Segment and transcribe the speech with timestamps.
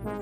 [0.00, 0.14] Hello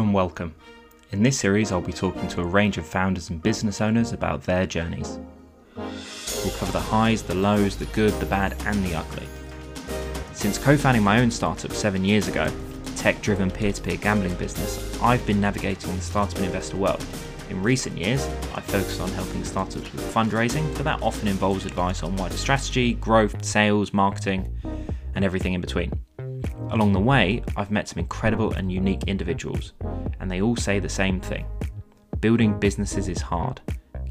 [0.00, 0.54] and welcome.
[1.10, 4.42] In this series, I'll be talking to a range of founders and business owners about
[4.42, 5.18] their journeys.
[5.74, 9.26] We'll cover the highs, the lows, the good, the bad, and the ugly.
[10.34, 12.46] Since co founding my own startup seven years ago,
[12.84, 16.76] a tech driven peer to peer gambling business, I've been navigating the startup and investor
[16.76, 17.02] world.
[17.52, 22.02] In recent years, I've focused on helping startups with fundraising, but that often involves advice
[22.02, 24.50] on wider strategy, growth, sales, marketing,
[25.14, 25.92] and everything in between.
[26.70, 29.74] Along the way, I've met some incredible and unique individuals,
[30.18, 31.44] and they all say the same thing
[32.20, 33.60] building businesses is hard.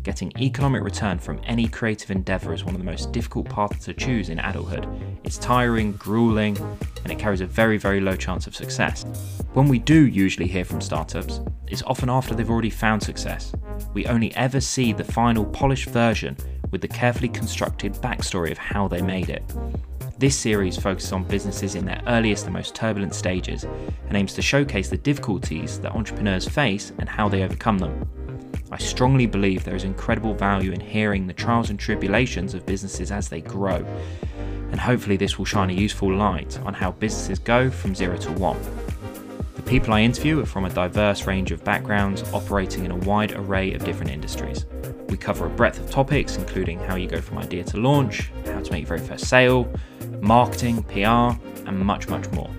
[0.04, 3.96] Getting economic return from any creative endeavour is one of the most difficult paths to
[3.96, 4.88] choose in adulthood.
[5.24, 6.58] It's tiring, grueling,
[7.04, 9.04] and it carries a very, very low chance of success.
[9.54, 13.52] When we do usually hear from startups, it's often after they've already found success.
[13.94, 16.38] We only ever see the final polished version
[16.72, 19.44] with the carefully constructed backstory of how they made it.
[20.18, 23.66] This series focuses on businesses in their earliest and most turbulent stages
[24.08, 28.10] and aims to showcase the difficulties that entrepreneurs face and how they overcome them.
[28.72, 33.12] I strongly believe there is incredible value in hearing the trials and tribulations of businesses
[33.12, 33.86] as they grow,
[34.72, 38.32] and hopefully, this will shine a useful light on how businesses go from zero to
[38.32, 38.58] one.
[39.62, 43.34] The people I interview are from a diverse range of backgrounds, operating in a wide
[43.34, 44.66] array of different industries.
[45.08, 48.60] We cover a breadth of topics, including how you go from idea to launch, how
[48.60, 49.72] to make your very first sale,
[50.20, 51.40] marketing, PR,
[51.70, 52.50] and much, much more.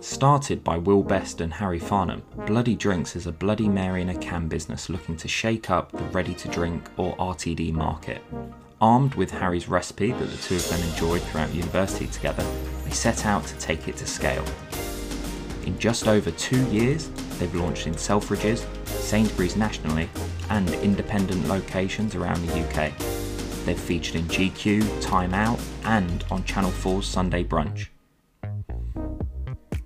[0.00, 4.18] Started by Will Best and Harry Farnham, Bloody Drinks is a Bloody Mary in a
[4.18, 8.22] can business looking to shake up the ready to drink or RTD market.
[8.82, 12.44] Armed with Harry's recipe that the two of them enjoyed throughout university together,
[12.84, 14.44] they set out to take it to scale.
[15.64, 20.10] In just over two years, they've launched in Selfridges, Sainsbury's nationally,
[20.50, 22.92] and independent locations around the UK.
[23.64, 27.86] They've featured in GQ, Time Out, and on Channel 4's Sunday Brunch.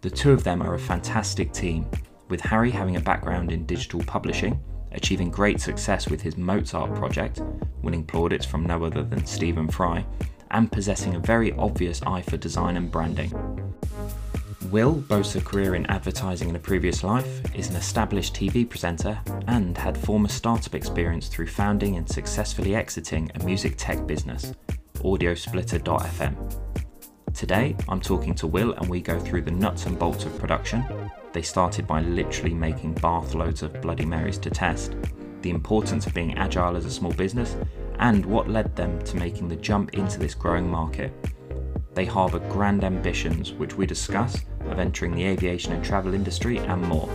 [0.01, 1.87] The two of them are a fantastic team,
[2.31, 4.59] with Harry having a background in digital publishing,
[4.97, 7.41] achieving great success with his Mozart project,
[7.83, 10.05] winning plaudits from no other than Stephen Fry,
[10.51, 13.33] and possessing a very obvious eye for design and branding.
[14.71, 19.19] Will boasts a career in advertising in a previous life, is an established TV presenter,
[19.47, 24.55] and had former startup experience through founding and successfully exiting a music tech business,
[24.95, 26.34] Audiosplitter.fm.
[27.33, 30.83] Today, I'm talking to Will and we go through the nuts and bolts of production.
[31.37, 34.97] They started by literally making bath loads of Bloody Marys to test,
[35.43, 37.57] the importance of being agile as a small business,
[37.99, 41.13] and what led them to making the jump into this growing market.
[41.93, 46.81] They harbour grand ambitions, which we discuss, of entering the aviation and travel industry and
[46.81, 47.11] more,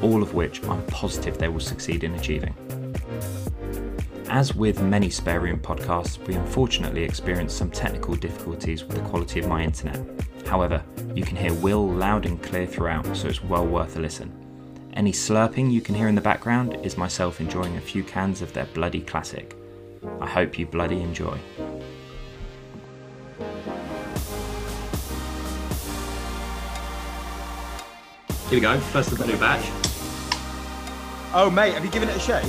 [0.00, 2.54] all of which I'm positive they will succeed in achieving.
[4.30, 9.38] As with many spare room podcasts, we unfortunately experienced some technical difficulties with the quality
[9.38, 10.00] of my internet.
[10.46, 10.82] However,
[11.14, 14.32] you can hear Will loud and clear throughout, so it's well worth a listen.
[14.94, 18.52] Any slurping you can hear in the background is myself enjoying a few cans of
[18.52, 19.54] their bloody classic.
[20.20, 21.38] I hope you bloody enjoy.
[28.48, 29.66] Here we go, first of the new batch.
[31.34, 32.44] Oh, mate, have you given it a shake?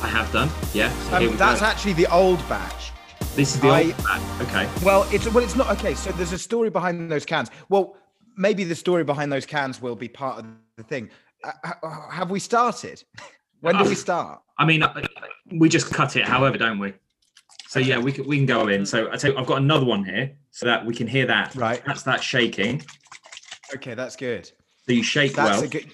[0.00, 0.90] I have done, yeah.
[1.10, 1.66] So Um, that's go.
[1.66, 2.89] actually the old batch.
[3.40, 3.94] This is the I- old.
[4.42, 4.68] Okay.
[4.84, 5.94] Well, it's well, it's not okay.
[5.94, 7.50] So there's a story behind those cans.
[7.70, 7.96] Well,
[8.36, 10.46] maybe the story behind those cans will be part of
[10.76, 11.08] the thing.
[11.42, 11.50] Uh,
[12.10, 13.02] have we started?
[13.62, 14.40] When do we start?
[14.56, 14.94] I mean, uh,
[15.52, 16.94] we just cut it, however, don't we?
[17.68, 18.86] So yeah, we can we can go in.
[18.86, 21.54] So I tell you, I've got another one here, so that we can hear that.
[21.54, 21.82] Right.
[21.84, 22.82] That's that shaking.
[23.74, 24.46] Okay, that's good.
[24.86, 25.64] So you shake That's well.
[25.64, 25.92] a good.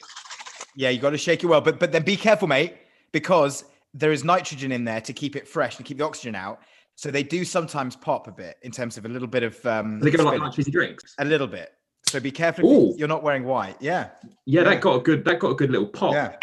[0.76, 2.74] Yeah, you got to shake it well, but but then be careful, mate,
[3.10, 3.64] because
[3.94, 6.60] there is nitrogen in there to keep it fresh and keep the oxygen out.
[6.96, 10.00] So they do sometimes pop a bit in terms of a little bit of um,
[10.00, 11.14] They go like nice drinks.
[11.18, 11.72] a little bit.
[12.08, 12.64] So be careful.
[12.70, 12.94] Ooh.
[12.96, 13.76] You're not wearing white.
[13.80, 14.08] Yeah.
[14.46, 14.64] Yeah, Yeah.
[14.64, 16.14] that got a good that got a good little pop.
[16.14, 16.36] Yeah.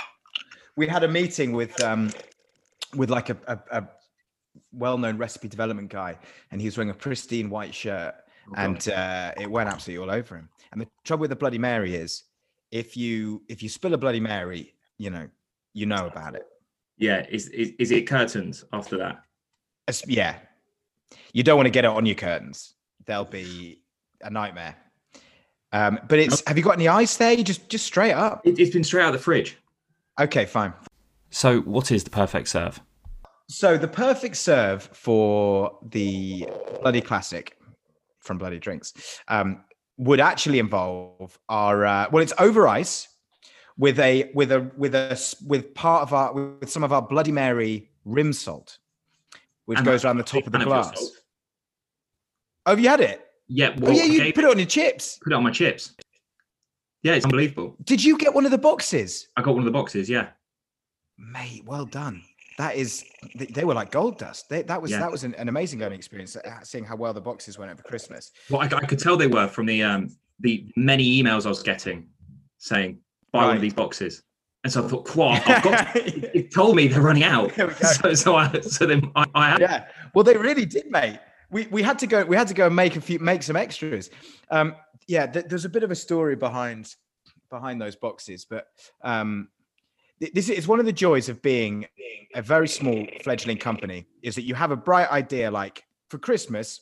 [0.75, 2.12] We had a meeting with um
[2.95, 3.88] with like a, a, a
[4.72, 6.18] well-known recipe development guy,
[6.51, 8.13] and he was wearing a pristine white shirt,
[8.50, 10.50] Oh, and uh, it went absolutely all over him.
[10.72, 12.24] And the trouble with the Bloody Mary is,
[12.72, 15.27] if you if you spill a Bloody Mary, you know,
[15.74, 16.44] you know about it.
[16.98, 19.24] yeah, is, is is it curtains after that?
[19.88, 20.36] As- yeah,
[21.33, 22.74] you don't want to get it on your curtains;
[23.06, 23.81] they'll be
[24.21, 24.75] a nightmare.
[25.71, 27.33] Um, but it's have you got any ice there?
[27.33, 28.42] You just just straight up.
[28.45, 29.57] It, it's been straight out of the fridge.
[30.19, 30.74] Okay, fine.
[31.31, 32.80] So, what is the perfect serve?
[33.50, 36.48] So the perfect serve for the
[36.81, 37.57] Bloody Classic
[38.19, 39.63] from Bloody Drinks um,
[39.98, 43.10] would actually involve our uh, well, it's over ice
[43.77, 47.31] with a with a with a with part of our with some of our Bloody
[47.31, 48.77] Mary rim salt,
[49.65, 50.98] which And goes around the top of the glass.
[50.98, 51.12] salt.
[52.65, 53.25] Oh, have you had it?
[53.48, 55.19] Yeah, Oh yeah, you put it on your chips.
[55.24, 55.94] put it on my chips.
[57.04, 57.75] Yeah, it's unbelievable.
[57.83, 60.10] Did you get one of the boxes, I got one of the boxes.
[60.10, 60.30] Yeah,
[61.18, 61.63] mate?
[61.65, 62.24] Well done.
[62.60, 63.04] That is,
[63.36, 64.48] they, were like gold dust.
[64.48, 65.00] They, that was Yeah.
[65.00, 66.36] that was an, an amazing learning experience.
[66.36, 68.31] uh, Seeing how well the boxes went over Christmas.
[68.50, 71.63] well, I, I could tell they were from the um the many emails I was
[71.63, 72.07] getting
[72.60, 73.00] saying
[73.31, 74.24] buy one of these boxes,
[74.63, 77.54] and so I thought, "Quad, I've got." It told me they're running out.
[77.56, 77.88] There we go.
[77.88, 81.19] So, so I so then I, I had yeah well they really did mate
[81.54, 83.56] we we had to go we had to go and make a few make some
[83.56, 84.10] extras
[84.50, 84.75] um
[85.07, 86.95] yeah th- there's a bit of a story behind
[87.50, 88.68] behind those boxes but
[89.04, 89.48] um
[90.19, 91.86] th- this is one of the joys of being
[92.36, 96.81] a very small fledgling company is that you have a bright idea like for christmas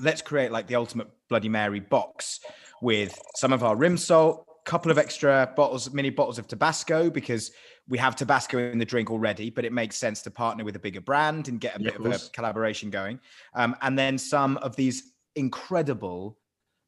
[0.00, 2.40] let's create like the ultimate bloody mary box
[2.82, 7.52] with some of our rim salt couple of extra bottles mini bottles of tabasco because
[7.86, 10.78] we have tabasco in the drink already but it makes sense to partner with a
[10.78, 13.20] bigger brand and get a Yeah, bit of of a collaboration going
[13.54, 16.38] um, and then some of these incredible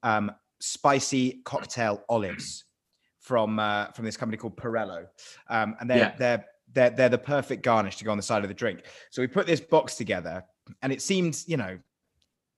[0.02, 0.30] um,
[0.60, 2.64] spicy cocktail olives
[3.20, 5.06] from uh, from this company called Perello,
[5.48, 6.16] um, and they're Yeah.
[6.16, 8.84] they're they're they're the perfect garnish to go on the side of the drink.
[9.10, 10.44] So we put this box together,
[10.82, 11.78] and it seemed you know,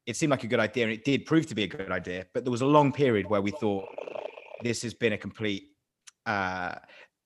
[0.07, 2.27] it seemed like a good idea, and it did prove to be a good idea.
[2.35, 3.87] But there was a long period where we thought
[4.63, 5.71] this has been a complete.
[6.27, 6.75] Uh,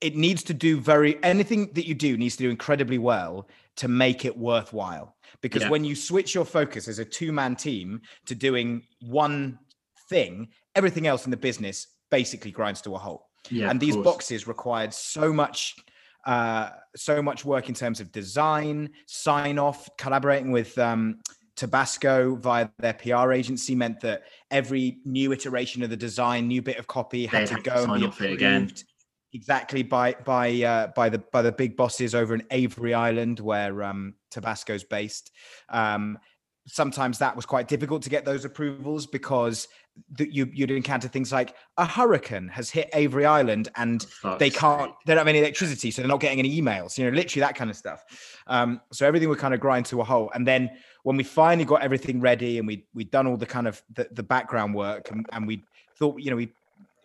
[0.00, 3.88] it needs to do very anything that you do needs to do incredibly well to
[3.88, 5.16] make it worthwhile.
[5.40, 5.70] Because Yeah.
[5.70, 9.58] when you switch your focus as a two-man team to doing one
[10.08, 14.04] thing, everything else in the business basically grinds to a halt yeah, and these course.
[14.04, 15.76] boxes required so much
[16.26, 21.18] uh so much work in terms of design sign off collaborating with um
[21.56, 26.78] tabasco via their pr agency meant that every new iteration of the design new bit
[26.78, 28.62] of copy had They to go and be it again.
[28.64, 28.84] approved
[29.34, 33.82] exactly by by uh by the by the big bosses over in avery island where
[33.82, 35.30] um tabasco's based
[35.68, 36.18] um
[36.66, 39.68] sometimes that was quite difficult to get those approvals because
[40.16, 44.06] that you you'd encounter things like a hurricane has hit Avery Island and
[44.38, 47.14] they can't they don't have any electricity so they're not getting any emails you know
[47.14, 48.04] literally that kind of stuff.
[48.46, 50.32] Um so everything would kind of grind to a halt.
[50.34, 50.70] And then
[51.02, 54.08] when we finally got everything ready and we we'd done all the kind of the,
[54.12, 55.62] the background work and, and we
[55.96, 56.50] thought you know we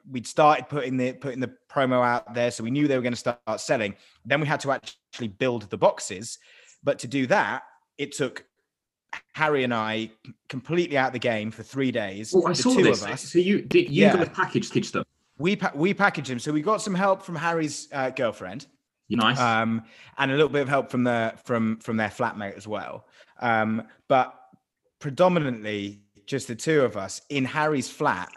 [0.09, 3.13] we'd started putting the putting the promo out there so we knew they were going
[3.13, 3.95] to start selling
[4.25, 6.39] then we had to actually build the boxes.
[6.83, 7.63] But to do that
[7.97, 8.45] it took
[9.33, 10.09] harry and i
[10.49, 13.01] completely out of the game for three days Oh, I the saw two this.
[13.03, 14.13] of us So you did you Yeah.
[14.17, 15.03] guys packaged packaged them?
[15.37, 18.67] we pa- we packaged them so we got some help from harry's uh, girlfriend
[19.09, 19.39] Nice.
[19.39, 19.83] um,
[20.17, 23.05] and a little bit of help from the from from their flatmate as well.
[23.39, 24.33] Um, but
[24.99, 28.27] predominantly just the two of us in Harry's flat,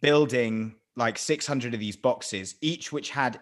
[0.00, 3.38] building like 600 of these boxes, each which had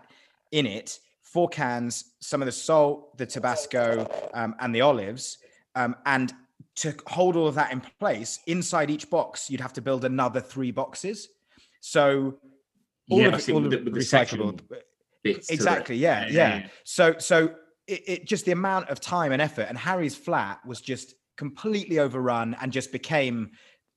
[0.53, 5.39] in it four cans, some of the salt, the Tabasco, um, and the olives,
[5.77, 6.35] um, and
[6.81, 10.41] to hold all of that in place inside each box, you'd have to build another
[10.41, 11.29] three boxes.
[11.81, 12.39] So
[13.11, 14.61] all yeah, of it, all with the, recyclable
[15.23, 15.57] bits to it.
[15.57, 17.55] exactly yeah, yeah so so
[17.87, 21.99] it, it just the amount of time and effort and harry's flat was just completely
[21.99, 23.51] overrun and just became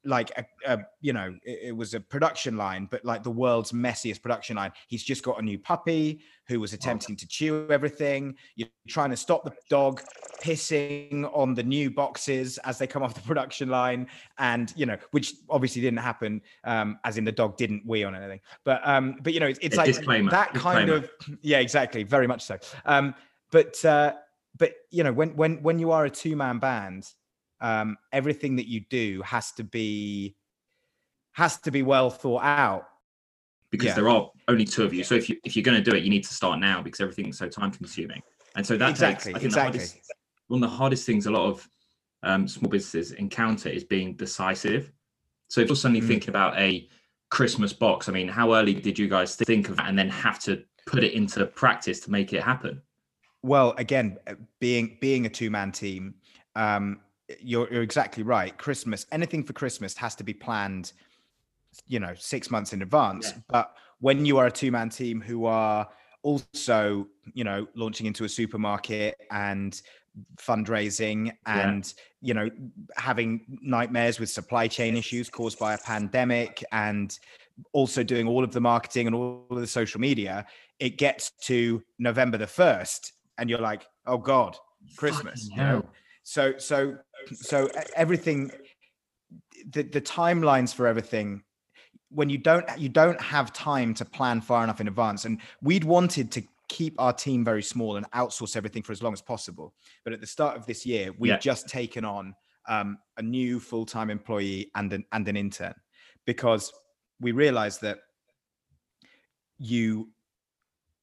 [0.05, 3.71] like a, a you know it, it was a production line but like the world's
[3.71, 4.71] messiest production line.
[4.87, 8.35] He's just got a new puppy who was attempting to chew everything.
[8.55, 10.01] You're trying to stop the dog
[10.41, 14.07] pissing on the new boxes as they come off the production line.
[14.37, 18.15] And you know which obviously didn't happen um as in the dog didn't wee on
[18.15, 18.41] anything.
[18.63, 21.05] But um but you know it's, it's like disclaimer, that kind disclaimer.
[21.31, 22.03] of yeah exactly.
[22.03, 22.57] Very much so.
[22.85, 23.15] Um
[23.51, 24.13] but uh
[24.57, 27.07] but you know when when when you are a two-man band
[27.63, 30.35] um everything that you do has to be
[31.31, 32.83] has to be well thought out
[33.71, 33.95] because Yeah.
[33.95, 35.03] there are only two of you.
[35.03, 36.99] So if you if you're going to do it, you need to start now because
[36.99, 38.21] everything's so time consuming.
[38.55, 39.79] And so that Exactly, takes, I think exactly.
[39.79, 40.13] Hardest,
[40.49, 41.67] one of the hardest things a lot of
[42.21, 44.91] um, small businesses encounter is being decisive.
[45.47, 46.07] So if you're suddenly Mm.
[46.07, 46.87] thinking about a
[47.31, 50.37] Christmas box, I mean, how early did you guys think of that and then have
[50.41, 52.81] to put it into practice to make it happen?
[53.45, 54.17] well again
[54.59, 56.13] being being a two-man team
[56.55, 57.01] um
[57.41, 58.57] you're, you're exactly right.
[58.57, 60.93] Christmas anything for christmas has to be planned
[61.87, 63.31] you know six months in advance.
[63.31, 63.39] Yeah.
[63.49, 65.87] but when you are a two-man team who are
[66.23, 69.81] also you know launching into a supermarket and
[70.37, 71.69] fundraising Yeah.
[71.69, 72.49] and you know
[72.95, 77.17] having nightmares with supply chain issues caused by a pandemic and
[77.71, 80.45] also doing all of the marketing and all of the social media
[80.79, 84.55] it gets to november the 1st and you're like oh god
[84.95, 85.85] christmas you know?
[86.23, 86.95] so so
[87.33, 88.51] so everything
[89.71, 91.43] the, the timelines for everything
[92.09, 95.83] when you don't you don't have time to plan far enough in advance and we'd
[95.83, 99.73] wanted to keep our team very small and outsource everything for as long as possible
[100.03, 101.37] but at the start of this year we've Yeah.
[101.37, 102.33] just taken on
[102.69, 105.73] um, a new full-time employee and an and an intern
[106.25, 106.71] because
[107.19, 107.99] we realized that
[109.57, 110.09] you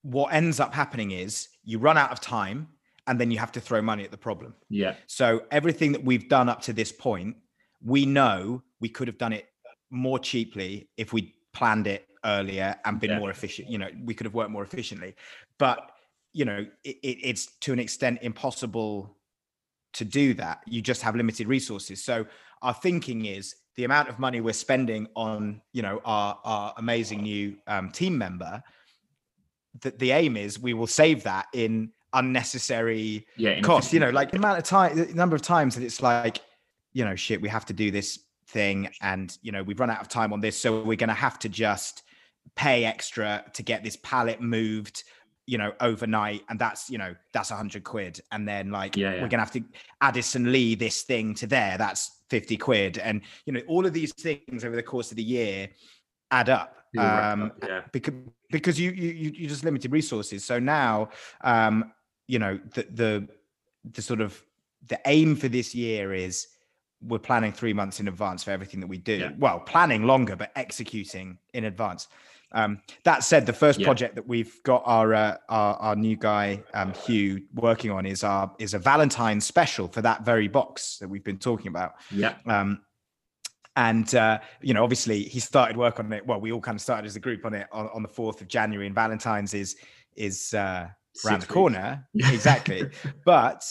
[0.02, 2.68] what ends up happening is you run out of time
[3.06, 4.94] and then you have to throw money at the problem Yeah.
[5.06, 7.36] so everything that we've done up to this point,
[7.82, 9.46] we know we could have done it
[9.90, 13.18] more cheaply if we planned it earlier and been Yeah.
[13.18, 13.68] more efficient.
[13.70, 15.14] You know, we could have worked more efficiently.
[15.58, 15.90] But
[16.32, 19.16] you know, it, it, it's to an extent impossible
[19.94, 20.60] to do that.
[20.66, 22.04] You just have limited resources.
[22.04, 22.26] So
[22.62, 27.22] our thinking is the amount of money we're spending on, you know, our our amazing
[27.22, 28.62] new um, team member.
[29.82, 33.60] That the aim is we will save that in unnecessary Yeah.
[33.60, 36.40] cost you know like the amount of time the number of times that it's like
[36.92, 40.00] you know shit we have to do this thing and you know we've run out
[40.00, 42.02] of time on this so we're going to have to just
[42.56, 45.04] pay extra to get this pallet moved
[45.46, 49.08] you know overnight and that's you know that's a 100 quid and then like Yeah,
[49.10, 49.22] yeah.
[49.22, 49.62] we're going to have to
[50.00, 54.12] addison lee this thing to there that's 50 quid and you know all of these
[54.12, 55.68] things over the course of the year
[56.32, 57.82] add up um, yeah.
[57.92, 58.14] because
[58.50, 60.44] because you you you you just limited resources.
[60.44, 61.10] So now,
[61.42, 61.92] um,
[62.30, 63.28] you know, the the
[63.96, 64.42] the sort of
[64.86, 66.48] the aim for this year is
[67.02, 69.16] we're planning three months in advance for everything that we do.
[69.18, 69.32] Yeah.
[69.38, 72.08] Well, planning longer, but executing in advance.
[72.52, 73.86] Um, that said, the first Yeah.
[73.86, 78.24] project that we've got our, uh, our our new guy um, Hugh working on is
[78.24, 81.94] our is a Valentine special for that very box that we've been talking about.
[82.10, 82.34] Yeah.
[82.46, 82.80] Um,
[83.76, 86.26] and uh, you know, obviously, he started work on it.
[86.26, 88.40] Well, we all kind of started as a group on it on, on the fourth
[88.40, 89.76] of January, and Valentine's is
[90.16, 90.88] is uh,
[91.24, 92.06] around the corner.
[92.14, 92.88] exactly.
[93.24, 93.64] But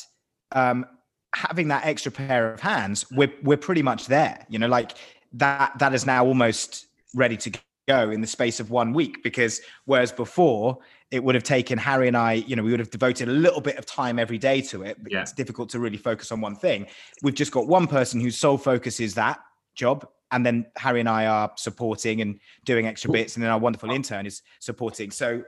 [0.52, 0.86] um,
[1.36, 4.46] having that extra pair of hands, we're we're pretty much there.
[4.50, 4.94] You know, like
[5.34, 7.52] that that is now almost ready to
[7.88, 9.24] go in the space of one week.
[9.24, 10.78] Because whereas before
[11.12, 13.62] it would have taken Harry and I, you know, we would have devoted a little
[13.62, 14.98] bit of time every day to it.
[15.02, 15.22] But Yeah.
[15.22, 16.86] It's difficult to really focus on one thing.
[17.24, 19.40] We've just got one person whose sole focus is that
[19.74, 20.08] job.
[20.32, 23.90] And then Harry and I are supporting and doing extra bits, and then our wonderful
[23.90, 25.10] intern is supporting.
[25.10, 25.44] So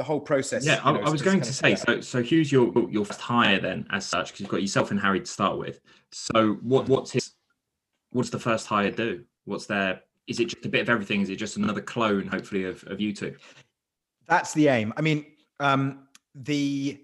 [0.00, 0.64] the whole process.
[0.64, 1.74] Yeah, you I, know, I is- was going to say.
[1.74, 4.98] So, so Hugh's your your first hire then, as such, because you've got yourself and
[4.98, 5.80] Harry to start with.
[6.10, 7.32] So, what what's his?
[8.12, 9.24] What's the first hire do?
[9.44, 10.00] What's their?
[10.26, 11.20] Is it just a bit of everything?
[11.20, 13.36] Is it just another clone, hopefully, of, of you two?
[14.26, 14.94] That's the aim.
[14.96, 15.26] I mean,
[15.58, 16.98] um, the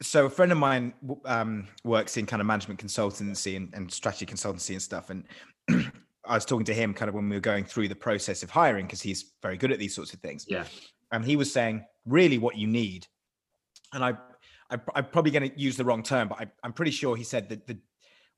[0.00, 4.26] so a friend of mine um, works in kind of management consultancy and, and strategy
[4.26, 5.24] consultancy and stuff, and
[6.24, 8.50] I was talking to him kind of when we were going through the process of
[8.50, 10.46] hiring because he's very good at these sorts of things.
[10.48, 10.64] Yeah.
[11.12, 13.06] And he was saying really what you need,
[13.92, 14.14] and I,
[14.70, 17.24] I I'm probably going to use the wrong term, but I, I'm pretty sure he
[17.24, 17.78] said that the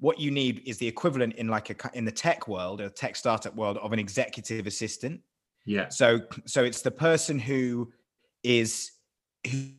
[0.00, 3.16] what you need is the equivalent in like a in the tech world, a tech
[3.16, 5.20] startup world, of an executive assistant.
[5.64, 5.88] Yeah.
[5.88, 7.92] So so it's the person who
[8.42, 8.90] is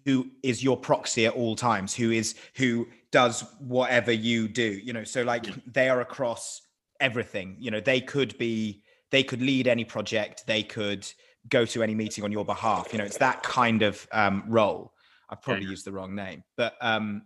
[0.05, 4.79] who is your proxy at all times, who is who does whatever you do.
[4.83, 6.61] You know, so like they are across
[6.99, 7.57] everything.
[7.59, 11.07] You know, they could be they could lead any project, they could
[11.49, 12.89] go to any meeting on your behalf.
[12.91, 14.93] You know, it's that kind of um, role.
[15.29, 15.71] I've probably yeah.
[15.71, 17.23] used the wrong name, but um,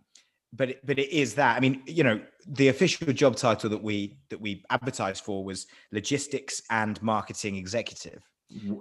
[0.52, 1.56] but it, but it is that.
[1.56, 5.66] I mean, you know, the official job title that we that we advertised for was
[5.92, 8.22] logistics and marketing executive.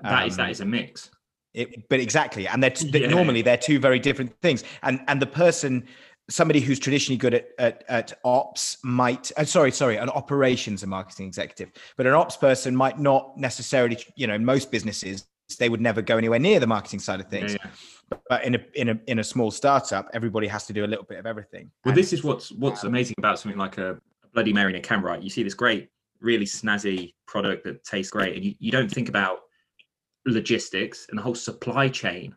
[0.04, 1.12] That is that Um, is a mix.
[1.54, 3.10] It, but exactly, and they're t- Yeah.
[3.10, 4.64] normally they're two very different things.
[4.84, 5.88] And and the person,
[6.30, 10.90] somebody who's traditionally good at at, at ops might, uh, sorry, sorry, an operations and
[10.92, 15.26] marketing executive, but an ops person might not necessarily, you know, in most businesses
[15.58, 17.54] they would never go anywhere near the marketing side of things.
[17.54, 17.70] yeah.
[18.28, 21.06] But in a in a in a small startup, everybody has to do a little
[21.06, 21.72] bit of everything.
[21.86, 23.92] Well, And- this is what's what's amazing about something like a,
[24.24, 25.22] a Bloody Mary in a can, right?
[25.22, 25.90] You see this great,
[26.22, 29.40] really snazzy product that tastes great, and you, you don't think about
[30.26, 32.36] logistics and the whole supply chain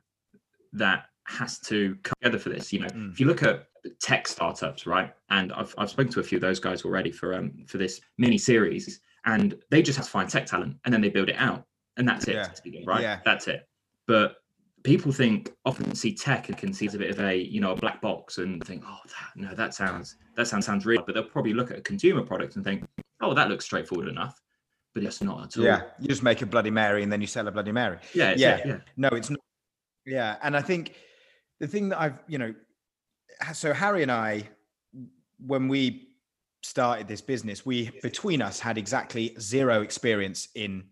[0.72, 2.72] that has to come together for this.
[2.72, 3.12] You know, Mm.
[3.12, 3.66] if you look at
[4.00, 5.12] tech startups, right?
[5.30, 8.00] And I've I've spoken to a few of those guys already for um for this
[8.18, 11.36] mini series, and they just have to find tech talent and then they build it
[11.38, 11.64] out,
[11.96, 12.80] and that's it, Yeah.
[12.86, 13.02] right?
[13.02, 13.20] Yeah.
[13.24, 13.68] That's it.
[14.06, 14.36] But
[14.84, 17.70] people think often see tech and can see as a bit of a you know
[17.72, 21.14] a black box and think oh that, no that sounds that sounds sounds real but
[21.14, 22.84] they'll probably look at a consumer product and think
[23.20, 24.40] oh that looks straightforward enough
[24.92, 27.28] but it's not at all yeah, you just make a Bloody Mary and then you
[27.28, 27.96] sell a Bloody Mary.
[28.12, 28.56] yeah Yeah.
[28.56, 29.38] it, yeah No, it's not.
[30.04, 30.96] Yeah, and I think
[31.60, 32.52] the thing that I've, you know,
[33.54, 34.48] so Harry and I,
[35.38, 36.08] when we
[36.62, 40.84] started this business, we between us had exactly zero experience in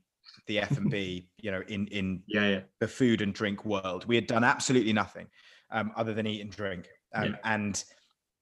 [0.47, 4.06] the F and B, you know, in in yeah yeah the food and drink world.
[4.06, 5.26] We had done absolutely nothing
[5.70, 7.37] um, other than eat and drink, um, Yeah.
[7.44, 7.85] and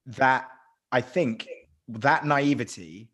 [0.07, 0.49] that
[0.93, 1.49] I think
[1.89, 3.11] that naivety,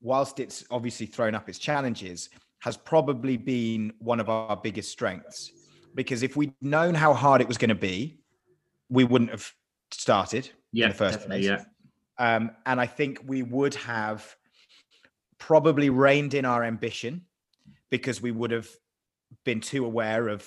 [0.00, 5.52] whilst it's obviously thrown up its challenges, has probably been one of our biggest strengths
[5.94, 8.18] because if we'd known how hard it was going to be,
[8.88, 9.50] we wouldn't have
[9.90, 11.44] started yeah, in the first place.
[11.44, 11.62] Yeah.
[12.18, 14.36] Um, and I think we would have
[15.38, 17.22] probably reined in our ambition
[17.98, 18.68] because we would have
[19.44, 20.44] been too aware of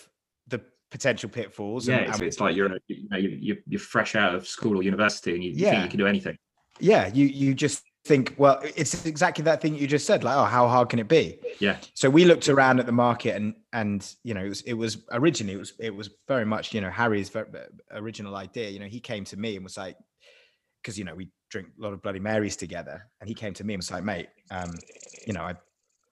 [0.48, 0.60] the
[0.92, 1.88] potential pitfalls.
[1.88, 4.46] Yeah, and- it's, and- it's like you're, you know, you- you're you're fresh out of
[4.48, 5.72] school or university, and you, you Yeah.
[5.72, 6.38] think you can do anything.
[6.80, 10.46] yeah, you you just think, well, it's exactly that thing you just said, like, oh,
[10.46, 11.39] how hard can it be?
[11.60, 14.74] Yeah, So we looked around at the market, and and you know, it was, it
[14.74, 17.32] was originally it was it was very much you know Harry's
[17.92, 18.70] original idea.
[18.70, 19.98] You know, he came to me and was like,
[20.82, 23.63] because you know we drink a lot of Bloody Marys together, and he came to
[23.63, 24.72] me and was like, mate, um,
[25.25, 25.54] you know, I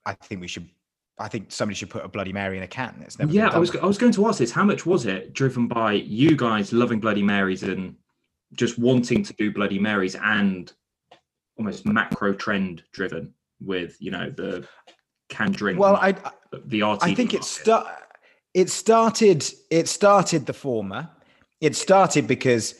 [0.04, 0.68] I think we should.
[1.18, 3.02] I think somebody should put a Bloody Mary in a can.
[3.02, 3.48] It's never yeah.
[3.48, 3.74] I was.
[3.76, 7.00] I was going to ask this: how much was it driven by you guys loving
[7.00, 7.96] Bloody Marys and
[8.52, 10.72] just wanting to do Bloody Marys and
[11.58, 14.66] almost macro trend driven with you know the
[15.30, 15.78] can drink?
[15.78, 16.12] Well, I
[16.52, 17.86] the RTD I think it start
[18.52, 21.08] it started it started the former.
[21.62, 22.78] It started because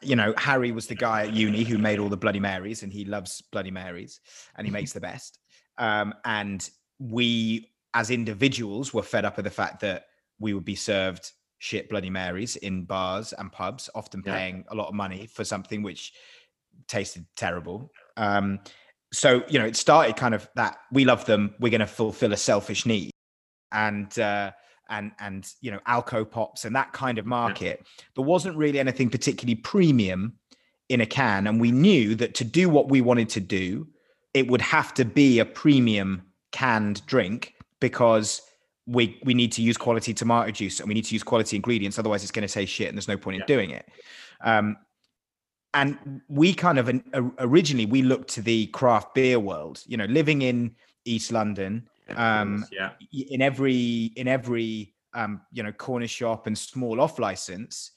[0.00, 2.92] you know Harry was the guy at uni who made all the Bloody Marys, and
[2.92, 4.20] he loves Bloody Marys,
[4.56, 5.40] and he makes the best.
[5.78, 10.06] Um, and we, as individuals, were fed up with the fact that
[10.38, 14.34] we would be served shit Bloody Marys in bars and pubs, often Yeah.
[14.36, 16.12] paying a lot of money for something which
[16.88, 17.92] tasted terrible.
[18.16, 18.60] Um,
[19.12, 21.54] so you know, it started kind of that we love them.
[21.60, 23.10] We're going to fulfill a selfish need,
[23.70, 24.52] and uh,
[24.88, 27.86] and and you know, alco pops and that kind of market.
[28.16, 30.38] There wasn't really anything particularly premium
[30.88, 33.86] in a can, and we knew that to do what we wanted to do,
[34.34, 38.40] it would have to be a premium canned drink because
[38.86, 41.98] we we need to use quality tomato juice and we need to use quality ingredients.
[41.98, 43.42] Otherwise, it's going to taste shit, and there's no point Yeah.
[43.42, 43.86] in doing it.
[44.40, 44.78] Um,
[45.74, 46.90] and we kind of
[47.38, 49.82] originally we looked to the craft beer world.
[49.86, 50.74] You know, living in
[51.04, 57.00] East London, um, yeah, in every in every um, you know corner shop and small
[57.00, 57.92] off license,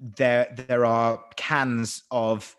[0.00, 2.54] there there are cans of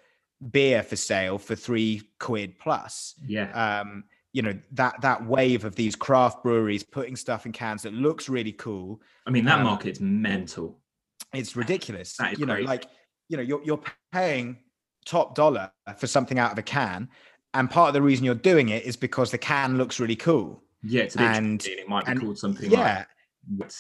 [0.51, 5.75] beer for sale for three quid plus yeah, um you know that that wave of
[5.75, 9.63] these craft breweries putting stuff in cans that looks really cool I mean that um,
[9.65, 10.79] market's mental.
[11.33, 12.67] it's ridiculous you know crazy.
[12.67, 12.85] like
[13.27, 14.57] you know you're, you're paying
[15.05, 17.09] top dollar for something out of a can
[17.55, 20.61] and part of the reason you're doing it is because the can looks really cool
[20.83, 23.05] Yeah, it's and- it might be and- called something yeah
[23.57, 23.71] like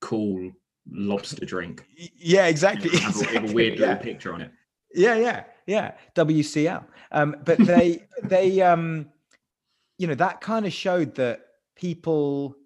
[0.00, 0.52] cool
[0.90, 1.84] lobster drink.
[1.96, 3.86] Yeah You exactly, know, have a- have a weird yeah.
[3.88, 4.50] little picture on it.
[4.94, 9.06] yeah yeah yeah wcl um but they they um
[9.98, 11.40] you know that kind of showed that
[11.76, 12.56] people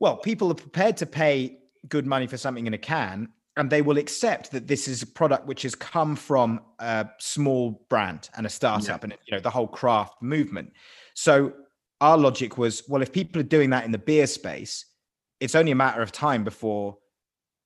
[0.00, 3.82] well people are prepared to pay good money for something in a can and they
[3.82, 8.46] will accept that this is a product which has come from a small brand and
[8.46, 10.72] a startup and you know the whole craft movement.
[11.14, 11.52] So
[12.00, 14.86] our logic was well if people are doing that in the beer space
[15.40, 16.96] it's only a matter of time before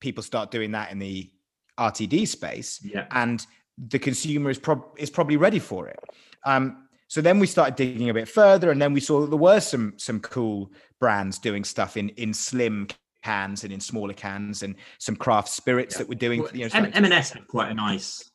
[0.00, 1.30] people start doing that in the
[1.78, 5.98] rtd space Yeah, and the consumer is, prob- is probably ready for it.
[6.44, 9.38] Um, so then we started digging a bit further, and then we saw that there
[9.38, 12.88] were some some cool brands doing stuff in in slim
[13.22, 15.98] cans and in smaller cans, and some craft spirits Yeah.
[15.98, 16.42] that were doing.
[16.42, 18.30] Well, you know, M- M&S have quite a nice.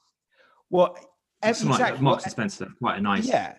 [0.69, 0.95] well,
[1.43, 2.01] It's like exactly.
[2.03, 3.25] Marks and Spencer quite a nice.
[3.27, 3.55] yeah.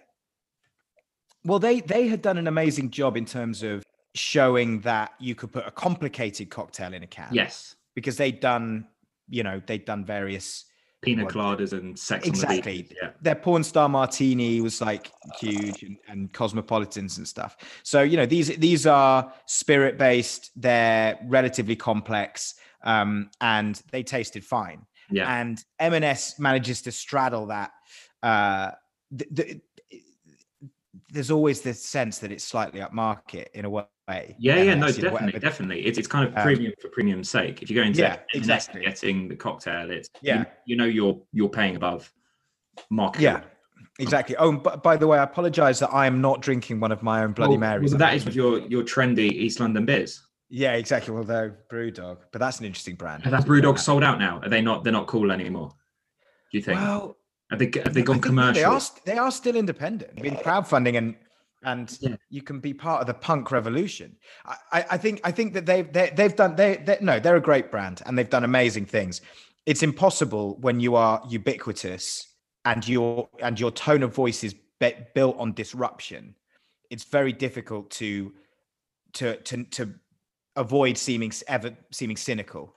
[1.45, 3.83] Well, they they had done an amazing job in terms of
[4.15, 7.29] showing that you could put a complicated cocktail in a can.
[7.33, 8.87] Yes, because they'd done,
[9.29, 10.65] you know, they'd done various
[11.03, 12.83] pina coladas and sex on the Exactly.
[12.83, 12.97] beach.
[13.03, 18.17] Yeah, their porn star martini was like huge and, and cosmopolitans and stuff so you
[18.17, 25.41] know these these are spirit based they're relatively complex um, and they tasted fine yeah,
[25.41, 27.73] and m&s manages to straddle that
[28.23, 28.71] uh,
[29.17, 29.61] th- th-
[31.11, 34.75] there's always this sense that it's slightly upmarket in a way yeah, yeah.
[34.75, 35.87] No, M&S, you know, definitely, whatever- definitely.
[35.87, 37.63] It's it's kind of Um, premium for premium's sake.
[37.63, 38.81] If you go into Yeah, exactly.
[38.85, 40.41] getting the cocktail, it's Yeah.
[40.41, 42.13] you, you know you're you're paying above
[42.91, 43.21] market.
[43.21, 43.41] yeah
[43.99, 47.03] exactly oh but by the way i apologize that i am not drinking one of
[47.03, 50.27] my own bloody Well, marys well, that is with your your trendy East London beers.
[50.49, 51.15] Yeah, exactly.
[51.15, 53.23] Well, they're Brewdog, but that's an interesting brand.
[53.25, 54.39] Have that Brewdog sold out now?
[54.43, 54.85] Are they not?
[54.85, 55.71] They're not cool anymore.
[56.51, 56.79] Do you think?
[56.79, 57.17] Well,
[57.51, 58.55] have they have they gone commercial?
[58.55, 60.13] They are, they are still independent.
[60.19, 61.15] I mean, crowdfunding and
[61.65, 62.17] and Yeah.
[62.31, 64.17] you can be part of the punk revolution.
[64.45, 67.41] I, I, think I think that they've they, they've done they, they no they're a
[67.41, 69.21] great brand and they've done amazing things.
[69.67, 74.55] It's impossible when you are ubiquitous and your and your tone of voice is
[75.15, 76.35] built on disruption.
[76.91, 78.33] It's very difficult to
[79.15, 79.95] to to to
[80.57, 82.75] avoid seeming ever seeming cynical.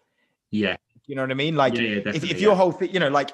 [0.52, 1.56] Yeah, You know what I mean?
[1.56, 2.58] Like yeah, yeah, if, if your yeah.
[2.58, 3.32] whole thing, you know, like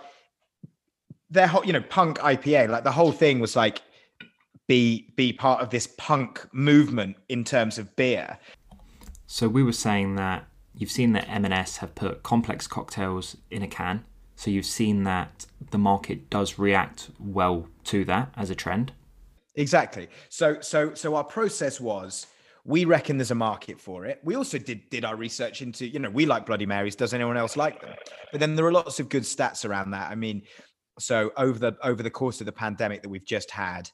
[1.30, 3.82] their whole, you know, punk IPA, like the whole thing was like
[4.68, 8.38] be be part of this punk movement in terms of beer.
[9.28, 13.68] So we were saying that you've seen that M&S have put complex cocktails in a
[13.68, 14.06] can.
[14.36, 18.92] So you've seen that the market does react well to that as a trend.
[19.56, 20.08] Exactly.
[20.30, 22.28] So so so our process was
[22.64, 24.20] we reckon there's a market for it.
[24.24, 26.96] We also did did our research into, you know, we like Bloody Marys.
[26.96, 27.96] Does anyone else like them?
[28.32, 30.12] But then there are lots of good stats around that.
[30.12, 30.44] I mean,
[31.00, 33.90] so over the over the course of the pandemic that we've just had,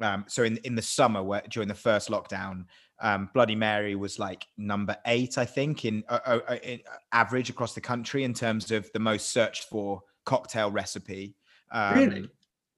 [0.00, 2.64] um, so in in the summer where during the first lockdown,
[3.00, 6.80] um, Bloody Mary was like number eight, I think, in, uh, uh, uh in
[7.12, 11.34] average across the country in terms of the most searched for cocktail recipe.
[11.70, 12.30] Um, really?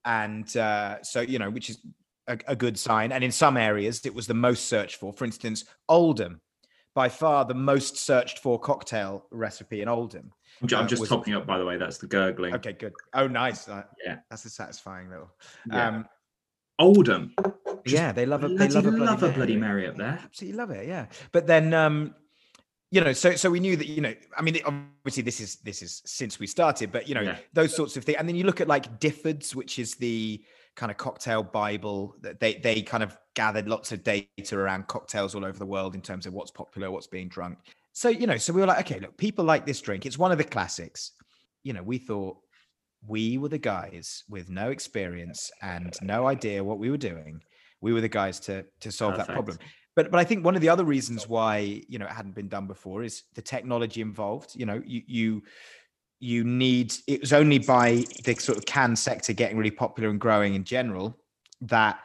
[0.05, 1.79] And uh, so you know, which is
[2.27, 3.11] a, a, good sign.
[3.11, 5.11] And in some areas, it was the most searched for.
[5.11, 6.39] For instance, Oldham,
[6.95, 10.31] by far the most searched for cocktail recipe in Oldham.
[10.61, 11.77] I'm uh, just topping up, by the way.
[11.77, 12.53] That's the gurgling.
[12.55, 12.93] Okay, good.
[13.13, 13.67] Oh, nice.
[13.67, 15.31] Uh, yeah, that's a satisfying little.
[15.71, 15.87] Yeah.
[15.87, 16.05] Um,
[16.79, 17.35] Oldham.
[17.85, 19.33] yeah, they love a they love a bloody, love Mary.
[19.33, 20.19] a bloody Mary up there.
[20.23, 20.87] Absolutely love it.
[20.87, 22.15] Yeah, but then um,
[22.91, 25.81] you know, so so we knew that you know, I mean, obviously this is this
[25.81, 27.37] is since we started, but you know, yeah.
[27.53, 28.17] those sorts of things.
[28.17, 30.43] And then you look at like Difford's, which is the
[30.75, 35.35] kind of cocktail bible that they they kind of gathered lots of data around cocktails
[35.35, 37.57] all over the world in terms of what's popular what's being drunk
[37.91, 40.31] so you know so we were like okay look people like this drink it's one
[40.31, 41.11] of the classics
[41.63, 42.37] you know we thought
[43.07, 47.41] we were the guys with no experience and no idea what we were doing
[47.81, 49.27] we were the guys to to solve Perfect.
[49.27, 49.57] that problem
[49.95, 52.49] but but i think one of the other reasons why you know it hadn't been
[52.49, 55.41] done before is the technology involved you know you you
[56.19, 60.19] you need it was only by the sort of can sector getting really popular and
[60.19, 61.17] growing in general
[61.61, 61.99] that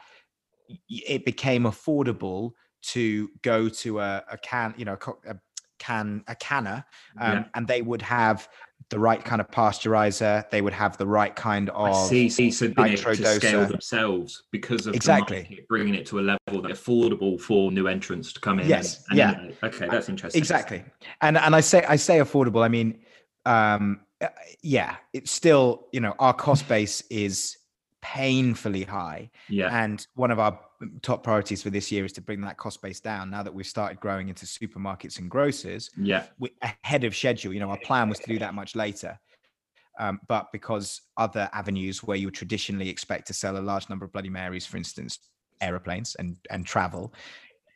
[0.89, 5.35] it became affordable to go to a, a can you know a
[5.79, 6.85] can a canner
[7.19, 7.43] um, yeah.
[7.55, 8.47] and they would have
[8.89, 12.51] the right kind of pasteurizer they would have the right kind of I see, see
[12.51, 15.65] so able to scale themselves because of exactly.
[15.67, 19.19] bringing it to a level that's affordable for new entrants to come in yes and,
[19.19, 19.67] and yeah.
[19.67, 20.39] okay that's interesting.
[20.39, 20.83] Exactly.
[21.21, 22.99] And and i say i say affordable i mean
[23.45, 24.27] um uh,
[24.61, 27.57] yeah, it's still, you know, our cost base is
[28.01, 29.29] painfully high.
[29.49, 29.69] Yeah.
[29.83, 30.59] And one of our
[31.01, 33.65] top priorities for this year is to bring that cost base down now that we've
[33.65, 35.89] started growing into supermarkets and grocers.
[35.97, 36.25] Yeah.
[36.39, 37.53] We, ahead of schedule.
[37.53, 39.19] You know, our plan was to do that much later.
[39.99, 44.11] Um, but because other avenues where you traditionally expect to sell a large number of
[44.11, 45.19] Bloody Marys, for instance,
[45.61, 47.13] aeroplanes and and travel,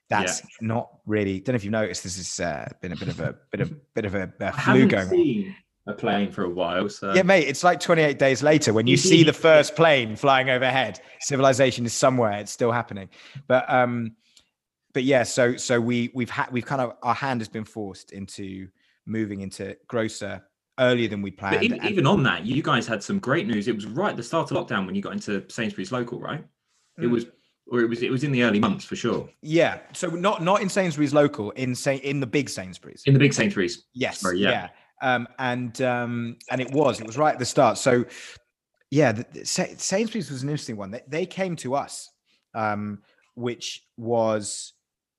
[0.09, 0.47] that's yeah.
[0.59, 1.39] not really.
[1.39, 2.03] Don't know if you've noticed.
[2.03, 4.85] This has uh, been a bit of a bit of bit of a, a flu
[4.85, 5.07] going.
[5.07, 5.55] Seen,
[5.89, 6.87] a plane for a while.
[6.87, 10.49] So yeah, mate, it's like 28 days later when you see the first plane flying
[10.49, 11.01] overhead.
[11.19, 13.09] Civilization is somewhere; it's still happening.
[13.47, 14.15] But um,
[14.93, 18.11] but yeah, so so we we've had we've kind of our hand has been forced
[18.11, 18.67] into
[19.05, 20.43] moving into grocer
[20.79, 21.55] earlier than we planned.
[21.55, 23.67] But even, even on that, you guys had some great news.
[23.67, 26.43] It was right at the start of lockdown when you got into Sainsbury's local, right?
[26.97, 27.11] It mm.
[27.11, 27.25] was
[27.71, 29.27] or it was it was in the early months for sure.
[29.41, 29.79] Yeah.
[29.93, 33.03] So not not in Sainsbury's local, in say in the big Sainsbury's.
[33.05, 33.85] In the big Sainsbury's.
[33.93, 34.19] Yes.
[34.19, 34.49] Sorry, yeah.
[34.49, 34.69] yeah
[35.01, 37.77] um, and um, and it was it was right at the start.
[37.77, 38.05] So
[38.91, 40.91] yeah, the, the, Sainsbury's was an interesting one.
[40.91, 42.09] They, they came to us,
[42.53, 42.99] um,
[43.35, 44.73] which was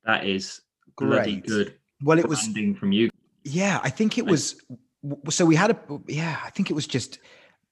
[0.05, 0.61] that is
[0.97, 1.47] great.
[1.47, 1.75] good.
[2.03, 3.11] Well, it was from you.
[3.45, 4.61] Yeah, I think it was.
[5.29, 7.19] So we had a yeah, I think it was just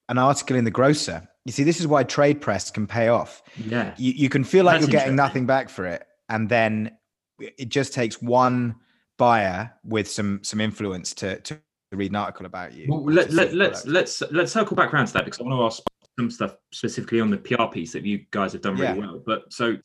[0.08, 1.26] an article in the grocer.
[1.44, 3.42] You see, this is why trade press can pay off.
[3.56, 6.96] Yeah, you, you can feel like That's you're getting nothing back for it, and then
[7.38, 8.76] it just takes one
[9.16, 11.58] buyer with some some influence to to
[11.96, 12.86] read an article about you.
[12.88, 15.64] Well, let, let, let's let's let's circle back around to that because I want to
[15.64, 15.82] ask
[16.18, 19.06] some stuff specifically on the PR piece that you guys have done really yeah.
[19.06, 19.22] well.
[19.24, 19.76] But so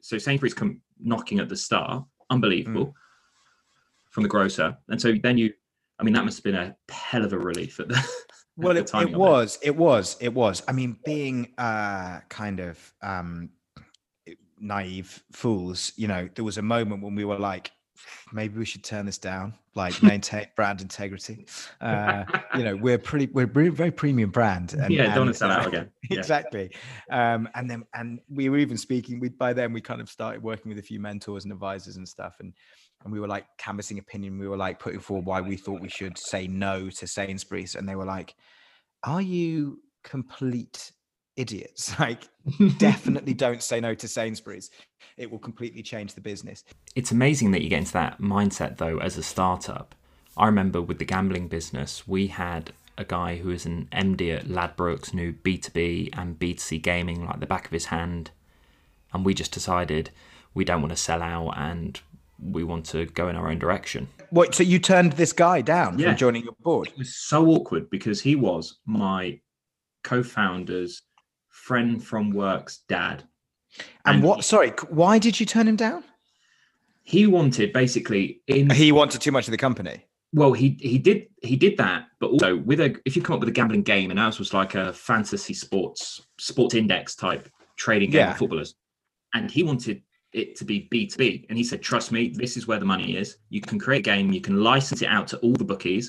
[0.00, 2.92] so Sainsbury's come knocking at the star, unbelievable mm.
[4.10, 5.52] from the grocer, and so then you,
[5.98, 8.08] I mean, that must have been a hell of a relief at the.
[8.56, 9.68] well, it, it was, it.
[9.68, 10.62] it was, it was.
[10.68, 13.50] I mean, being uh, kind of um,
[14.58, 17.70] naive fools, you know, there was a moment when we were like,
[18.32, 21.46] maybe we should turn this down like maintain brand integrity.
[21.80, 22.24] Uh
[22.56, 25.90] you know we're pretty we're very premium brand and, yeah don't and, sell out again.
[26.10, 26.18] Yeah.
[26.18, 26.70] exactly.
[27.10, 30.42] Um and then and we were even speaking we by then we kind of started
[30.42, 32.52] working with a few mentors and advisors and stuff and
[33.04, 34.38] and we were like canvassing opinion.
[34.38, 37.88] We were like putting forward why we thought we should say no to sainsbury's and
[37.88, 38.34] they were like
[39.04, 40.92] are you complete
[41.36, 41.94] idiots.
[42.00, 42.28] Like,
[42.78, 44.70] definitely don't say no to Sainsbury's.
[45.16, 46.62] It will completely change the business.
[46.94, 49.94] It's amazing that you get into that mindset, though, as a startup.
[50.36, 54.46] I remember with the gambling business, we had a guy who was an MD at
[54.46, 58.30] Ladbrokes, knew B2B and B2C gaming like the back of his hand.
[59.12, 60.10] And we just decided
[60.54, 62.00] we don't want to sell out and
[62.40, 64.08] we want to go in our own direction.
[64.30, 64.54] What?
[64.54, 66.08] So you turned this guy down yeah.
[66.08, 66.88] from joining your board?
[66.88, 69.40] It was so awkward because he was my
[70.04, 71.02] co-founder's
[71.66, 73.24] friend from work's dad.
[74.04, 74.36] And, And what?
[74.36, 76.04] he- Sorry, why did you turn him down?
[77.02, 79.96] He wanted basically in He wanted too much of the company.
[80.32, 81.18] well he he did
[81.50, 84.10] he did that but also with a if you come up with a gambling game
[84.10, 86.02] and ours was like a fantasy sports
[86.48, 87.44] sports index type
[87.84, 88.32] trading game Yeah.
[88.32, 88.74] of footballers
[89.34, 90.02] and he wanted
[90.40, 93.28] it to be b2b and he said trust me this is where the money is
[93.54, 96.06] you can create a game you can license it out to all the bookies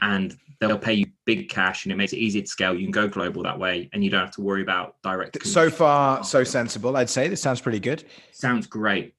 [0.00, 2.90] and they'll pay you big cash and it makes it easy to scale you can
[2.90, 6.42] go global that way and you don't have to worry about direct So far, so
[6.42, 6.96] sensible.
[6.96, 8.04] I'd say this sounds pretty good.
[8.32, 9.14] sounds great.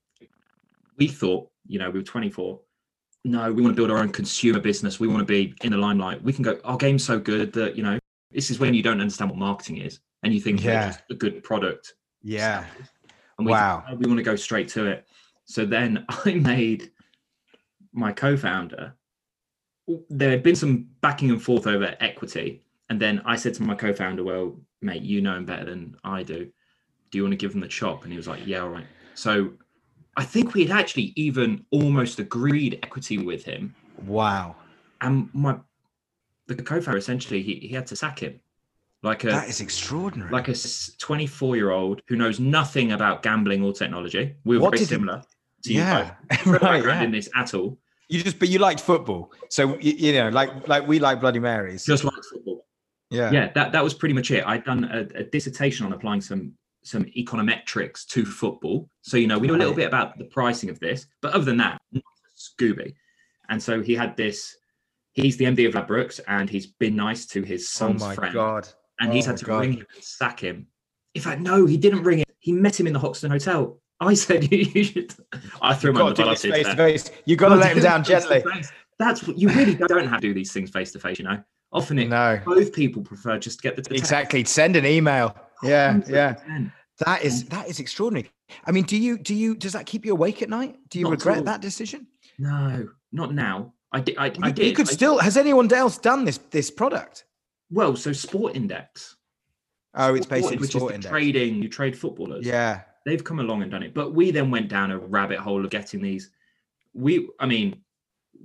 [0.97, 2.59] We thought, you know, we were 24.
[3.25, 4.99] No, we want to build our own consumer business.
[4.99, 6.21] We want to be in the limelight.
[6.21, 7.97] We can go, our game's so good that, you know,
[8.31, 10.95] this is when you don't understand what marketing is and you think Yeah.
[11.09, 11.93] a good product.
[12.21, 12.65] Yeah.
[13.37, 13.83] And we, Wow.
[13.89, 15.05] Oh, we want to go straight to it.
[15.45, 16.91] So then I made
[17.93, 18.93] my co founder,
[20.09, 22.61] there had been some backing and forth over equity.
[22.89, 25.95] And then I said to my co founder, Well, mate, you know him better than
[26.03, 26.47] I do.
[27.11, 28.03] Do you want to give him the chop?
[28.03, 28.85] And he was like, Yeah, all right.
[29.15, 29.51] So
[30.17, 33.75] I think we had actually even almost agreed equity with him.
[34.05, 34.55] Wow.
[35.01, 35.57] And my
[36.47, 38.39] the co-founder essentially he, he had to sack him.
[39.03, 40.29] Like a That is extraordinary.
[40.31, 40.55] like a
[40.97, 44.35] 24 year old who knows nothing about gambling or technology.
[44.43, 45.21] We were What very did he- similar
[45.63, 46.11] to you yeah.
[46.29, 46.45] both.
[46.61, 46.83] No right.
[46.83, 47.01] Yeah.
[47.03, 47.77] in this at all.
[48.09, 51.39] You just, but you liked football, so you, you know, like like we like Bloody
[51.39, 51.85] Marys.
[51.85, 52.65] Just like football.
[53.11, 53.31] yeah.
[53.31, 54.43] Yeah, that, that was pretty much it.
[54.47, 58.89] I'd done a, a dissertation on applying some some econometrics to football.
[59.01, 61.45] So you know, we know a little bit about the pricing of this, but other
[61.45, 61.79] than that,
[62.37, 62.93] Scooby.
[63.49, 64.55] And so he had this.
[65.13, 68.33] He's the MD of Ladbrokes, and he's been nice to his Oh son's my friend.
[68.33, 68.67] god.
[68.99, 69.59] and Oh he's had to God.
[69.61, 70.67] ring him and sack him.
[71.15, 72.25] In fact, no, he didn't ring him.
[72.39, 73.77] He met him in the Hoxton Hotel.
[74.01, 75.13] I said you, you should.
[75.61, 76.41] I threw him Got under to the do bus.
[76.41, 77.11] this here face to face.
[77.25, 78.63] You got to let him down it face to gently.
[78.97, 81.19] That's what you really don't have to do these things face to face.
[81.19, 83.97] You know, often it, No, both people prefer just to get the text.
[83.97, 84.43] exactly.
[84.45, 85.35] Send an email.
[85.63, 86.35] Yeah, yeah.
[86.49, 86.71] 100%.
[87.05, 88.29] That is that is extraordinary.
[88.65, 90.75] I mean, do you do you does that keep you awake at night?
[90.89, 92.07] Do you Not regret that decision?
[92.37, 93.73] No, not now.
[93.93, 94.17] I did.
[94.17, 94.65] I, I did.
[94.67, 95.17] you could I- still.
[95.19, 97.23] Has anyone else done this this product?
[97.71, 99.15] well, so Sport Index.
[99.95, 101.09] Oh, it's Sport, basically which sport is index.
[101.11, 101.63] trading.
[101.63, 102.45] You trade footballers.
[102.45, 103.93] Yeah, they've come along and done it.
[103.93, 106.31] But we then went down a rabbit hole of getting these.
[106.93, 107.81] We, I mean,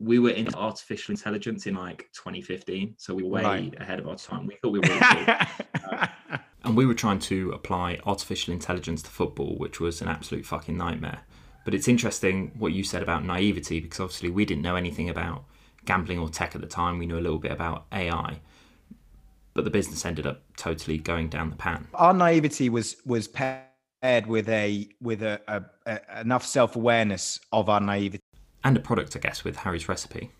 [0.00, 3.74] we were into artificial intelligence in like 2015, so we were way Right.
[3.80, 4.46] ahead of our time.
[4.46, 4.88] We thought we were.
[4.88, 5.98] cool.
[6.64, 10.76] and we were trying to apply artificial intelligence to football, which was an absolute fucking
[10.76, 11.20] nightmare.
[11.64, 15.44] But it's interesting what you said about naivety because obviously we didn't know anything about
[15.86, 16.98] gambling or tech at the time.
[16.98, 18.40] We knew a little bit about AI,
[19.54, 21.86] but the business ended up totally going down the pan.
[21.94, 23.28] our naivety was was
[24.04, 28.20] paired with a with a, a, a enough self awareness of our naivety.
[28.62, 30.30] And a product, I guess, with Harry's recipe.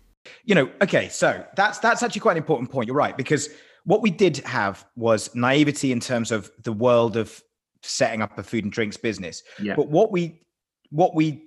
[0.45, 3.49] you know okay so that's that's actually quite an important point you're right because
[3.85, 7.43] what we did have was naivety in terms of the world of
[7.83, 9.75] setting up a food and drinks business Yeah.
[9.75, 10.41] but what we
[10.89, 11.43] what we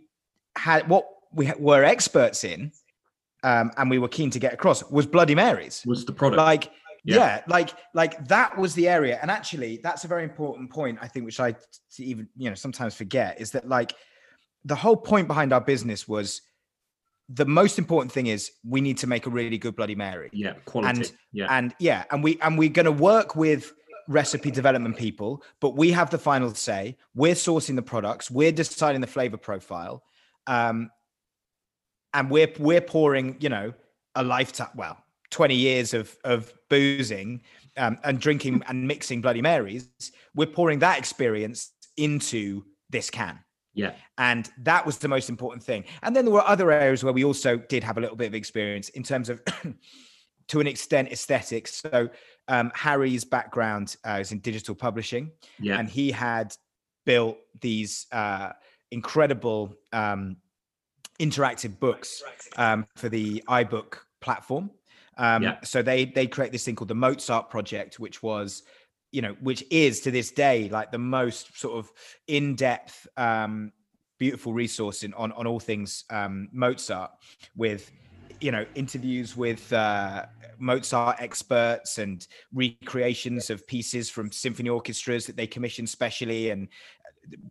[0.57, 2.70] had what we were experts in
[3.42, 6.38] um, and we were keen to get across was bloody marys Was the product?
[6.38, 6.70] like
[7.04, 7.16] Yeah.
[7.16, 7.42] yeah.
[7.46, 11.24] like like that was the area and actually that's a very important point i think
[11.24, 11.54] which i
[11.98, 13.94] even you know sometimes forget is that like
[14.64, 16.42] the whole point behind our business was
[17.28, 20.54] the most important thing is we need to make a really good bloody mary yeah,
[20.64, 21.00] quality.
[21.00, 21.46] and- yeah.
[21.50, 23.72] and yeah and we and we're going to work with
[24.08, 29.00] recipe development people but we have the final say we're sourcing the products we're deciding
[29.02, 30.02] the flavor profile
[30.46, 30.90] um
[32.14, 33.72] and we're we're pouring you know
[34.14, 34.96] a lifetime well
[35.30, 37.42] 20 years of of boozing
[37.76, 39.88] um, and drinking and mixing bloody marys
[40.34, 43.38] we're pouring that experience into this can
[43.78, 43.92] yeah.
[44.18, 45.84] and that was the most important thing.
[46.02, 48.34] And then there were other areas where we also did have a little bit of
[48.34, 49.40] experience in terms of,
[50.48, 51.76] to an extent, aesthetics.
[51.76, 52.08] So
[52.48, 55.78] um, Harry's background uh, is in digital publishing, Yeah.
[55.78, 56.54] and he had
[57.06, 58.50] built these uh,
[58.90, 60.38] incredible um,
[61.20, 62.22] interactive books
[62.56, 64.70] um, for the iBook platform.
[65.18, 65.61] Um, Yeah.
[65.62, 68.62] So they they create this thing called the Mozart Project, which was
[69.12, 71.90] you know which is to this day like the most sort of
[72.26, 73.72] in-depth um
[74.18, 77.11] beautiful resource in on on all things um mozart
[77.57, 77.90] with
[78.40, 80.26] you know interviews with uh
[80.59, 86.68] mozart experts and recreations of pieces from symphony orchestras that they commissioned specially and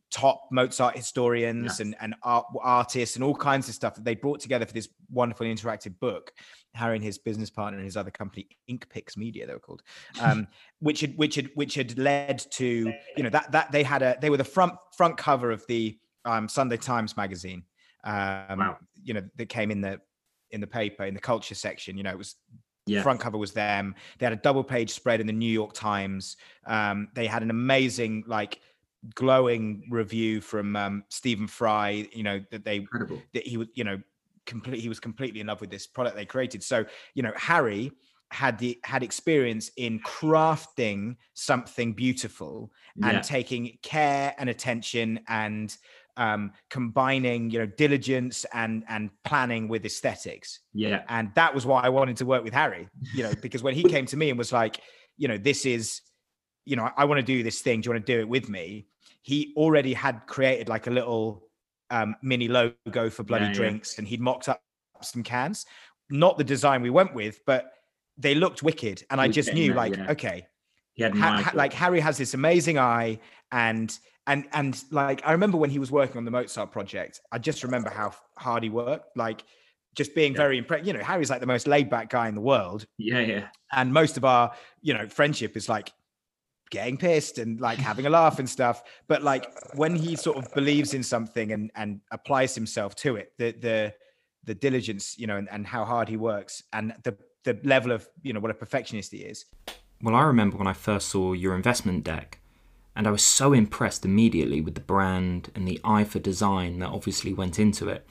[0.09, 1.85] top mozart historians Yeah.
[1.85, 4.89] and and art, artists and all kinds of stuff that they brought together for this
[5.11, 6.31] wonderful interactive book
[6.73, 9.83] harry and his business partner and his other company inkpix media they were called
[10.21, 10.47] um
[10.79, 14.17] which had which had which had led to you know that that they had a
[14.21, 17.63] they were the front front cover of the um Sunday Times magazine
[18.03, 18.77] um Wow.
[19.03, 19.99] you know that came in the
[20.51, 22.35] in the paper in the culture section you know it was
[22.87, 23.03] Yeah.
[23.03, 26.37] front cover was them they had a double page spread in the New York Times
[26.65, 28.61] um they had an amazing like
[29.15, 32.07] glowing review from um, Stephen Fry.
[32.13, 33.23] You know that they Incredible.
[33.33, 34.01] that he was you know
[34.45, 36.63] complete he was completely in love with this product they created.
[36.63, 37.91] So you know Harry
[38.31, 43.21] had the had experience in crafting something beautiful and Yeah.
[43.21, 45.75] taking care and attention and
[46.17, 51.03] um, combining you know diligence and and planning with aesthetics Yeah.
[51.10, 52.89] and that was why I wanted to work with Harry.
[53.13, 54.81] You know, because when he came to me and was like,
[55.17, 56.01] you know, this is,
[56.67, 57.82] you know, I want to do this thing.
[57.82, 58.88] Do you want to do it with me?
[59.21, 61.47] He already had created like a little
[61.89, 63.56] um, mini logo for Bloody Yeah, yeah.
[63.56, 64.62] Drinks, and he'd mocked up
[65.01, 65.65] some cans.
[66.10, 67.71] Not the design we went with, but
[68.17, 70.12] they looked wicked, and I just knew, there, like, yeah.
[70.12, 70.47] okay,
[70.93, 71.71] He had an Ha- ha- like.
[71.73, 73.19] Harry has this amazing eye,
[73.51, 77.38] and and and like I remember when he was working on the Mozart project, I
[77.39, 79.43] just remember how hard he worked, like
[79.95, 80.38] just being Yeah.
[80.38, 80.86] very impressed.
[80.86, 83.47] You know, Harry's like the most laid back guy in the world, Yeah, yeah.
[83.71, 85.91] and most of our you know friendship is like
[86.69, 88.84] getting pissed and like having a laugh and stuff.
[89.08, 93.34] But like when he sort of believes in something and and applies himself to it,
[93.38, 93.93] the the
[94.43, 98.08] the diligence, you know, and, and how hard he works, and the the level of
[98.21, 99.45] you know what a perfectionist he is.
[100.01, 102.39] Well, I remember when I first saw your investment deck,
[102.95, 106.89] and I was so impressed immediately with the brand and the eye for design that
[106.89, 108.06] obviously went into it.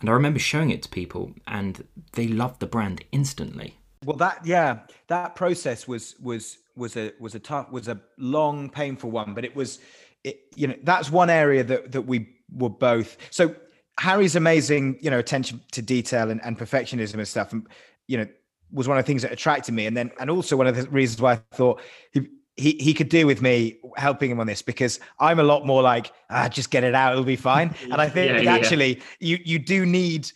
[0.00, 3.78] And I remember showing it to people, and they loved the brand instantly.
[4.04, 8.68] Well, that yeah, that process was was was a was a tough was a long,
[8.70, 9.78] painful one, but it was,
[10.24, 13.16] it you know that's one area that that we were both.
[13.30, 13.54] So
[13.98, 17.66] Harry's amazing, you know, attention to detail and, and perfectionism and stuff, and
[18.08, 18.26] you know,
[18.72, 20.88] was one of the things that attracted me, and then and also one of the
[20.90, 21.80] reasons why I thought
[22.12, 25.66] he he, he could do with me helping him on this because I'm a lot
[25.66, 28.54] more like ah, just get it out, it'll be fine, and I think Yeah, yeah.
[28.54, 30.30] actually you you do need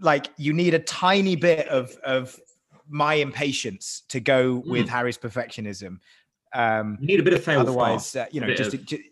[0.00, 2.38] like you need a tiny bit of of
[2.88, 4.90] my impatience to go with Mm.
[4.90, 5.98] Harry's perfectionism.
[6.54, 9.02] Um, You need a bit of fail otherwise, uh, you know, just, of ju-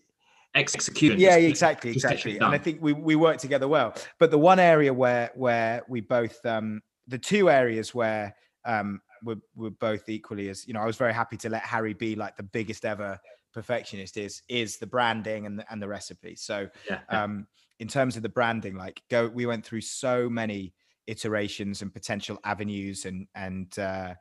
[0.55, 1.21] execution.
[1.21, 2.37] yeah, just- exactly, just exactly.
[2.39, 3.95] And I think we we work together well.
[4.19, 8.35] But the one area where where we both um the two areas where
[8.65, 11.93] um we're, we're both equally as you know, I was very happy to let Harry
[11.95, 13.19] be like the biggest ever
[13.53, 16.37] perfectionist is is the branding and the, and the recipe.
[16.37, 17.01] So Yeah.
[17.11, 17.47] um
[17.79, 20.73] in terms of the branding like go we went through so many
[21.07, 24.15] iterations and potential avenues and and uh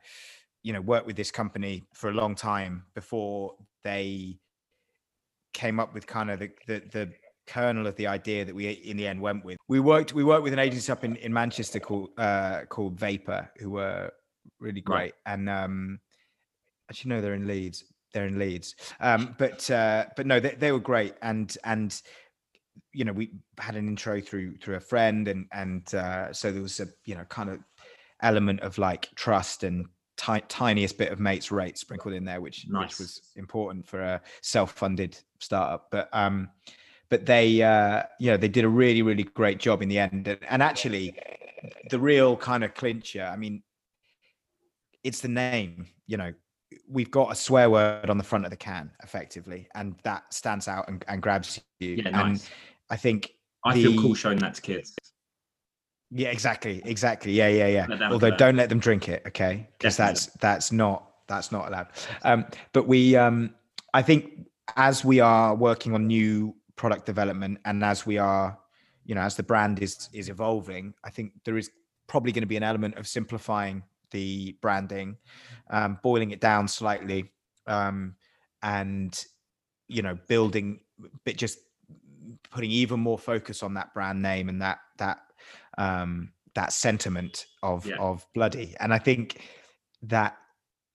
[0.62, 4.38] you know worked with this company for a long time before they
[5.52, 7.12] came up with kind of the the, the
[7.46, 9.56] kernel of the idea that we in the end went with.
[9.68, 13.48] We worked we worked with an agency up in, in manchester called uh called vapor
[13.58, 14.10] who were
[14.58, 15.12] really Right.
[15.12, 15.14] great.
[15.26, 16.00] And um
[16.90, 17.84] actually no they're in leeds.
[18.12, 18.74] They're in leeds.
[19.00, 21.14] Um but uh but no they, they were great.
[21.22, 22.00] And and
[22.92, 26.62] you know we had an intro through through a friend and and uh so there
[26.62, 27.58] was a you know kind of
[28.22, 29.86] element of like trust and
[30.16, 32.90] ti- tiniest bit of mates rate sprinkled in there which Nice.
[32.90, 36.48] which was important for a self-funded startup but um
[37.08, 40.26] but they uh you know they did a really really great job in the end
[40.28, 41.14] and, and actually
[41.90, 43.62] the real kind of clincher i mean
[45.04, 46.32] it's the name you know
[46.88, 50.68] we've got a swear word on the front of the can effectively and that stands
[50.68, 51.94] out and, and grabs you.
[51.96, 52.50] Yeah, and nice.
[52.90, 53.32] i think
[53.64, 54.94] I feel cool showing that to kids.
[56.10, 57.32] yeah exactly exactly.
[57.32, 58.08] Yeah yeah yeah.
[58.10, 59.68] Although don't let them drink it okay?
[59.78, 61.88] Because that's that's not that's not allowed.
[62.22, 63.54] Um but we um
[63.92, 64.46] i think
[64.76, 68.58] as we are working on new product development and as we are
[69.04, 71.70] you know as the brand is is evolving i think there is
[72.06, 75.16] probably going to be an element of simplifying the branding
[75.70, 77.32] um boiling it down slightly
[77.66, 78.14] um
[78.62, 79.24] and
[79.88, 80.80] you know building
[81.24, 81.58] but just
[82.50, 85.18] putting even more focus on that brand name and that that
[85.78, 87.96] um that sentiment of Yeah.
[87.98, 89.42] of bloody and i think
[90.02, 90.36] that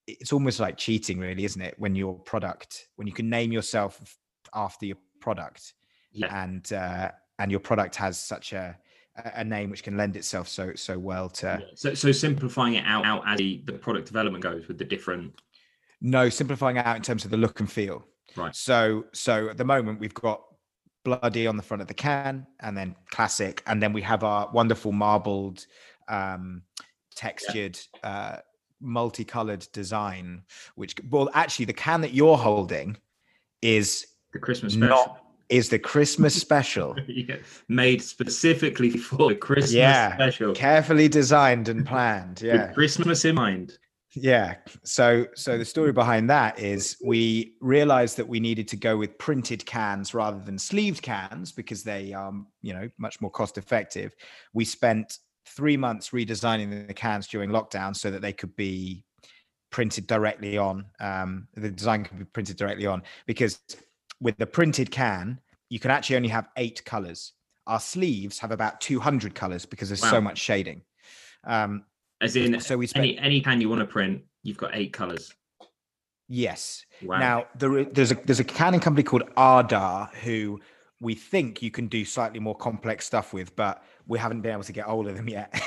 [0.07, 4.17] it's almost like cheating really isn't it when your product when you can name yourself
[4.53, 5.73] after your product
[6.11, 6.43] Yeah.
[6.43, 8.77] and uh and your product has such a
[9.35, 11.65] a name which can lend itself so so well to Yeah.
[11.75, 15.41] So, so simplifying it out, out as the, the product development goes with the different.
[16.01, 18.05] no simplifying it out in terms of the look and feel
[18.35, 18.55] Right.
[18.55, 20.41] so so at the moment we've got
[21.03, 24.49] bloody on the front of the can and then classic and then we have our
[24.51, 25.65] wonderful marbled
[26.07, 26.61] um
[27.15, 28.37] textured uh
[28.79, 30.43] multicolored design
[30.75, 32.97] which well actually the can that you're holding
[33.61, 35.17] is The Christmas special.
[35.51, 37.35] Is the christmas special Yeah.
[37.67, 40.15] Made specifically for the Christmas Yeah.
[40.15, 40.53] special.
[40.53, 43.77] carefully designed and planned yeah With Christmas in mind.
[44.13, 44.55] Yeah.
[44.83, 49.17] So so the story behind that is we realized that we needed to go with
[49.17, 54.13] printed cans rather than sleeved cans because they are, you know, much more cost effective.
[54.53, 59.05] We spent 3 months redesigning the cans during lockdown so that they could be
[59.71, 63.59] printed directly on um the design could be printed directly on because
[64.21, 67.33] with the printed can, you can actually only have eight colors.
[67.67, 70.83] Our sleeves have about 200 colors because there's so much shading.
[71.43, 71.85] Um,
[72.21, 74.93] As in, so we spent any any can you want to print, you've got eight
[74.93, 75.33] colors.
[76.29, 76.85] yes.
[77.03, 77.19] Wow.
[77.19, 80.59] Now there, there's a there's a canning company called Ardagh who
[80.99, 84.63] we think you can do slightly more complex stuff with, but we haven't been able
[84.63, 85.59] to get hold of them yet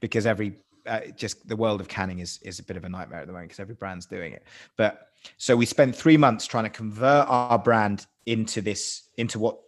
[0.00, 3.20] because every uh, just the world of canning is is a bit of a nightmare
[3.20, 4.44] at the moment because every brand's doing it.
[4.76, 9.58] But so we spent three months trying to convert our brand into this into what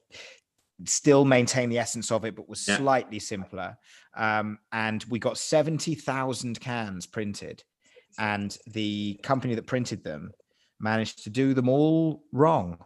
[0.87, 2.77] still maintain the essence of it, but was Yeah.
[2.79, 3.79] slightly simpler.
[4.17, 7.63] Um, and we got seventy thousand cans printed,
[8.19, 10.33] and the company that printed them
[10.81, 12.79] managed to do them all wrong.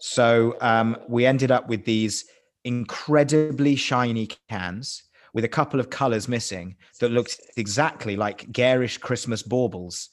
[0.00, 2.24] So um, we ended up with these
[2.64, 9.42] incredibly shiny cans with a couple of colors missing that looked exactly like garish Christmas
[9.42, 10.10] baubles.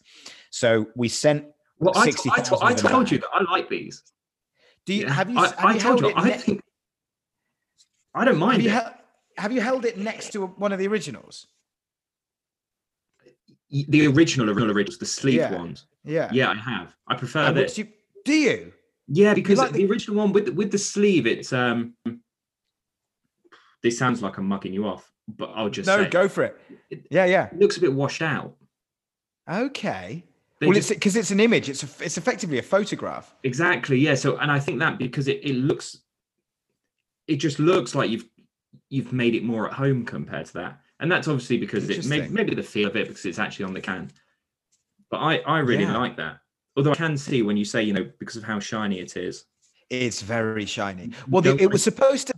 [0.51, 1.45] So we sent.
[1.84, 4.03] Well, I, I, 60,000 I of them told you that I like these.
[4.86, 5.13] Do you Yeah.
[5.13, 5.38] have you?
[5.38, 6.13] I, have I you told you.
[6.15, 6.61] I ne- think
[8.15, 8.73] I don't have mind you, it.
[8.73, 8.95] hel-
[9.38, 11.47] have you held it next to one of the originals?
[13.71, 15.51] The original original originals, the sleeve Yeah.
[15.55, 15.88] ones.
[16.03, 16.29] Yeah.
[16.31, 16.95] Yeah, I have.
[17.07, 17.73] I prefer And this.
[17.75, 17.88] do you,
[18.25, 18.73] do you?
[19.07, 21.95] Yeah, because like the, the- original one with the, with the sleeve, it's um.
[23.81, 26.57] This sounds like I'm mugging you off, but I'll just No, say go for it.
[26.89, 27.47] It- Yeah, yeah.
[27.47, 28.55] it looks a bit washed out.
[29.49, 30.23] Okay.
[30.64, 31.68] They well, just- it's because it's an image.
[31.70, 33.36] It's a, it's effectively a photograph.
[33.43, 34.16] exactly yeah.
[34.16, 35.97] So, and I think that because it, it looks,
[37.28, 38.26] it just looks like you've
[38.89, 42.28] you've made it more at home compared to that, and that's obviously because it may,
[42.30, 44.09] maybe the feel of it because it's actually on the can.
[45.11, 45.97] But I I really Yeah.
[45.97, 46.39] like that.
[46.78, 49.45] Although I can see when you say you know because of how shiny it is,
[49.89, 51.11] It's very shiny.
[51.28, 52.34] Well, the, it was supposed to.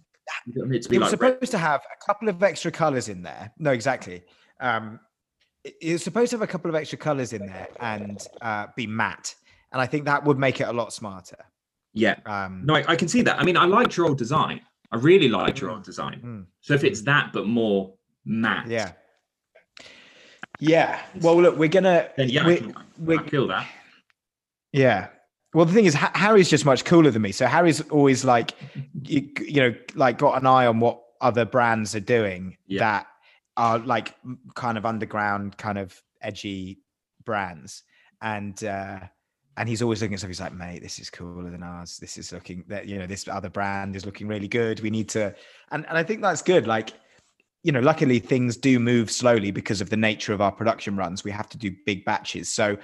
[0.47, 0.53] it
[0.84, 1.34] to It was like red.
[1.36, 3.51] supposed to have a couple of extra colors in there.
[3.59, 4.23] No, exactly.
[4.59, 4.99] Um,
[5.66, 8.68] it, it was supposed to have a couple of extra colors in there and uh,
[8.76, 9.36] be matte,
[9.72, 11.38] and I think that would make it a lot smarter.
[11.93, 12.16] yeah.
[12.26, 13.39] Um, No, I, I can see that.
[13.39, 14.61] I mean, I liked your old design.
[14.91, 15.74] I really liked your Mm.
[15.76, 16.22] old design.
[16.24, 16.45] Mm.
[16.61, 17.93] So if it's that but more
[18.26, 18.91] matte, Yeah.
[20.59, 20.99] Yeah.
[21.22, 22.09] Well, look, we're gonna.
[22.18, 23.68] then yeah, I, we- can, we- I feel that.
[24.72, 25.07] Yeah.
[25.53, 27.32] Well, the thing is, Ha- Harry's just much cooler than me.
[27.32, 28.51] So Harry's always like,
[29.03, 32.80] you, you know, like got an eye on what other brands are doing Yeah.
[32.80, 33.07] that
[33.57, 34.15] are like
[34.55, 36.79] kind of underground, kind of edgy
[37.23, 37.83] brands,
[38.21, 38.99] and uh
[39.57, 40.29] and he's always looking at stuff.
[40.29, 41.97] He's like, mate, this is cooler than ours.
[41.97, 44.81] This is looking that you know, this other brand is looking really good.
[44.81, 45.33] We need to,
[45.71, 46.67] and and I think that's good.
[46.67, 46.93] Like,
[47.63, 51.23] you know, luckily things do move slowly because of the nature of our production runs.
[51.23, 52.77] We have to do big batches, so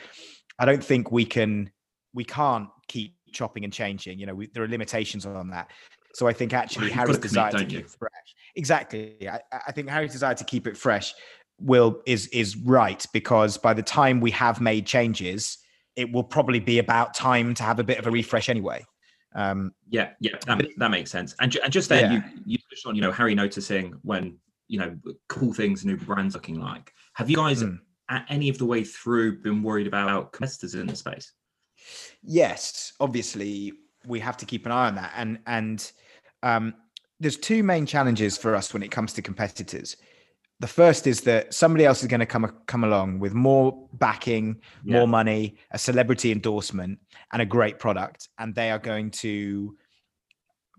[0.60, 1.72] I don't think we can
[2.14, 4.20] we can't keep chopping and changing.
[4.20, 5.72] You know, we, there are limitations on that.
[6.14, 8.36] So I think actually You've Harry's desire to keep it fresh.
[8.56, 9.16] Exactly.
[9.30, 11.14] I, I think Harry's desire to keep it fresh
[11.60, 15.58] will is is right because by the time we have made changes,
[15.96, 18.84] it will probably be about time to have a bit of a refresh anyway.
[19.34, 21.36] Um, Yeah, yeah, that, that makes sense.
[21.40, 22.30] And, ju- and just then, Yeah.
[22.36, 24.38] you you touched on, you know, Harry noticing when
[24.68, 24.98] you know
[25.30, 26.94] cool things new brands looking like.
[27.14, 27.80] Have you guys Mm.
[28.10, 31.32] at any of the way through been worried about competitors in the space?
[32.22, 33.74] yes, obviously
[34.06, 35.92] we have to keep an eye on that, and and
[36.44, 36.74] um,
[37.20, 39.96] there's two main challenges for us when it comes to competitors.
[40.60, 44.62] The first is that somebody else is going to come come along with more backing,
[44.84, 44.98] Yeah.
[44.98, 47.00] more money, a celebrity endorsement,
[47.32, 49.76] and a great product, and they are going to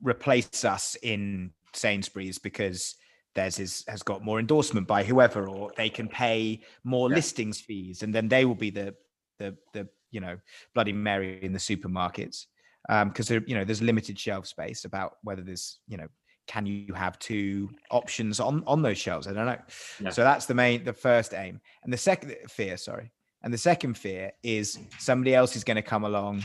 [0.01, 2.97] replace us in Sainsbury's because
[3.35, 7.17] theirs is, has got more endorsement by whoever, or they can pay more Yeah.
[7.17, 8.95] listings fees, and then they will be the
[9.39, 10.39] the the you know
[10.75, 12.47] Bloody Mary in the supermarkets
[12.89, 16.07] because there you know there's limited shelf space about whether there's you know
[16.47, 19.27] can you have two options on on those shelves?
[19.27, 19.59] I don't know.
[20.01, 20.11] Yeah.
[20.11, 21.61] so that's the main the first aim.
[21.85, 23.13] And the second fear sorry.
[23.45, 26.45] And the second fear is somebody else is going to come along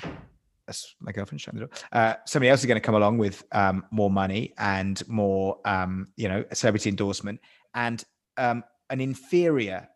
[0.67, 1.75] that's my girlfriend shutting the door.
[1.93, 6.07] Uh, somebody else is going to come along with um, more money and more um,
[6.17, 7.39] you know celebrity endorsement
[7.73, 8.03] and
[8.37, 9.87] um, an inferior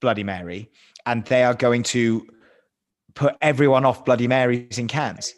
[0.00, 0.70] bloody mary
[1.06, 2.26] and they are going to
[3.18, 5.34] put everyone off bloody marys in cans.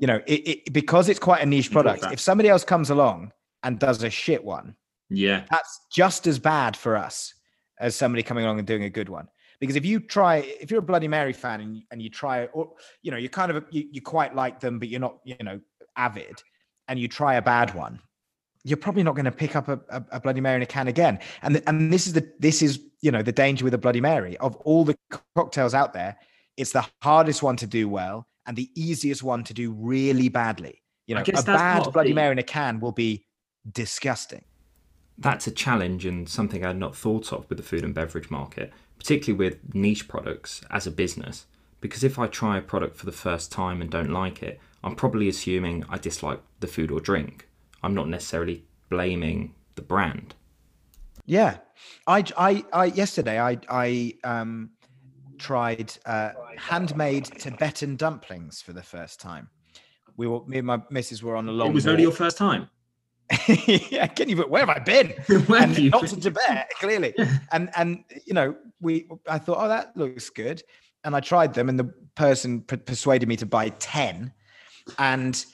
[0.00, 3.30] You know it, it because it's quite a niche product if somebody else comes along
[3.62, 4.74] and does a shit one
[5.08, 7.32] Yeah, that's just as bad for us
[7.78, 9.28] as somebody coming along and doing a good one.
[9.60, 12.72] Because if you try if you're a bloody mary fan and, and you try or
[13.02, 15.60] you know you're kind of you, you quite like them but you're not you know
[15.96, 16.42] avid
[16.88, 18.00] and you try a bad one
[18.64, 20.88] you're probably not going to pick up a, a, a bloody mary in a can
[20.88, 21.18] again.
[21.42, 24.36] And and this is the this is you know the danger with a bloody mary.
[24.38, 24.96] Of all the
[25.36, 26.16] cocktails out there
[26.56, 30.82] it's the hardest one to do well and the easiest one to do really badly
[31.06, 33.24] you know a bad bloody the- mary in a can will be
[33.70, 34.44] disgusting
[35.18, 38.72] that's a challenge and something I'd not thought of with the food and beverage market,
[38.98, 41.46] particularly with niche products as a business.
[41.80, 44.94] Because if I try a product for the first time and don't like it, I'm
[44.94, 47.48] probably assuming I dislike the food or drink.
[47.82, 50.34] I'm not necessarily blaming the brand.
[51.24, 51.58] Yeah,
[52.06, 54.70] I, I, I yesterday I, I um,
[55.42, 59.48] tried uh, handmade Tibetan dumplings for the first time.
[60.16, 61.70] We were, me and my missus were on a long.
[61.70, 62.68] It was only your first time.
[63.66, 64.36] yeah, I can you?
[64.36, 65.08] But where have I been?
[65.46, 67.14] Where have and you not to Tibet, clearly.
[67.52, 69.08] And and you know, we.
[69.28, 70.62] I thought, oh, that looks good,
[71.04, 74.32] and I tried them, and the person per- persuaded me to buy ten,
[74.98, 75.44] and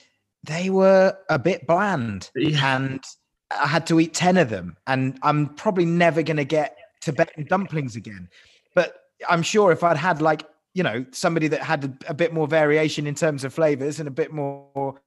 [0.43, 2.75] they were a bit bland, Yeah.
[2.75, 3.03] and
[3.49, 7.45] I had to eat ten of them, and I'm probably never going to get Tibetan
[7.45, 8.27] dumplings again.
[8.75, 8.93] But
[9.27, 10.43] I'm sure if I'd had like
[10.73, 14.11] you know somebody that had a, bit more variation in terms of flavors and a
[14.11, 15.01] bit more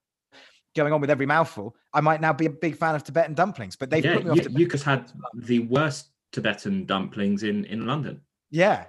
[0.75, 3.75] going on with every mouthful, I might now be a big fan of Tibetan dumplings.
[3.75, 4.37] But they've yeah, put me off.
[4.37, 8.21] you, Tibetan you just had the worst Tibetan dumplings in, in London.
[8.49, 8.85] Yeah.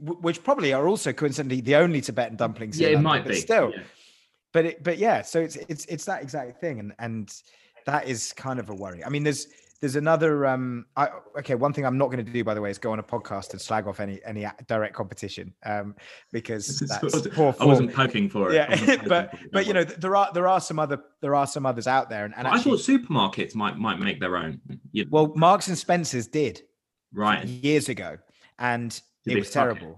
[0.00, 2.78] Which probably are also coincidentally the only Tibetan dumplings.
[2.78, 3.40] in Yeah, it London, might but be.
[3.40, 3.82] Still, yeah.
[4.52, 7.34] but it, but yeah, so it's it's it's that exact thing, and and
[7.84, 9.04] that is kind of a worry.
[9.04, 9.48] I mean, there's
[9.82, 11.08] there's another um I,
[11.40, 13.02] okay one thing i'm not going to do by the way is go on a
[13.02, 15.94] podcast and slag off any any direct competition um
[16.32, 18.54] because I that's wasn't- poor I wasn't poking for it.
[18.54, 21.86] Yeah but but you know there are there are some other there are some others
[21.86, 24.60] out there and, and I actually, thought supermarkets might might make their own.
[24.92, 26.62] You- well marks and spencers did
[27.12, 28.16] right, years ago
[28.58, 28.90] and
[29.24, 29.90] Did it was terrible.
[29.90, 29.96] it?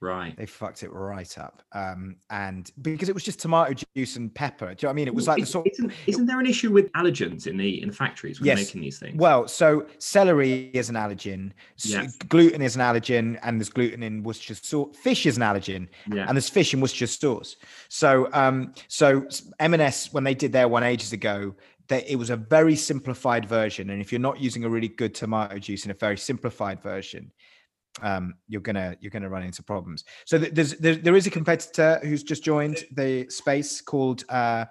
[0.00, 0.36] Right.
[0.36, 4.66] they fucked it right up um and because it was just tomato juice and pepper
[4.66, 6.46] do you know what i mean it was like the sort isn't, isn't there an
[6.46, 8.58] issue with allergens in the in the factories when Yes.
[8.58, 9.16] making these things?
[9.16, 12.06] Well, so celery is an allergen, s- Yeah.
[12.28, 14.96] gluten is an allergen, and there's gluten in Worcestershire sauce.
[14.96, 17.56] Fish is an allergen, yeah, and there's fish in Worcestershire sauce.
[17.88, 19.26] So, um, so
[19.60, 21.54] M&S when they did their one ages ago,
[21.88, 25.14] that it was a very simplified version, and if you're not using a really good
[25.14, 27.30] tomato juice in a very simplified version,
[28.02, 30.04] um, you're gonna you're gonna run into problems.
[30.24, 34.66] So th- there's there, there is a competitor who's just joined the space called uh,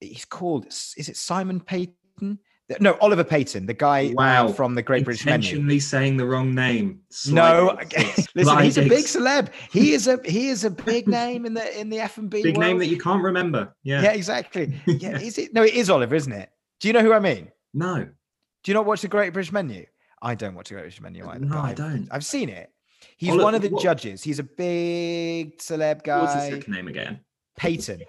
[0.00, 2.38] he's called is it Simon Peyton?
[2.80, 4.48] No, Oliver Peyton, the guy uh, Wow.
[4.48, 5.34] from the Great British Menu.
[5.36, 7.00] intentionally saying the wrong name.
[7.28, 7.78] No,
[8.34, 9.50] listen, he's a big celeb.
[9.70, 12.42] He is a he is a big name in the in the F and B
[12.42, 13.74] big name that you can't remember.
[13.82, 14.00] Yeah.
[14.02, 14.80] yeah, exactly.
[14.86, 15.52] Yeah, is it?
[15.52, 16.48] No, it is Oliver, isn't it?
[16.80, 17.50] Do you know who I mean?
[17.74, 19.84] No, Do you not watch the Great British Menu?
[20.22, 21.44] I don't watch the Great Menu either.
[21.44, 22.08] no, I don't.
[22.10, 22.70] I've seen it.
[23.16, 24.22] He's Oliver- one of the what- judges.
[24.22, 26.20] He's a big celeb guy.
[26.22, 27.20] What's his second name again?
[27.56, 28.02] Peyton.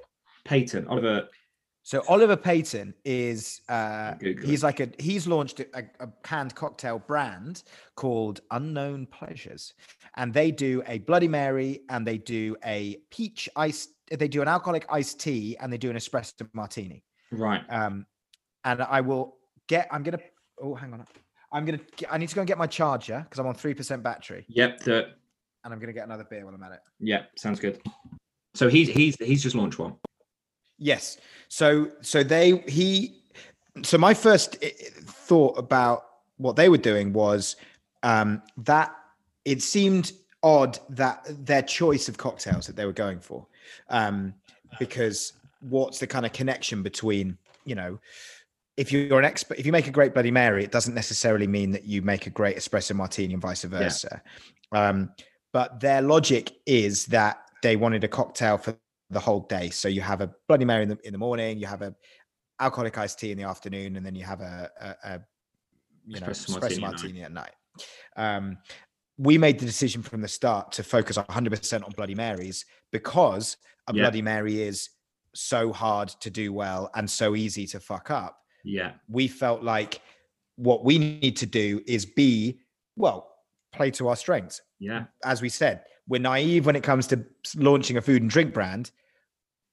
[0.46, 1.28] Peyton Oliver.
[1.86, 7.00] So Oliver Peyton is uh Google he's like a he's launched a, a canned cocktail
[7.00, 7.64] brand
[7.96, 9.74] called Unknown Pleasures.
[10.16, 14.48] And they do a Bloody Mary and they do a peach ice they do an
[14.48, 17.04] alcoholic iced tea and they do an espresso martini.
[17.32, 17.64] Right.
[17.70, 18.06] Um
[18.64, 19.38] and I will
[19.68, 20.20] get I'm gonna
[20.62, 21.06] oh hang on.
[21.54, 21.80] I'm gonna
[22.10, 24.80] I need to go and get my charger because I'm on three percent battery Yep.
[24.82, 25.06] The,
[25.64, 26.80] and I'm gonna get another beer while I'm at it.
[27.00, 27.24] yeah.
[27.38, 27.82] Sounds good.
[28.56, 29.96] So he's he's he's just launched one.
[30.80, 31.18] Yes.
[31.50, 33.22] So so they he
[33.84, 36.06] so my first i- i- thought about
[36.38, 37.56] what they were doing was
[38.02, 38.94] um that
[39.46, 43.46] it seemed odd that their choice of cocktails that they were going for
[43.90, 44.34] um
[44.80, 47.98] because what's the kind of connection between you know
[48.78, 51.72] if you're an expert if you make a great bloody mary it doesn't necessarily mean
[51.72, 54.22] that you make a great espresso martini and vice versa
[54.72, 55.10] um
[55.52, 58.78] but their logic is that they wanted a cocktail for
[59.14, 59.70] the whole day.
[59.70, 61.96] So you have a Bloody Mary in the, in the morning, you have a
[62.60, 65.22] alcoholic iced tea in the afternoon, and then you have a, a, a
[66.06, 67.52] you know Espresso martini martini, at night.
[68.18, 68.38] at night.
[68.38, 68.58] Um,
[69.18, 73.58] we made the decision from the start to focus 100% on Bloody Marys because
[73.88, 74.04] a Yeah.
[74.04, 74.90] Bloody Mary is
[75.36, 78.40] so hard to do well and so easy to fuck up.
[78.64, 78.92] Yeah.
[79.10, 80.02] We felt like
[80.56, 82.60] what we need to do is be
[82.96, 83.30] well
[83.74, 85.06] play to our strengths Yeah.
[85.26, 88.92] as we said, we're naive when it comes to launching a food and drink brand.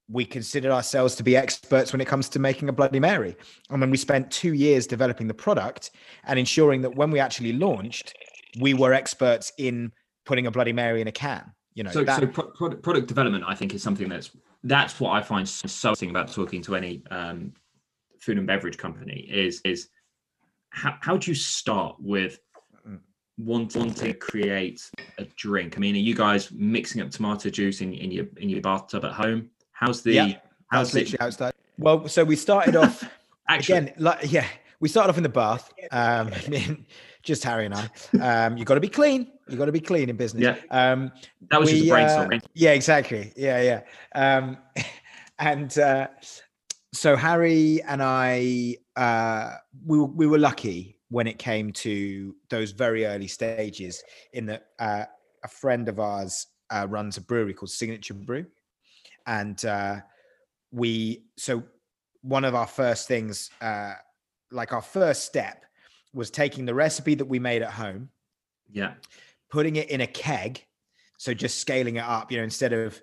[0.09, 3.37] We consider ourselves to be experts when it comes to making a Bloody Mary.
[3.69, 5.91] And when we spent two years developing the product
[6.25, 8.15] and ensuring that when we actually launched,
[8.59, 9.93] we were experts in
[10.25, 11.53] putting a Bloody Mary in a can.
[11.75, 14.31] You know, So, that, so pro- product, development, I think, is something that's
[14.65, 17.53] that's what I find so so interesting about talking to any um,
[18.21, 19.89] food and beverage company is is
[20.71, 22.39] how, how do you start with
[22.87, 22.99] Mm.
[23.37, 24.81] wanting to create
[25.19, 25.77] a drink?
[25.77, 29.05] I mean, are you guys mixing up tomato juice in, in your in your bathtub
[29.05, 29.51] at home?
[29.73, 30.33] How's the Yeah,
[30.71, 31.15] how's it.
[31.79, 33.03] Well, so we started off
[33.49, 33.79] actually?
[33.79, 34.47] again, like yeah,
[34.81, 35.73] we started off in the bath.
[35.91, 36.87] Um, I mean,
[37.23, 37.91] just Harry and I.
[38.21, 39.33] Um, you got to be clean.
[39.49, 40.43] You got to be clean in business.
[40.43, 40.57] Yeah.
[40.71, 41.11] Um,
[41.51, 42.43] that was just we, uh, brainstorming.
[42.55, 43.33] Yeah, exactly.
[43.37, 43.81] Yeah, yeah.
[44.15, 44.59] Um,
[45.39, 46.09] and uh,
[46.93, 52.73] so Harry and I, uh, we were- we were lucky when it came to those
[52.73, 54.03] very early stages.
[54.33, 55.05] In that, uh,
[55.45, 58.47] a friend of ours uh, runs a brewery called Signature Brew,
[59.27, 60.01] and uh,
[60.73, 61.65] we so
[62.23, 63.95] one of our first things, uh,
[64.51, 65.65] like our first step,
[66.13, 68.11] was taking the recipe that we made at home,
[68.71, 68.95] Yeah.
[69.51, 70.67] putting it in a keg.
[71.19, 73.01] So just scaling it up, you know, instead of,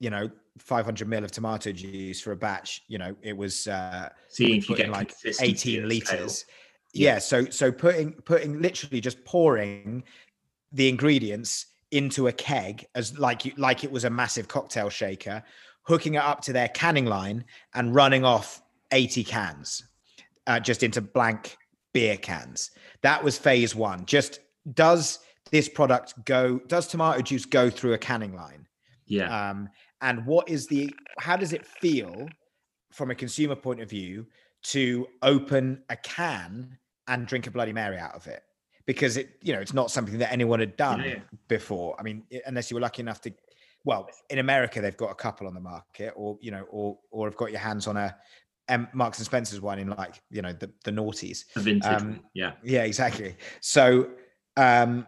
[0.00, 0.28] you know,
[0.58, 4.68] 500 mil of tomato juice for a batch, you know, it was uh, Seeing if
[4.68, 6.38] you get like 18 liters.
[6.38, 6.54] scale.
[6.92, 7.18] Yeah.
[7.18, 10.02] So so putting putting literally just pouring
[10.72, 15.42] the ingredients into a keg as like you like it was a massive cocktail shaker,
[15.82, 17.44] hooking it up to their canning line
[17.74, 18.60] and running off
[18.92, 19.84] 80 cans
[20.46, 21.56] uh, just into blank
[21.92, 22.70] beer cans.
[23.02, 24.04] That was phase one.
[24.06, 24.40] Just
[24.74, 25.20] does
[25.50, 26.58] this product go?
[26.66, 28.66] Does tomato juice go through a canning line?
[29.06, 29.50] Yeah.
[29.50, 29.68] um,
[30.02, 32.28] and what is the how does it feel
[32.92, 34.26] from a consumer point of view
[34.62, 36.76] to open a can
[37.08, 38.42] and drink a bloody mary out of it
[38.86, 42.24] because it you know it's not something that anyone had done Yeah, before i mean
[42.46, 43.32] unless you were lucky enough to
[43.84, 47.26] well in america they've got a couple on the market or you know or or
[47.26, 48.14] have got your hands on a
[48.70, 51.84] um, marks and spencer's one in like you know the the noughties vintage.
[51.84, 52.52] um, yeah.
[52.62, 53.36] yeah, exactly.
[53.60, 54.10] So,
[54.56, 55.06] um,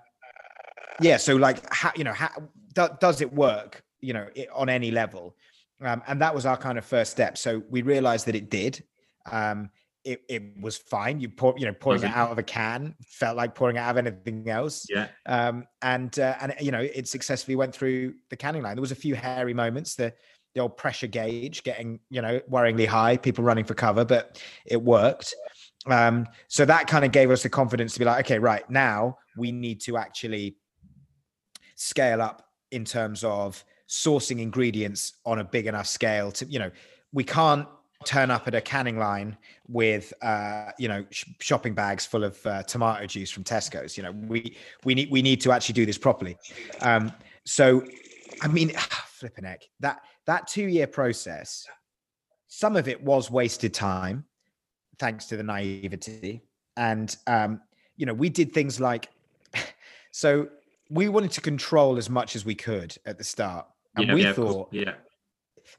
[1.01, 2.31] yeah, so like, how you know, how
[2.75, 3.83] do, does it work?
[4.03, 5.35] You know, it, on any level,
[5.81, 7.39] um, and that was our kind of first step.
[7.39, 8.83] So we realized that it did.
[9.31, 9.71] Um,
[10.05, 11.21] it, it was fine.
[11.21, 12.11] You pour, you know, pouring it?
[12.11, 14.87] out of a can felt like pouring it out of anything else.
[14.91, 15.09] Yeah.
[15.27, 18.75] Um, and uh, and you know, it successfully went through the canning line.
[18.77, 19.95] There was a few hairy moments.
[19.95, 20.13] The
[20.55, 24.83] the old pressure gauge getting you know worryingly high, people running for cover, but it
[24.83, 25.35] worked.
[25.87, 29.19] Um, so that kind of gave us the confidence to be like, okay, right now
[29.37, 30.57] we need to actually
[31.75, 36.71] scale up in terms of sourcing ingredients on a big enough scale to, you know,
[37.13, 37.69] we can't
[38.07, 39.37] turn up at a canning line
[39.69, 43.99] with, uh, you know, sh- shopping bags full of uh, tomato juice from Tesco's.
[43.99, 46.39] You know, we we need we need to actually do this properly.
[46.81, 47.13] Um,
[47.45, 47.85] so,
[48.41, 48.71] I mean,
[49.09, 51.67] flipping heck, that that two year process,
[52.49, 54.25] some of it was wasted time
[54.99, 56.41] thanks to the naivety.
[56.79, 57.61] And um,
[57.99, 59.11] you know, we did things like
[60.13, 60.49] so
[60.89, 63.67] we wanted to control as much as we could at the start.
[63.97, 64.95] And yeah, we yeah, thought yeah.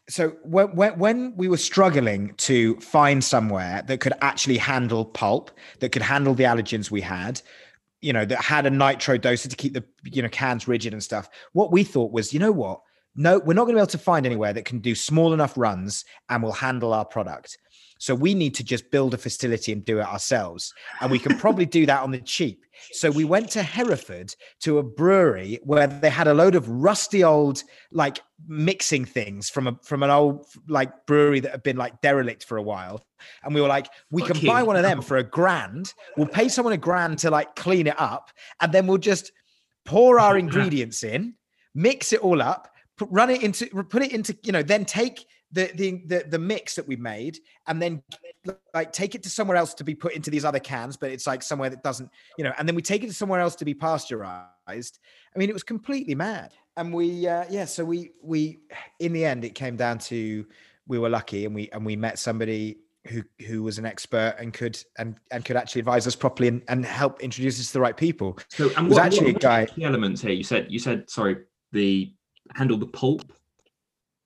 [0.07, 5.51] so when, when when we were struggling to find somewhere that could actually handle pulp,
[5.79, 7.41] that could handle the allergens we had,
[8.01, 11.03] you know, that had a nitro doser to keep the you know cans rigid and
[11.03, 11.29] stuff.
[11.53, 12.81] What we thought was, you know what?
[13.15, 15.57] No, we're not going to be able to find anywhere that can do small enough
[15.57, 17.57] runs and will handle our product.
[18.03, 20.73] So we need to just build a facility and do it ourselves.
[20.99, 22.65] And we can probably do that on the cheap.
[22.91, 27.23] So we went to Hereford to a brewery where they had a load of rusty
[27.23, 32.01] old like mixing things from a from an old like brewery that had been like
[32.01, 33.05] derelict for a while.
[33.41, 35.93] And we were like, we can Fucking buy one of them for a grand.
[36.17, 39.31] We'll pay someone a grand to like clean it up, and then we'll just
[39.85, 41.35] pour our ingredients in,
[41.73, 45.25] mix it all up, put, run it into put it into you know then take
[45.53, 48.01] the, the the the mix that we made and then
[48.73, 51.25] like take it to somewhere else to be put into these other cans but it's
[51.25, 53.65] like somewhere that doesn't you know and then we take it to somewhere else to
[53.65, 54.99] be pasteurized
[55.35, 58.59] i mean it was completely mad and we uh, yeah so we we
[58.99, 60.45] in the end it came down to
[60.87, 62.77] we were lucky and we and we met somebody
[63.07, 66.61] who who was an expert and could and and could actually advise us properly and,
[66.67, 69.43] and help introduce us to the right people So, and was what, actually a what,
[69.43, 70.31] what are guy- elements here?
[70.31, 71.37] You said, you said, sorry,
[71.71, 72.13] the
[72.55, 73.31] handle the pulp.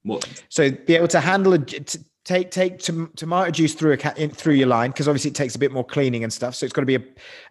[0.08, 0.44] What?
[0.50, 4.14] So be able to handle a t- take take tom- tomato juice through a ca-
[4.18, 6.56] in, through your line because obviously it takes a bit more cleaning and stuff.
[6.56, 7.04] So it's got to be a,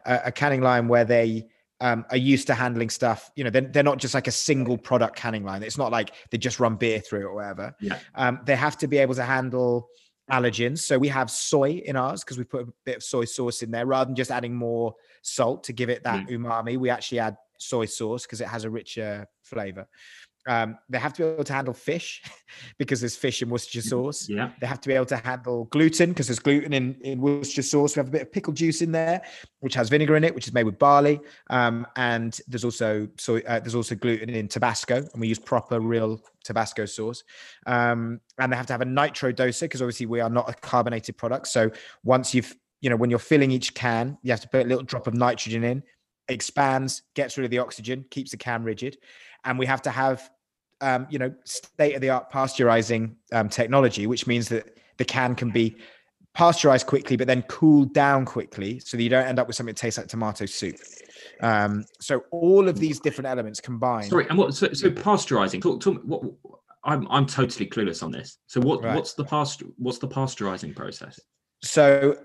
[0.05, 1.47] a, a canning line where they
[1.81, 3.31] um, are used to handling stuff.
[3.37, 5.63] You know, they're, they're not just like a single product canning line.
[5.63, 7.75] It's not like they just run beer through it or whatever.
[7.81, 7.99] Yeah.
[8.15, 9.89] Um, they have to be able to handle
[10.31, 10.79] allergens.
[10.79, 13.71] So we have soy in ours because we put a bit of soy sauce in
[13.71, 16.79] there rather than just adding more salt to give it that umami.
[16.79, 19.87] We actually add soy sauce because it has a richer flavor.
[20.47, 22.23] Um, they have to be able to handle fish
[22.79, 24.29] because there's fish in Worcestershire sauce.
[24.29, 24.51] Yeah.
[24.61, 27.97] They have to be able to handle gluten because there's gluten in, in Worcestershire sauce.
[27.97, 29.23] We have a bit of pickle juice in there,
[29.61, 31.21] which has vinegar in it, which is made with barley.
[31.51, 35.81] Um, and there's also soy, uh, there's also gluten in Tabasco, and we use proper
[35.81, 37.25] real Tabasco sauce.
[37.67, 40.55] Um, and they have to have a nitro doser because obviously we are not a
[40.55, 41.49] carbonated product.
[41.49, 41.71] So
[42.05, 44.85] once you've you know when you're filling each can, you have to put a little
[44.85, 45.83] drop of nitrogen in,
[46.29, 48.99] expands, gets rid of the oxygen, keeps the can rigid,
[49.45, 50.31] and we have to have
[50.81, 55.35] um, you know, state of the art pasteurizing um, technology, which means that the can
[55.35, 55.77] can be
[56.35, 59.75] pasteurized quickly, but then cooled down quickly, so that you don't end up with something
[59.75, 60.77] that tastes like tomato soup.
[61.41, 64.09] Um, so all of these different elements combined.
[64.09, 64.55] Sorry, and what?
[64.55, 65.63] So, so pasteurizing.
[65.63, 66.03] Talk, talk.
[66.03, 66.23] What?
[66.85, 68.39] I'm I'm totally clueless on this.
[68.47, 68.83] So what?
[68.83, 68.95] Right.
[68.95, 69.63] What's the past?
[69.79, 71.19] What's the pasteurizing process?
[71.63, 72.17] So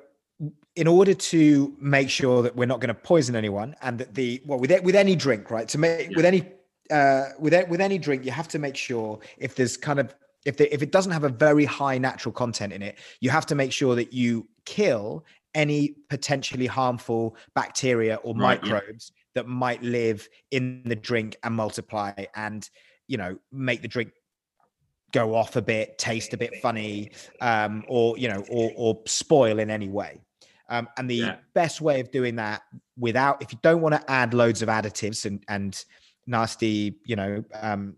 [0.75, 4.41] in order to make sure that we're not going to poison anyone and that the
[4.45, 6.15] well with with any drink right to make Yeah.
[6.15, 6.51] with any
[6.91, 10.13] uh with with any drink you have to make sure if there's kind of
[10.45, 13.45] if the, if it doesn't have a very high natural content in it, you have
[13.45, 15.23] to make sure that you kill
[15.53, 18.73] any potentially harmful bacteria or Right, yeah.
[18.73, 22.69] microbes that might live in the drink and multiply and
[23.07, 24.11] you know make the drink
[25.11, 27.11] go off a bit, taste a bit funny,
[27.41, 30.21] um, or you know, or or spoil in any way.
[30.69, 31.35] Um, and the Yeah.
[31.53, 32.61] best way of doing that
[32.97, 35.83] without, if you don't want to add loads of additives and and
[36.32, 37.95] nasty, you know, um,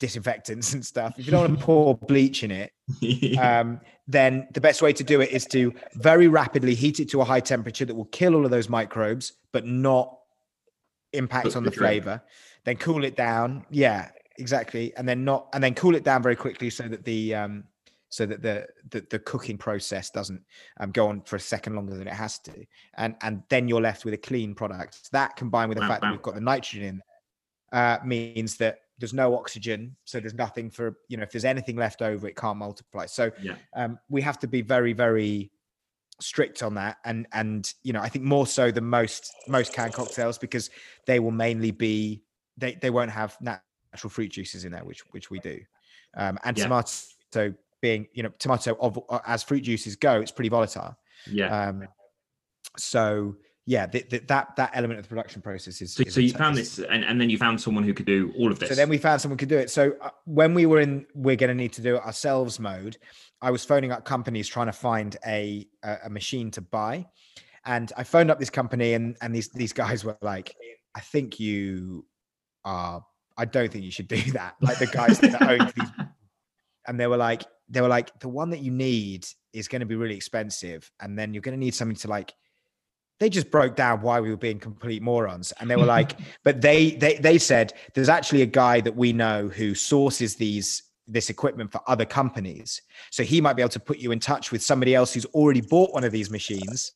[0.00, 2.72] disinfectants and stuff, if you don't want to pour bleach in it,
[3.38, 7.20] um, then the best way to do it is to very rapidly heat it to
[7.20, 10.16] a high temperature that will kill all of those microbes, but not
[11.12, 12.22] impact Cook on the flavor.
[12.64, 13.64] Then cool it down.
[13.70, 14.96] Yeah, exactly.
[14.96, 17.64] And then not, and then cool it down very quickly so that the um,
[18.08, 20.42] so that the the, the cooking process doesn't
[20.80, 22.66] um, go on for a second longer than it has to,
[22.96, 25.10] and and then you're left with a clean product.
[25.12, 27.02] That combined with the Wow, fact that we've got the nitrogen in
[27.76, 31.76] uh, means that there's no oxygen, so there's nothing for you know if there's anything
[31.76, 33.04] left over, it can't multiply.
[33.06, 33.56] So Yeah.
[33.74, 35.50] um, we have to be very very
[36.20, 39.92] strict on that and and you know i think more so than most most canned
[39.92, 40.70] cocktails because
[41.06, 42.22] they will mainly be
[42.56, 45.60] they they won't have natural fruit juices in there which which we do
[46.16, 46.64] um and Yeah.
[46.64, 50.96] tomato being you know tomato of as fruit juices go it's pretty volatile
[51.30, 51.68] yeah.
[51.68, 51.86] um
[52.78, 53.36] so
[53.66, 56.32] yeah th- th- that that element of the production process is So, is so you
[56.32, 58.68] found this, and, and then you found someone who could do all of this.
[58.68, 59.70] so then we found someone could do it.
[59.70, 62.96] So uh, when we were in, we're going to need to do it ourselves mode.
[63.42, 67.06] I was phoning up companies trying to find a a, a machine to buy,
[67.64, 70.54] and I phoned up this company, and and these these guys were like,
[70.94, 72.06] "I think you
[72.64, 73.04] are.
[73.36, 75.90] I don't think you should do that." Like the guys that owned these,
[76.86, 79.86] and they were like, they were like, the one that you need is going to
[79.86, 82.32] be really expensive, and then you're going to need something to like.
[83.18, 86.12] They just broke down why we were being complete morons, and they were like,
[86.44, 90.82] but they they they said there's actually a guy that we know who sources these
[91.08, 92.82] this equipment for other companies.
[93.10, 95.60] So he might be able to put you in touch with somebody else who's already
[95.60, 96.90] bought one of these machines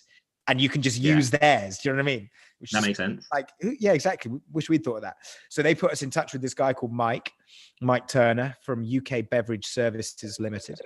[0.48, 1.14] and you can just Yeah.
[1.14, 1.78] use theirs.
[1.78, 2.30] Do you know what i mean?
[2.58, 3.26] Which that makes sense.
[3.32, 4.32] like yeah exactly.
[4.52, 5.16] Wish we'd thought of that.
[5.48, 7.32] So they put us in touch with this guy called mike
[7.80, 10.80] mike turner from uk beverage services limited.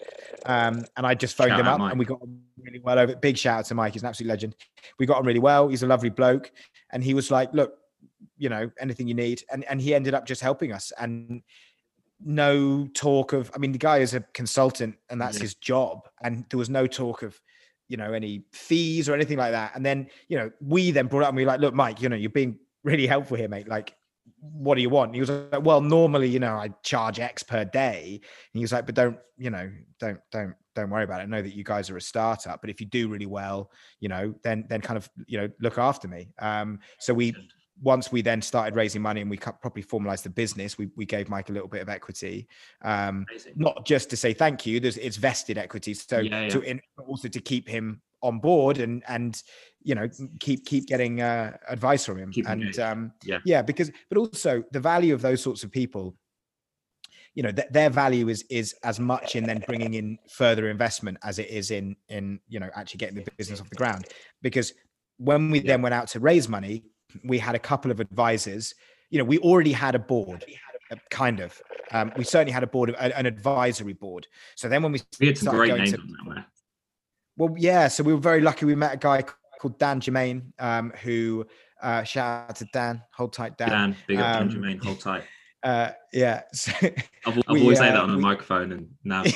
[0.44, 1.92] Um, and i just phoned Shout him up Mike.
[1.92, 2.20] and we got
[2.64, 4.54] really well over big shout out to mike he's an absolute legend
[4.98, 6.50] we got on really well he's a lovely bloke
[6.92, 7.74] and he was like look
[8.36, 11.42] you know anything you need and and he ended up just helping us and
[12.24, 15.42] no talk of i mean the guy is a consultant and that's Yeah.
[15.42, 17.38] his job and there was no talk of
[17.88, 21.22] you know any fees or anything like that and then you know we then brought
[21.22, 23.68] up and we were like look mike you know you're being really helpful here mate
[23.68, 23.94] like
[24.40, 27.42] what do you want and he was like well normally you know i charge x
[27.42, 31.20] per day and he was like but don't you know don't don't don't worry about
[31.20, 33.70] it I know that you guys are a startup but if you do really well
[34.00, 37.34] you know then then kind of you know look after me um so we
[37.82, 41.28] once we then started raising money and we properly formalized the business, we, we gave
[41.28, 42.46] Mike a little bit of equity,
[42.82, 43.54] um, Amazing.
[43.56, 44.80] not just to say thank you.
[44.80, 49.02] There's it's vested equity, so Yeah, to in, also to keep him on board and
[49.06, 49.42] and
[49.82, 50.08] you know
[50.40, 52.30] keep keep getting uh, advice from him.
[52.30, 53.40] Keep and um, Yeah.
[53.44, 56.16] yeah, because but also the value of those sorts of people.
[57.34, 61.18] You know, th- their value is is as much in then bringing in further investment
[61.24, 64.06] as it is in in you know actually getting the business off the ground.
[64.42, 64.72] Because
[65.18, 65.72] when we Yeah.
[65.72, 66.84] then went out to raise money,
[67.24, 68.74] we had a couple of advisors.
[69.10, 70.44] You know, we already had a board,
[70.90, 71.60] uh, kind of.
[71.92, 74.26] Um, we certainly had a board, of, an advisory board.
[74.56, 76.44] So then when we We had some great names to- on that one.
[77.36, 77.88] well, yeah.
[77.88, 78.64] So we were very lucky.
[78.64, 79.22] We met a guy
[79.60, 81.46] called Dan Germain, um, who
[81.82, 83.02] uh, shout out to Dan.
[83.12, 83.68] Hold tight, Dan.
[83.68, 85.24] Dan, big up Dan um, Germain, hold tight.
[85.64, 86.42] Uh, yeah.
[86.52, 86.92] So, I've,
[87.26, 89.22] I've we, always say uh, that on the we- microphone, and now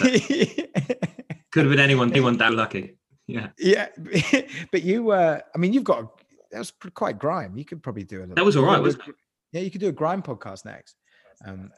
[1.51, 2.11] could have been anyone.
[2.11, 2.97] Anyone that lucky.
[3.27, 3.89] Yeah, yeah,
[4.73, 5.11] but you.
[5.11, 6.09] Uh, I mean, you've got a,
[6.53, 7.57] that was quite grime.
[7.59, 8.27] You could probably do a.
[8.27, 9.13] That was all right, could do wasn't a-
[9.53, 10.97] Yeah, you could do a grime podcast next.
[11.47, 11.71] Um,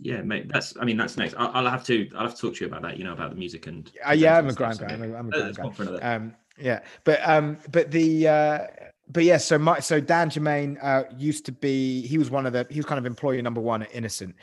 [0.00, 0.50] yeah, mate.
[0.52, 0.74] That's.
[0.80, 1.34] I mean, that's next.
[1.38, 2.08] I'll, I'll have to.
[2.14, 2.98] I'll have to talk to you about that.
[2.98, 3.90] You know about the music and.
[4.06, 4.94] uh, yeah, I'm a grime so guy.
[4.94, 5.62] I'm a, I'm a grime guy.
[5.62, 6.04] not for another.
[6.04, 8.66] um yeah but um but the uh
[9.08, 12.52] but yeah so my so dan Germain uh used to be he was one of
[12.52, 14.34] the he was kind of employee number one at innocent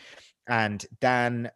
[0.47, 1.51] and dan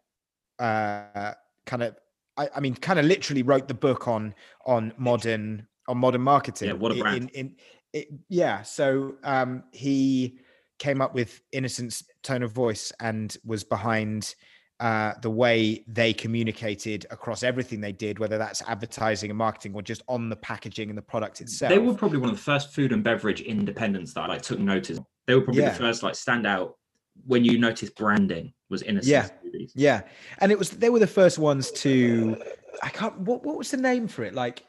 [0.59, 1.33] uh
[1.65, 1.95] kind of
[2.37, 4.33] i, I mean kind of literally wrote the book on
[4.65, 7.17] on modern on modern marketing Yeah, what a brand.
[7.17, 7.55] in, in
[7.93, 10.39] it, yeah so um he
[10.79, 14.35] came up with innocent's tone of voice and was behind
[14.79, 19.81] uh, the way they communicated across everything they did, whether that's advertising and marketing or
[19.81, 21.71] just on the packaging and the product itself.
[21.71, 24.59] They were probably one of the first food and beverage independents that I like took
[24.59, 24.99] notice.
[24.99, 25.05] of.
[25.25, 25.69] They were probably Yeah.
[25.69, 26.77] the first like stand out
[27.25, 29.31] when you noticed branding was innocent.
[29.51, 29.65] Yeah.
[29.73, 30.01] yeah,
[30.39, 32.39] and it was they were the first ones to.
[32.83, 33.17] I can't.
[33.21, 34.35] What what was the name for it?
[34.35, 34.63] Like,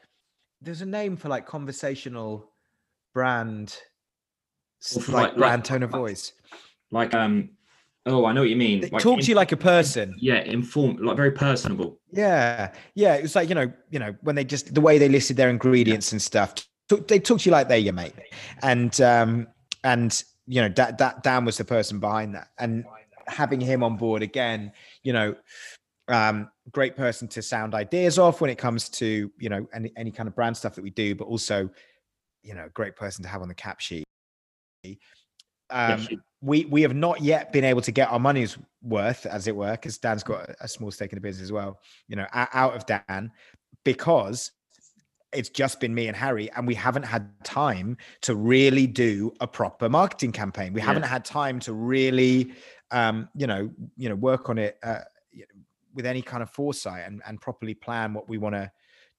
[0.62, 2.50] there's a name for like conversational
[3.12, 3.76] brand,
[4.82, 6.32] s- Or for like, like- like- brand tone of voice.
[6.90, 7.50] Like um,
[8.08, 8.80] Oh, I know what you mean.
[8.80, 10.14] They talk to you like a person.
[10.18, 12.00] Yeah, inform, like very personable.
[12.10, 13.14] Yeah, yeah.
[13.14, 15.50] It was like you know, you know, when they just the way they listed their
[15.50, 16.54] ingredients and stuff.
[16.88, 18.14] Talk, they talk to you like they're your mate,
[18.62, 19.46] and um,
[19.84, 22.84] and you know, that that Dan was the person behind that, and
[23.26, 25.36] having him on board again, you know,
[26.08, 30.10] um, great person to sound ideas off when it comes to you know any any
[30.10, 31.68] kind of brand stuff that we do, but also,
[32.42, 34.04] you know, great person to have on the cap sheet.
[35.70, 36.20] Um, yes.
[36.40, 39.72] we we have not yet been able to get our money's worth, as it were,
[39.72, 41.80] because Dan's got a small stake in the business as well.
[42.08, 43.30] You know, out of Dan,
[43.84, 44.52] because
[45.32, 49.46] it's just been me and Harry, and we haven't had time to really do a
[49.46, 50.72] proper marketing campaign.
[50.72, 50.86] We yeah.
[50.86, 52.52] haven't had time to really,
[52.90, 55.00] um, you know, you know, work on it uh,
[55.94, 58.70] with any kind of foresight and, and properly plan what we want to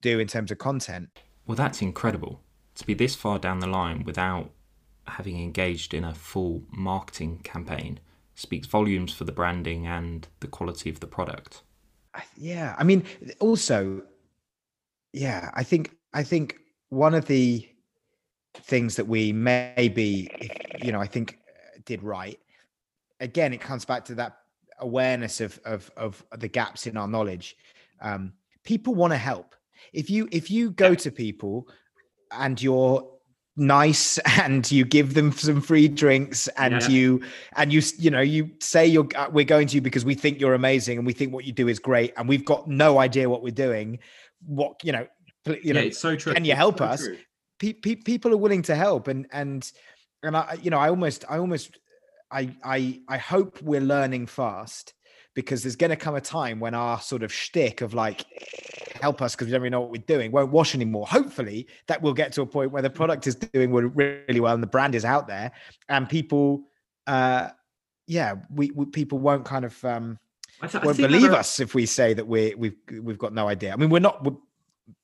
[0.01, 1.09] do in terms of content.
[1.45, 2.41] Well, that's incredible
[2.75, 4.49] to be this far down the line without
[5.09, 7.99] having engaged in a full marketing campaign
[8.35, 11.63] speaks volumes for the branding and the quality of the product.
[12.37, 13.03] Yeah, I mean,
[13.39, 14.01] also,
[15.13, 17.67] yeah, I think I think one of the
[18.55, 20.29] things that we maybe,
[20.81, 21.39] you know, I think
[21.85, 22.39] did right.
[23.19, 24.37] Again, it comes back to that
[24.79, 27.57] awareness of of of the gaps in our knowledge.
[28.01, 28.33] Um,
[28.63, 29.55] people want to help.
[29.93, 31.67] If you if you go to people
[32.31, 33.07] and you're
[33.59, 36.87] nice and you give them some free drinks and yeah.
[36.87, 37.23] you
[37.55, 40.53] and you you know you say you're we're going to you because we think you're
[40.53, 43.43] amazing and we think what you do is great and we've got no idea what
[43.43, 43.99] we're doing.
[44.45, 45.05] What you know
[45.45, 46.33] you know yeah, it's so true.
[46.33, 47.07] can you help so us?
[47.59, 49.71] pe- pe- people are willing to help and and
[50.23, 51.79] and i you know i almost i almost
[52.31, 54.93] i i i hope we're learning fast
[55.41, 58.25] because there's going to come a time when our sort of shtick of like
[59.01, 61.07] help us because we don't really know what we're doing won't wash anymore.
[61.07, 64.61] Hopefully, that will get to a point where the product is doing really well and
[64.61, 65.51] the brand is out there,
[65.87, 66.63] and people,
[67.07, 67.49] uh,
[68.07, 70.19] yeah, we, we people won't kind of um,
[70.61, 73.73] th- won't believe us if we say that we we've we've got no idea.
[73.73, 74.23] I mean, we're not.
[74.23, 74.37] We're,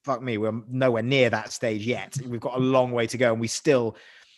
[0.04, 2.18] fuck me, we're nowhere near that stage yet.
[2.28, 3.96] We've got a long way to go, and we still.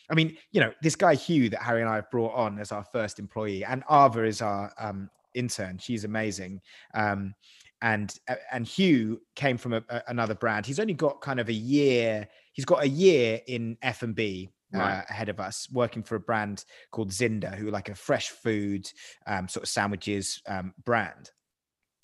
[0.10, 2.72] I mean, you know, this guy Hugh that Harry and I have brought on as
[2.72, 5.78] our first employee, and Arva is our um, intern.
[5.78, 6.62] She's amazing.
[6.94, 7.34] Um,
[7.82, 10.66] and uh, and Hugh came from a, a, another brand.
[10.66, 12.28] He's only got kind of a year.
[12.54, 16.20] He's got a year in F and B uh, ahead of us, working for a
[16.20, 18.90] brand called Zinda, who like a fresh food
[19.26, 21.32] um, sort of sandwiches um, brand.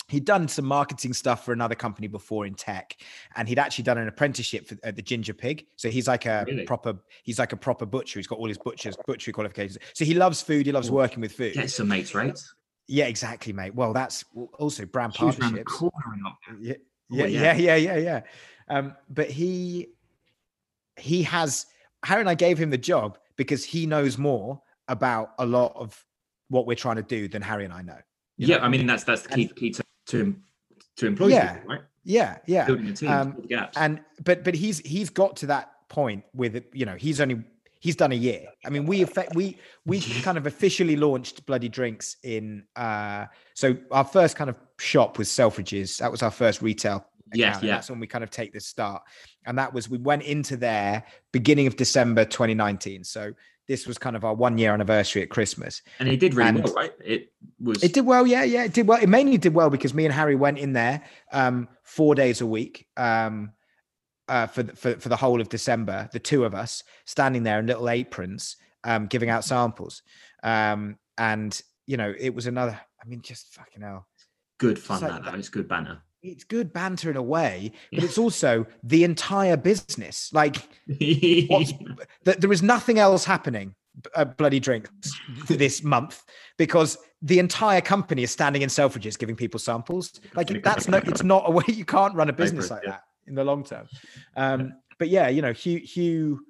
[0.10, 2.96] He'd done some marketing stuff for another company before in tech,
[3.36, 5.66] and he'd actually done an apprenticeship for, at the Ginger Pig.
[5.76, 6.66] So he's like a really?
[6.66, 8.20] proper, he's like a proper butcher.
[8.20, 9.80] He's got all his butchers butchery qualifications.
[9.94, 10.66] So he loves food.
[10.66, 11.54] He loves working with food.
[11.54, 12.38] Get some mates, right?
[12.88, 13.74] Yeah, exactly, mate.
[13.74, 14.26] Well, that's
[14.60, 15.84] also brand partnerships.
[16.60, 16.74] Yeah,
[17.10, 18.22] yeah, yeah, yeah, yeah, yeah.
[18.70, 19.90] Um, but he
[20.98, 21.66] he has
[22.04, 26.04] Harry and I gave him the job because he knows more about a lot of
[26.50, 27.98] what we're trying to do than Harry and I know.
[28.38, 28.64] Yeah, know?
[28.64, 30.36] I mean that's that's the key and, key to to,
[30.98, 31.82] to employ yeah, people, right?
[32.04, 32.66] Yeah, yeah.
[32.66, 36.86] Building a team, um, and but but he's he's got to that point with you
[36.86, 37.44] know he's only
[37.84, 38.46] he's done a year.
[38.66, 43.76] I mean, we effect we we kind of officially launched Bloody Drinks in uh so
[43.92, 45.98] our first kind of shop was Selfridges.
[45.98, 47.06] That was our first retail.
[47.34, 47.76] Yes, yeah.
[47.76, 49.02] That's when we kind of take this start.
[49.46, 51.04] And that was we went into there
[51.34, 53.04] beginning of December 2019.
[53.04, 53.34] So
[53.68, 55.82] this was kind of our one year anniversary at Christmas.
[56.00, 56.94] And it did really and well, right?
[57.04, 58.64] It was It did well, yeah, yeah.
[58.64, 59.02] It did well.
[59.02, 61.04] It mainly did well because me and Harry went in there
[61.34, 62.88] um four days a week.
[62.96, 63.52] Um
[64.28, 67.60] uh, for, the, for for the whole of December, the two of us standing there
[67.60, 70.02] in little aprons, um, giving out samples,
[70.44, 72.80] um, and you know, it was another.
[73.04, 74.08] I mean, just fucking hell.
[74.60, 76.02] Good fun, it's like, that, It's good banner.
[76.22, 80.32] It's good banter in a way, but it's also the entire business.
[80.32, 83.76] Like, there is nothing else happening
[84.16, 84.90] uh, bloody drinks
[85.50, 86.24] this month
[86.58, 90.22] because the entire company is standing in Selfridges giving people samples.
[90.34, 93.36] Like that's no, it's not a way you can't run a business like that in
[93.36, 93.88] the long term.
[94.36, 96.46] Um, but yeah, you know, Hugh, Hugh,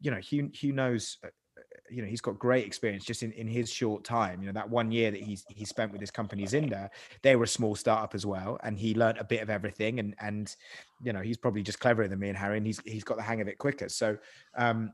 [0.00, 3.32] you know, Hugh, Hugh knows, uh, uh, you know, he's got great experience just in,
[3.32, 4.40] in his short time.
[4.40, 6.88] You know, that one year that he's he spent with his company Zinda,
[7.22, 9.98] they were a small startup as well, and he learned a bit of everything.
[9.98, 10.54] And and
[11.02, 13.22] you know, he's probably just cleverer than me and Harry, and he's he's got the
[13.22, 13.88] hang of it quicker.
[13.88, 14.16] So,
[14.56, 14.92] um,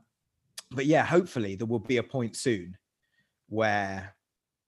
[0.71, 2.77] but yeah, hopefully there will be a point soon
[3.47, 4.15] where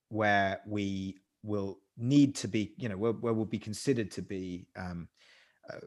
[0.09, 4.67] where we will need to be, you know, where, where we'll be considered to be
[4.75, 5.07] um,
[5.71, 5.77] uh,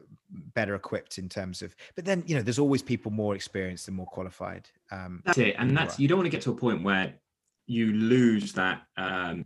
[0.55, 3.95] better equipped in terms of but then you know there's always people more experienced and
[3.95, 5.55] more qualified um that's it.
[5.59, 7.13] And that's you don't want to get to a point where
[7.67, 9.45] you lose that um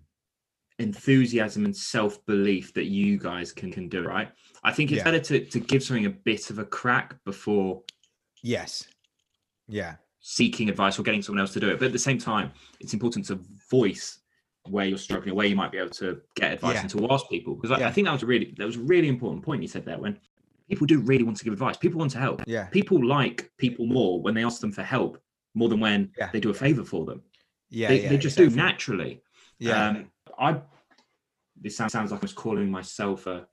[0.79, 4.31] enthusiasm and self-belief that you guys can can do right?
[4.63, 5.03] I think it's yeah.
[5.03, 7.83] better to to give something a bit of a crack before
[8.41, 8.87] yes.
[9.67, 9.95] Yeah.
[10.21, 11.77] seeking advice or getting someone else to do it.
[11.77, 14.20] But at the same time it's important to voice
[14.69, 16.81] where you're struggling, where you might be able to get advice Yeah.
[16.81, 17.55] and to ask people.
[17.55, 17.87] Because I, Yeah.
[17.87, 19.97] I think that was a really that was a really important point you said there
[19.97, 20.19] when
[20.69, 21.77] people do really want to give advice.
[21.77, 22.43] People want to help.
[22.47, 22.65] Yeah.
[22.67, 25.19] People like people more when they ask them for help
[25.55, 26.29] more than when Yeah.
[26.31, 27.21] they do a favor for them.
[27.69, 27.87] Yeah.
[27.89, 29.21] they, yeah, they just do naturally.
[29.59, 29.87] Yeah.
[29.89, 30.61] Um, I
[31.59, 33.47] this sounds, sounds like I was calling myself a,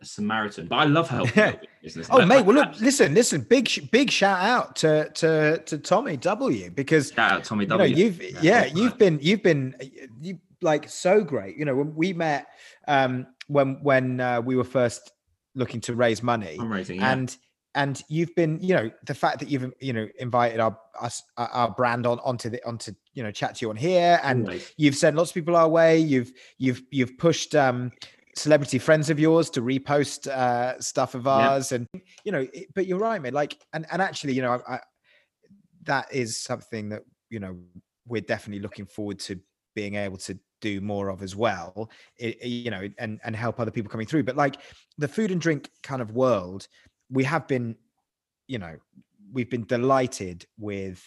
[0.00, 2.08] a Samaritan, but I love helping business.
[2.10, 2.38] Oh, I- mate.
[2.38, 3.42] I- Well, look, listen, listen.
[3.42, 7.78] Big, big shout out to to to Tommy W because shout out Tommy you know
[7.78, 7.94] W.
[7.96, 9.74] you've Yeah, yeah you've been you've been
[10.20, 11.56] you like so great.
[11.56, 12.46] You know when we met
[12.88, 15.12] um when when uh, we were first
[15.54, 16.96] looking to raise money fundraising.
[16.96, 17.12] Yeah.
[17.12, 17.36] and
[17.76, 21.48] and you've been you know the fact that you've you know invited our us our-
[21.50, 24.72] our brand on onto the onto you know chat to you on here and Always.
[24.76, 27.92] you've sent lots of people our way you've you've you've pushed um
[28.36, 31.86] celebrity friends of yours to repost uh stuff of ours and
[32.24, 34.80] you know but you're right man like and and actually you know I, I
[35.84, 37.58] that is something that you know
[38.06, 39.40] we're definitely looking forward to
[39.74, 43.70] being able to do more of as well it- you know and and help other
[43.70, 44.22] people coming through.
[44.24, 44.56] But like
[44.98, 46.68] the food and drink kind of world
[47.10, 47.76] we have been
[48.46, 48.76] you know
[49.32, 51.02] we've been delighted with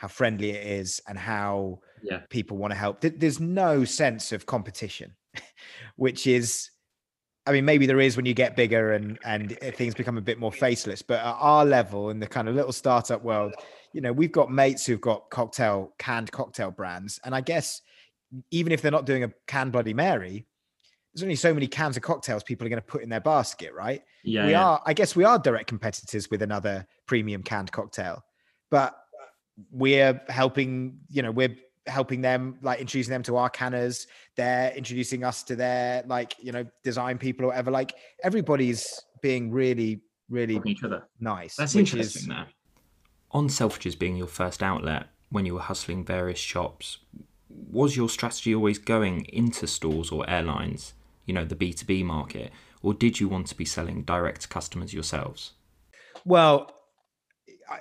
[0.00, 2.20] how friendly it is and how Yeah.
[2.30, 5.14] people want to help there's no sense of competition
[5.96, 6.70] which is
[7.46, 10.38] i mean maybe there is when you get bigger and and things become a bit
[10.38, 13.54] more faceless but at our level in the kind of little startup world
[13.92, 17.82] you know we've got mates who've got cocktail canned cocktail brands and i guess
[18.50, 20.46] even if they're not doing a canned bloody mary
[21.14, 23.72] there's only so many cans of cocktails people are going to put in their basket
[23.72, 24.46] right Yeah.
[24.46, 24.66] we yeah.
[24.66, 28.22] are i guess we are direct competitors with another premium canned cocktail
[28.70, 28.96] but
[29.70, 31.56] we're helping you know we're
[31.86, 34.06] helping them like introducing them to our canners
[34.36, 39.50] they're introducing us to their like you know design people or whatever like everybody's being
[39.50, 41.06] really really each other.
[41.20, 42.22] nice That's interesting.
[42.22, 42.48] is That
[43.30, 46.98] on Selfridges being your first outlet when you were hustling various shops,
[47.48, 50.94] was your strategy always going into stores or airlines?
[51.26, 54.42] You know, the B two B market, or did you want to be selling direct
[54.42, 55.52] to customers yourselves?
[56.24, 56.72] Well, I-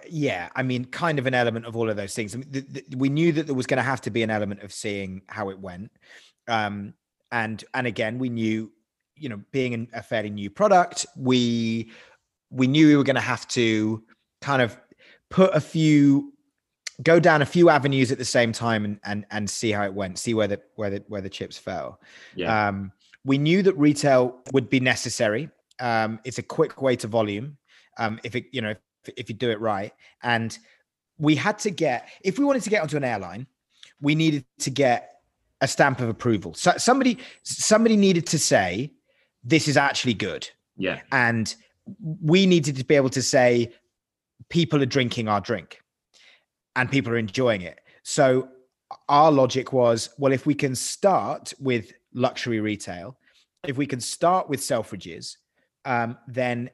[0.10, 2.34] yeah, I mean, kind of an element of all of those things.
[2.34, 4.30] I mean, th- th- we knew that there was going to have to be an
[4.30, 5.92] element of seeing how it went,
[6.48, 6.94] um,
[7.32, 8.72] and and again, we knew,
[9.16, 11.92] you know, being a fairly new product, we
[12.50, 14.04] we knew we were going to have to
[14.42, 14.78] kind of
[15.30, 16.32] put a few
[17.04, 19.94] go down a few avenues at the same time and and and see how it
[19.94, 22.00] went see where the where the where the chips fell
[22.36, 22.70] Yeah.
[22.70, 22.94] um,
[23.26, 25.50] we knew that retail would be necessary.
[25.80, 27.58] Um, it's a quick way to volume.
[27.98, 28.78] Um, if it, you know, if,
[29.18, 29.94] if you do it right,
[30.24, 30.58] and
[31.18, 33.48] we had to get, if we wanted to get onto an airline,
[34.02, 35.22] we needed to get
[35.62, 36.54] a stamp of approval.
[36.54, 38.92] So somebody, somebody needed to say,
[39.44, 41.02] this is actually good, yeah.
[41.12, 41.56] and
[42.22, 43.72] we needed to be able to say,
[44.50, 45.82] people are drinking our drink,
[46.76, 47.80] and people are enjoying it.
[48.04, 48.50] So
[49.10, 53.18] our logic was, well, if we can start with luxury retail,
[53.68, 55.38] if we can start with Selfridges,
[55.86, 56.70] um, then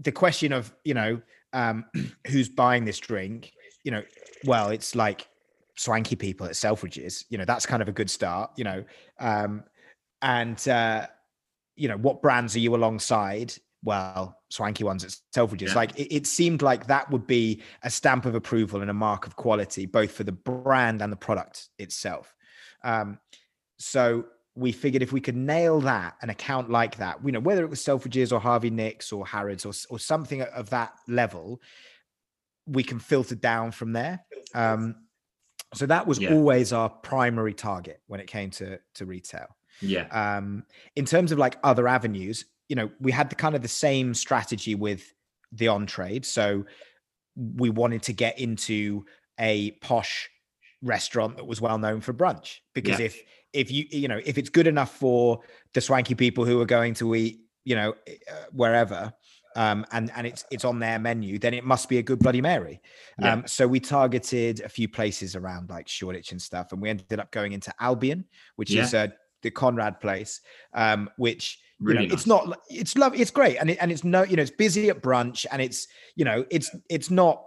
[0.00, 1.20] the question of you know
[1.52, 1.84] um,
[2.26, 3.52] who's buying this drink,
[3.84, 4.02] you know,
[4.44, 5.28] well, it's like
[5.76, 7.24] swanky people at Selfridges.
[7.28, 8.50] You know, that's kind of a good start.
[8.56, 8.84] You know,
[9.18, 9.64] um,
[10.22, 11.06] and uh,
[11.76, 13.54] you know what brands are you alongside?
[13.82, 15.68] Well, swanky ones at Selfridges.
[15.68, 15.74] Yeah.
[15.74, 19.26] Like it, it seemed like that would be a stamp of approval and a mark
[19.26, 22.34] of quality, both for the brand and the product itself.
[22.84, 23.18] Um,
[23.78, 24.26] so
[24.56, 27.70] we figured if we could nail that, an account like that, you know, whether it
[27.70, 31.60] was Selfridges or Harvey Nicks or Harrods or, or something of that level,
[32.66, 34.24] we can filter down from there.
[34.54, 34.96] Um,
[35.74, 36.34] so that was Yeah.
[36.34, 39.56] always our primary target when it came to to retail.
[39.80, 40.06] Yeah.
[40.08, 40.64] Um,
[40.96, 44.14] in terms of like other avenues, you know, we had the kind of the same
[44.14, 45.14] strategy with
[45.52, 46.26] the on trade.
[46.26, 46.66] So
[47.36, 49.04] we wanted to get into
[49.38, 50.28] a posh
[50.82, 53.06] restaurant that was well known for brunch because Yeah.
[53.06, 53.22] if
[53.52, 55.40] if you you know if it's good enough for
[55.74, 59.12] the swanky people who are going to eat you know uh, wherever
[59.56, 62.40] um and and it's it's on their menu then it must be a good bloody
[62.40, 62.80] mary
[63.18, 63.32] Yeah.
[63.32, 67.18] um so we targeted a few places around like shoreditch and stuff and we ended
[67.20, 68.24] up going into albion
[68.56, 69.08] which is uh
[69.42, 70.40] the Conran place
[70.74, 74.04] um which you Really know, it's not it's love it's great and it, and it's
[74.04, 77.42] no you know it's busy at brunch and it's you know it's it's not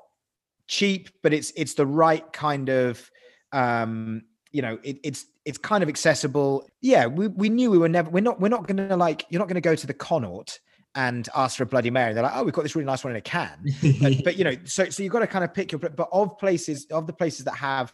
[0.67, 3.09] cheap but it's it's the right kind of
[3.53, 6.67] um you know it, it's it's kind of accessible.
[6.81, 9.47] Yeah we, we knew we were never we're not we're not gonna like you're not
[9.47, 10.59] gonna go to the connaught
[10.95, 12.13] and ask for a bloody mary.
[12.13, 13.65] They're like oh we've got this really nice one in a can.
[14.01, 16.37] But, but you know so so you've got to kind of pick your but of
[16.37, 17.93] places of the places that have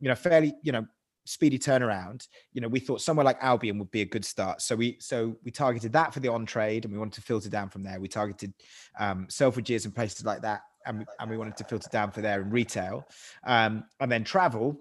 [0.00, 0.86] you know fairly you know
[1.24, 4.62] speedy turnaround you know we thought somewhere like albion would be a good start.
[4.62, 7.50] So we so we targeted that for the on trade and we wanted to filter
[7.50, 8.00] down from there.
[8.00, 8.54] We targeted
[8.98, 12.20] um selfridges and places like that and we, and we wanted to filter down for
[12.20, 13.08] there in retail.
[13.44, 14.80] Um and then travel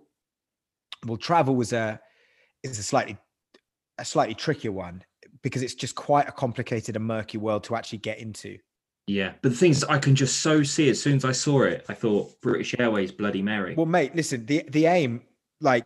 [1.05, 1.99] well travel was a
[2.63, 3.17] is a slightly
[3.97, 5.03] a slightly trickier one
[5.41, 8.57] because it's just quite a complicated and murky world to actually get into.
[9.07, 10.89] Yeah, but the thing is, I can just so see.
[10.89, 13.75] As soon as I saw it, I thought British Airways, Bloody Mary.
[13.75, 15.21] Well, mate, listen, the the aim
[15.61, 15.85] like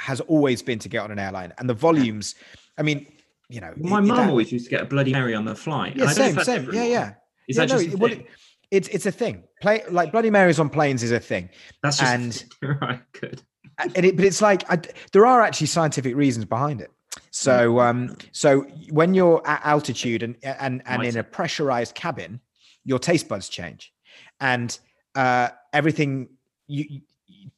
[0.00, 2.36] has always been to get on an airline, and the volumes.
[2.78, 3.06] I mean,
[3.50, 5.96] you know, my mum always used to get a Bloody Mary on the flight.
[5.96, 6.72] Yeah, same, same.
[6.72, 7.12] Yeah, yeah.
[7.48, 8.26] Is yeah, that no, just it, well, it,
[8.70, 9.44] it's it's a thing.
[9.60, 11.50] Play like Bloody Marys on planes is a thing.
[11.82, 12.44] That's just and
[12.80, 13.00] right.
[13.12, 13.42] Good.
[13.78, 14.80] And it, but it's like I,
[15.12, 16.90] there are actually scientific reasons behind it.
[17.30, 22.40] So um, so when you're at altitude and and and in a pressurized cabin,
[22.84, 23.92] your taste buds change,
[24.40, 24.78] and
[25.14, 26.28] uh, everything
[26.66, 27.00] you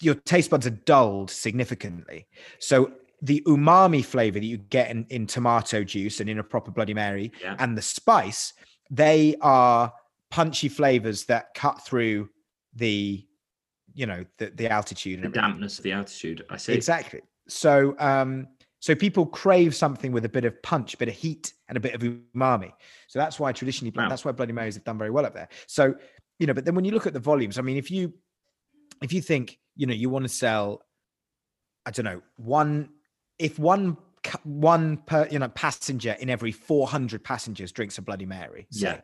[0.00, 2.26] your taste buds are dulled significantly.
[2.58, 2.92] So
[3.22, 6.94] the umami flavor that you get in, in tomato juice and in a proper Bloody
[6.94, 7.56] Mary Yeah.
[7.58, 8.54] and the spice,
[8.90, 9.92] they are
[10.30, 12.30] punchy flavors that cut through
[12.74, 13.26] the,
[13.94, 15.50] you know, the, the altitude and The everything.
[15.52, 16.44] dampness of the altitude.
[16.50, 16.72] I see.
[16.74, 17.20] Exactly.
[17.48, 18.46] So, um,
[18.78, 21.80] so people crave something with a bit of punch, a bit of heat, and a
[21.80, 22.72] bit of umami.
[23.08, 24.08] So that's why traditionally, Wow.
[24.08, 25.48] that's why Bloody Marys have done very well up there.
[25.66, 25.94] So,
[26.38, 28.14] you know, but then when you look at the volumes, I mean, if you,
[29.02, 30.82] if you think, you know, you want to sell,
[31.84, 32.90] I don't know, one,
[33.38, 33.96] if one,
[34.44, 39.00] one per, you know, passenger in every 400 passengers drinks a Bloody Mary, say, Yeah.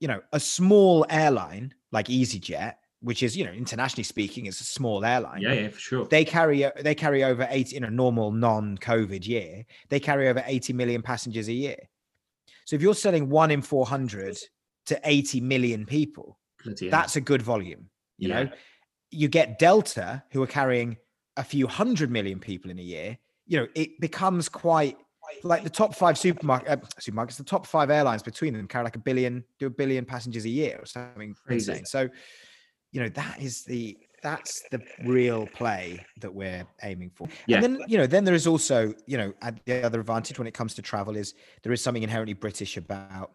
[0.00, 2.74] you know, a small airline like EasyJet,
[3.04, 6.06] which is, you know, internationally speaking, is a small airline Yeah, yeah, for sure.
[6.06, 10.72] they carry they carry over 80 in a normal non-covid year they carry over 80
[10.72, 11.76] million passengers a year
[12.64, 14.38] so if you're selling one in 400
[14.86, 16.90] to 80 million people Bloody hell.
[16.98, 18.42] that's a good volume you yeah.
[18.44, 18.50] know
[19.10, 20.96] you get delta who are carrying
[21.36, 24.96] a few hundred million people in a year you know it becomes quite
[25.42, 28.96] like the top five supermarket uh, supermarkets the top five airlines between them carry like
[28.96, 31.72] a billion do a billion passengers a year or something Crazy.
[31.72, 32.08] insane so
[32.94, 37.56] you know that is the that's the real play that we're aiming for Yeah.
[37.56, 40.46] and then you know then there is also you know at the other advantage when
[40.46, 43.32] it comes to travel is there is something inherently british about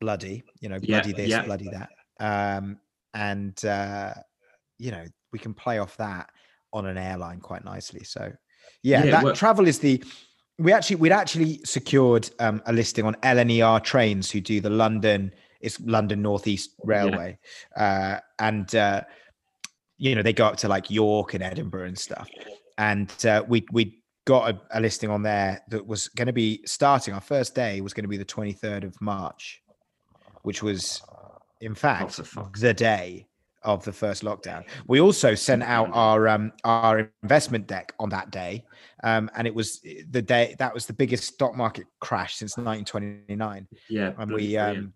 [0.00, 1.42] bloody you know Yeah, bloody this yeah.
[1.44, 2.78] bloody that um
[3.14, 4.14] and uh
[4.78, 6.30] you know we can play off that
[6.72, 8.32] on an airline quite nicely so
[8.82, 10.02] yeah, Yeah, that well- travel is the
[10.58, 15.30] we actually we'd actually secured um, a listing on lner trains who do the london
[15.60, 17.38] it's london northeast railway
[17.76, 19.00] uh and uh
[19.98, 22.28] you know they go up to like york and edinburgh and stuff.
[22.78, 26.60] And uh, we we got a, a listing on there that was going to be
[26.66, 29.62] starting our first day was going to be the 23rd of march
[30.42, 31.00] which was
[31.62, 33.26] in fact fuck's the day
[33.62, 34.62] of the first lockdown.
[34.86, 38.64] We also sent out our um our investment deck on that day
[39.02, 39.80] um and it was
[40.10, 44.12] the day that was the biggest stock market crash since 1929 Yeah.
[44.18, 44.92] and we um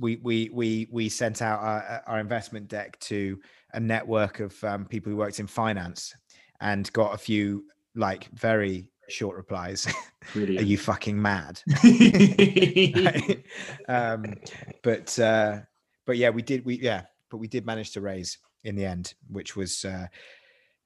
[0.00, 3.38] we we we we sent out our, our investment deck to
[3.74, 6.14] a network of um, people who worked in finance
[6.60, 9.86] and got a few like very short replies.
[10.34, 11.60] Are you fucking mad?
[13.88, 14.34] Um
[14.82, 15.60] but uh
[16.06, 19.14] but yeah we did we yeah but we did manage to raise in the end
[19.28, 20.06] which was uh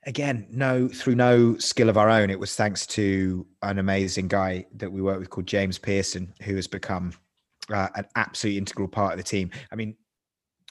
[0.06, 2.30] again no through no skill of our own.
[2.30, 6.56] It was thanks to an amazing guy that we work with called james pearson who
[6.56, 7.12] has become
[7.72, 9.50] uh, an absolute integral part of the team.
[9.72, 9.96] I mean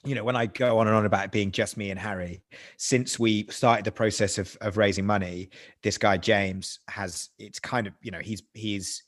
[0.05, 2.43] you know when i go on and on about it being just me and harry
[2.75, 5.49] since we started the process of of raising money
[5.81, 9.03] this guy james has it's kind of you know he's he's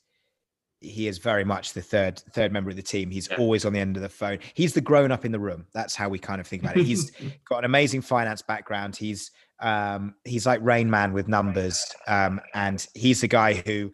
[0.80, 3.10] he is very much the third third member of the team.
[3.10, 3.38] He's Yeah.
[3.38, 4.38] always on the end of the phone.
[4.54, 5.66] He's the grown up in the room.
[5.72, 6.84] That's how we kind of think about it.
[6.84, 7.10] He's
[7.48, 8.94] got an amazing finance background.
[8.94, 9.30] He's
[9.60, 13.90] um he's like rain man with numbers um and he's the guy who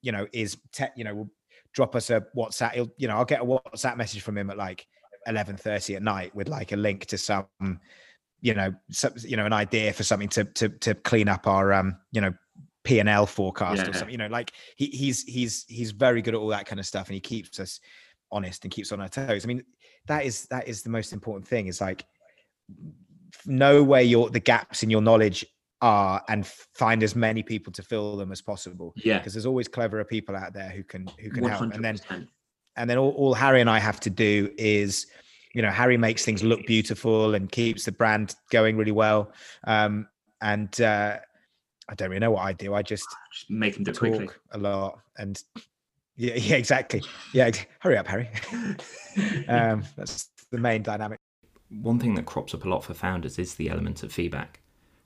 [0.00, 1.30] you know is te- you know will
[1.72, 4.56] drop us a whatsapp he'll, you know i'll get a whatsapp message from him at
[4.56, 4.86] like
[5.28, 7.46] 11:30 at night with like a link to some
[8.40, 11.72] you know some, you know an idea for something to to to clean up our
[11.72, 12.32] um you know
[12.84, 16.48] p&l forecast or something you know like he, he's he's he's very good at all
[16.48, 17.78] that kind of stuff and he keeps us
[18.32, 19.44] honest and keeps on our toes.
[19.44, 19.64] I mean
[20.06, 22.04] that is that is the most important thing is like
[23.46, 25.44] know where your the gaps in your knowledge
[25.82, 29.18] are and find as many people to fill them as possible yeah.
[29.18, 31.60] because there's always cleverer people out there who can who can help.
[31.60, 31.98] And then
[32.76, 35.06] and then all, all harry and i have to do is
[35.54, 39.32] you know harry makes things look beautiful and keeps the brand going really well.
[39.66, 40.08] Um
[40.40, 41.18] and uh
[41.88, 42.74] i don't really know what i do.
[42.74, 44.28] I just Just make them do talk quickly.
[44.52, 45.42] a lot and
[46.16, 47.02] yeah yeah exactly.
[47.34, 47.50] Yeah
[47.80, 48.30] hurry up harry.
[49.48, 51.18] Um that's the main dynamic.
[51.70, 54.61] One thing that crops up a lot for founders is the element of feedback.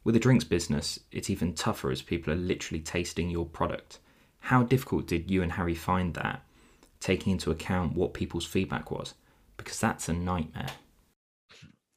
[0.07, 3.99] With a drinks business, it's even tougher as people are literally tasting your product.
[4.39, 6.45] How difficult did you and Harry find that,
[7.01, 9.15] taking into account what people's feedback was?
[9.57, 10.71] Because that's a nightmare.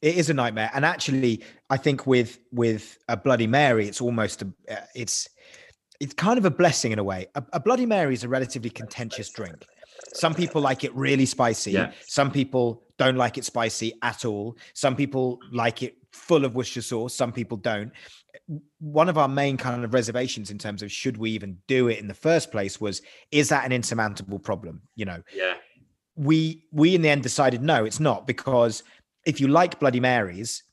[0.02, 4.42] it is a nightmare and actually i think with with a bloody mary it's almost
[4.42, 5.28] a, uh, it's
[6.00, 7.28] it's kind of a blessing in a way.
[7.36, 9.66] A, a Bloody Mary is a relatively contentious drink.
[10.14, 11.72] Some people like it really spicy.
[11.72, 11.92] Yeah.
[12.08, 14.58] Some people don't like it spicy at all.
[14.74, 17.14] Some people like it full of Worcestershire sauce.
[17.14, 17.92] Some people don't.
[18.80, 22.00] One of our main kind of reservations in terms of should we even do it
[22.00, 24.82] in the first place was is that an insurmountable problem?
[24.96, 25.56] You know, Yeah.
[26.16, 28.84] we we in the end decided no, it's not because
[29.26, 30.64] if you like Bloody Marys,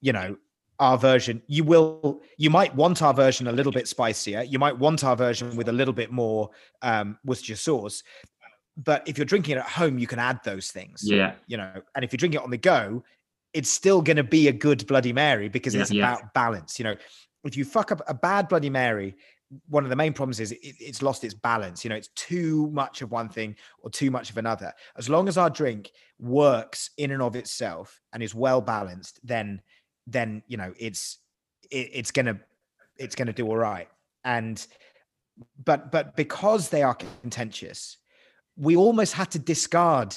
[0.00, 0.36] you know,
[0.80, 4.42] our version, you will you might want our version a little bit spicier.
[4.42, 6.50] You might want our version with a little bit more
[6.82, 8.02] um Worcestershire sauce.
[8.76, 11.02] But if you're drinking it at home, you can add those things.
[11.02, 11.34] Yeah.
[11.48, 13.02] You know, and if you drink it on the go,
[13.58, 16.12] it's still going to be a good Bloody Mary because Yeah, it's yeah.
[16.12, 16.78] about balance.
[16.78, 16.96] You know,
[17.42, 19.16] if you fuck up a bad Bloody Mary,
[19.68, 21.82] one of the main problems is it, it's lost its balance.
[21.84, 24.72] You know, it's too much of one thing or too much of another.
[24.96, 25.90] As long as our drink
[26.20, 29.60] works in and of itself and is well balanced, then
[30.06, 31.18] then you know it's
[31.70, 32.38] it, it's gonna
[32.96, 33.88] it's gonna do all right.
[34.22, 34.64] And
[35.64, 37.96] but but because they are contentious,
[38.56, 40.14] we almost had to discard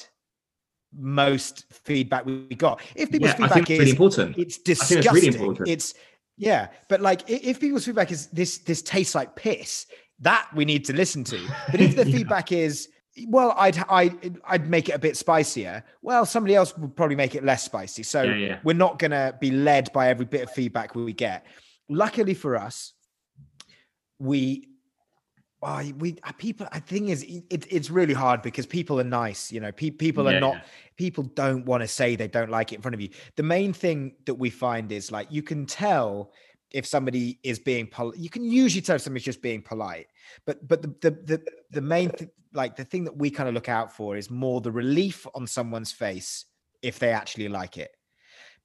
[0.97, 2.81] most feedback we got.
[2.95, 4.37] If people's Yeah, I feedback is really important.
[4.37, 5.13] it's think it's disgusting.
[5.13, 5.69] really important.
[5.69, 5.93] It's
[6.37, 9.85] yeah, but like if people's feedback is this this tastes like piss,
[10.19, 11.39] that we need to listen to.
[11.71, 12.17] But if the Yeah.
[12.17, 12.89] feedback is
[13.27, 14.11] well, I'd I
[14.45, 15.83] I'd make it a bit spicier.
[16.01, 18.03] Well, somebody else would probably make it less spicy.
[18.03, 18.59] So Yeah, yeah.
[18.63, 21.45] we're not gonna be led by every bit of feedback we get.
[21.89, 22.93] Luckily for us,
[24.19, 24.69] we
[25.61, 29.51] oh, we uh, people I think is it, it's really hard because people are nice,
[29.51, 30.61] you know, pe- people are Yeah, not yeah.
[30.97, 33.09] people don't want to say they don't like it in front of you.
[33.35, 36.31] The main thing that we find is like you can tell
[36.71, 38.17] if somebody is being polite.
[38.17, 40.07] You can usually tell if somebody's just being polite,
[40.45, 43.55] but but the the the, the main th- like the thing that we kind of
[43.55, 46.45] look out for is more the relief on someone's face
[46.81, 47.91] if they actually like it.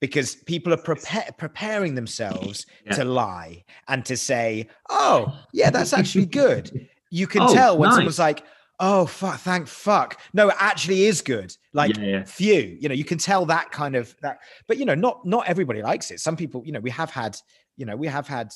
[0.01, 2.93] Because people are prepare, preparing themselves Yeah.
[2.97, 7.89] to lie and to say, "Oh, yeah, that's actually good." You can Oh, tell when
[7.89, 7.97] nice.
[7.97, 8.45] someone's like,
[8.79, 11.57] "Oh, fuck, thank fuck." No, it actually is good.
[11.73, 12.25] Like yeah, yeah.
[12.25, 15.47] few you know you can tell that kind of that but you know not not
[15.49, 17.37] everybody likes it some people you know we have had
[17.77, 18.51] you know we have had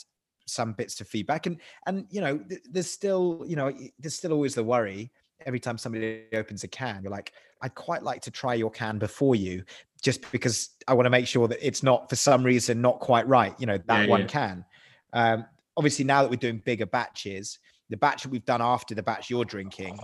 [0.46, 4.32] some bits of feedback and and you know th- there's still you know there's still
[4.32, 5.10] always the worry
[5.46, 8.98] every time somebody opens a can you're like i'd quite like to try your can
[8.98, 9.62] before you
[10.02, 13.26] just because i want to make sure that it's not for some reason not quite
[13.26, 14.26] right you know that Yeah, one yeah.
[14.26, 14.64] can
[15.12, 15.44] um
[15.76, 17.58] obviously now that we're doing bigger batches
[17.90, 19.98] the batch that we've done after the batch you're drinking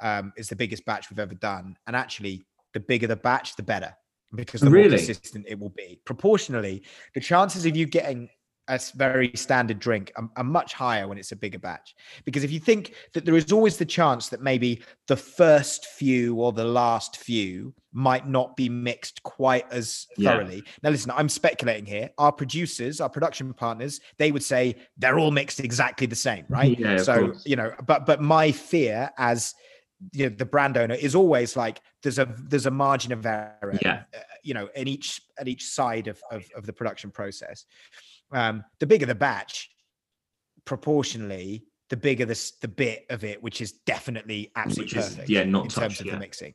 [0.00, 1.76] um, is the biggest batch we've ever done.
[1.86, 3.94] And actually, the bigger the batch, the better
[4.34, 4.96] because the more Really?
[4.96, 6.00] consistent it will be.
[6.04, 6.82] Proportionally,
[7.14, 8.28] the chances of you getting
[8.68, 11.94] a very standard drink are, are much higher when it's a bigger batch.
[12.24, 16.36] Because if you think that there is always the chance that maybe the first few
[16.36, 20.30] or the last few might not be mixed quite as Yeah.
[20.30, 20.62] thoroughly.
[20.82, 22.10] Now, listen, I'm speculating here.
[22.18, 26.78] Our producers, our production partners, they would say they're all mixed exactly the same, right?
[26.78, 29.54] Yeah, so you know, but but my fear as
[30.12, 33.78] you know, the brand owner is always like there's a there's a margin of error
[33.82, 34.02] Yeah.
[34.12, 37.66] uh, you know in each at each side of of, of the production process
[38.32, 39.70] um the bigger the batch
[40.64, 45.44] proportionally the bigger the the bit of it which is definitely absolutely is, perfect yeah,
[45.44, 46.12] not in terms of yeah.
[46.12, 46.54] the mixing.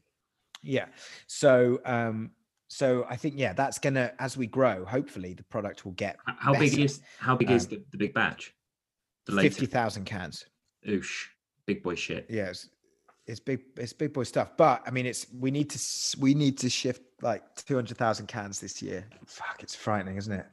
[0.63, 0.85] Yeah.
[1.27, 2.31] So um
[2.69, 6.53] so i think yeah that's gonna as we grow hopefully the product will get How
[6.53, 8.53] big is how big is Um, the, the big batch?
[9.25, 10.45] The 50,000 cans.
[10.87, 11.27] Oosh,
[11.65, 12.25] big boy shit.
[12.29, 12.67] yes
[13.25, 15.79] it's big it's big boy stuff but i mean it's we need to
[16.19, 19.05] we need to shift like 200,000 cans this year.
[19.25, 20.47] Fuck it's frightening isn't it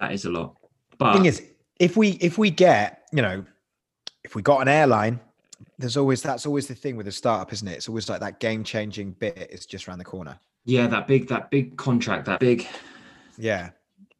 [0.00, 0.56] That is a lot.
[0.90, 1.42] the But thing is
[1.78, 3.44] if we if we get you know
[4.24, 5.20] if we got an airline
[5.78, 8.40] there's always that's always the thing with a startup isn't it it's always like that
[8.40, 12.40] game changing bit is just around the corner yeah, that big that big contract, that
[12.40, 12.66] big
[13.38, 13.70] yeah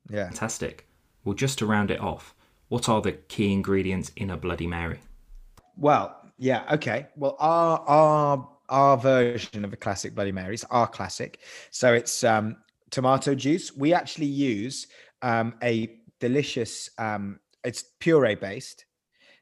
[0.08, 0.86] yeah fantastic.
[1.24, 2.34] Well, just to round it off,
[2.68, 5.00] what are the key ingredients in a Bloody Mary?
[5.76, 7.08] Well, yeah, okay.
[7.16, 11.40] Well, our our our version of a classic Bloody Marys, our classic.
[11.70, 12.56] So it's um,
[12.90, 13.76] tomato juice.
[13.76, 14.86] We actually use
[15.22, 16.90] um, a delicious.
[16.98, 18.86] Um, it's puree based,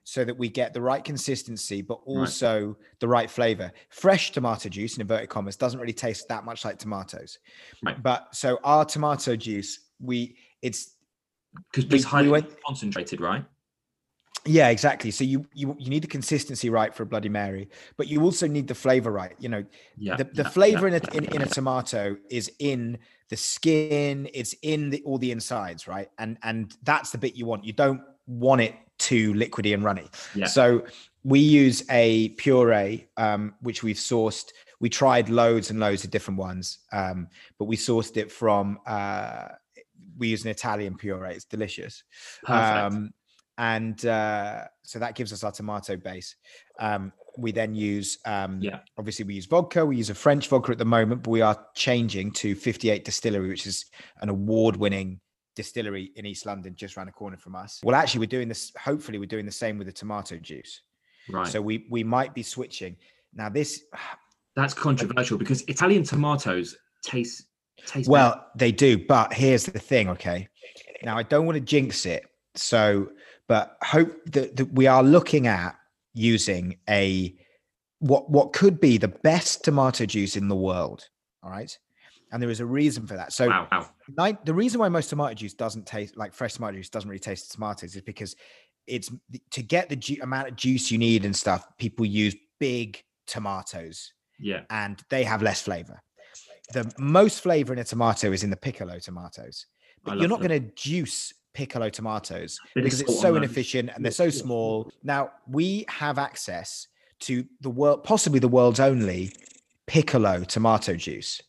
[0.04, 3.70] so that we get the right consistency, but also the right flavor.
[3.90, 7.38] Fresh tomato juice, in inverted commas, doesn't really taste that much like tomatoes.
[7.84, 8.02] Right.
[8.02, 10.94] But so our tomato juice, we it's
[11.72, 13.44] Because We- it's highly we went- concentrated, right?
[14.44, 15.10] Yeah, exactly.
[15.10, 18.46] So you you you need the consistency right for a Bloody Mary, but you also
[18.46, 19.34] need the flavor right.
[19.38, 19.64] You know,
[19.96, 20.16] Yeah.
[20.16, 20.96] the, the yeah, flavor yeah.
[20.96, 22.98] in, a, in in a tomato is in
[23.28, 26.08] the skin, it's in the, all the insides, right?
[26.18, 27.64] And and that's the bit you want.
[27.64, 30.08] You don't want it too liquidy and runny.
[30.34, 30.46] Yeah.
[30.46, 30.84] So
[31.24, 34.50] we use a puree, um, which we've sourced.
[34.80, 37.28] We tried loads and loads of different ones, um,
[37.58, 38.78] but we sourced it from.
[38.86, 39.48] Uh,
[40.16, 41.34] we use an Italian puree.
[41.34, 42.02] It's delicious.
[42.42, 42.94] Perfect.
[42.94, 43.10] Um,
[43.58, 46.36] and uh, so that gives us our tomato base.
[46.78, 48.80] Um, we then use, um, Yeah.
[48.96, 49.84] obviously, we use vodka.
[49.84, 53.48] We use a French vodka at the moment, but we are changing to 58 Distillery,
[53.48, 53.86] which is
[54.20, 55.20] an award-winning
[55.54, 57.80] distillery in East London, just around the corner from us.
[57.82, 58.72] Well, actually, we're doing this.
[58.80, 60.82] Hopefully, we're doing the same with the tomato juice.
[61.28, 61.48] Right.
[61.48, 62.96] So we we might be switching.
[63.34, 63.82] Now, this
[64.56, 67.44] That's controversial because Italian tomatoes taste
[67.86, 70.48] taste Well, they do, but here's the thing, okay?
[71.02, 72.24] Now I don't want to jinx it.
[72.56, 73.10] So,
[73.48, 75.76] but hope that, that we are looking at
[76.14, 77.34] using a
[78.00, 81.08] what what could be the best tomato juice in the world.
[81.42, 81.76] All right.
[82.30, 83.32] And there is a reason for that.
[83.32, 83.88] So wow, wow.
[84.16, 87.18] nine, the reason why most tomato juice doesn't taste like fresh tomato juice doesn't really
[87.18, 88.36] taste tomatoes is because
[88.86, 89.10] it's
[89.50, 91.66] to get the ju- amount of juice you need and stuff.
[91.78, 94.62] People use big tomatoes Yeah.
[94.70, 96.02] and they have less flavor.
[96.74, 99.64] The most flavor in a tomato is in the piccolo tomatoes,
[100.04, 104.12] but you're not going to juice piccolo tomatoes of because it's so inefficient and they're
[104.12, 104.88] so small.
[105.02, 106.86] Now we have access
[107.20, 109.32] to the world, possibly the world's only
[109.88, 111.42] piccolo tomato juice,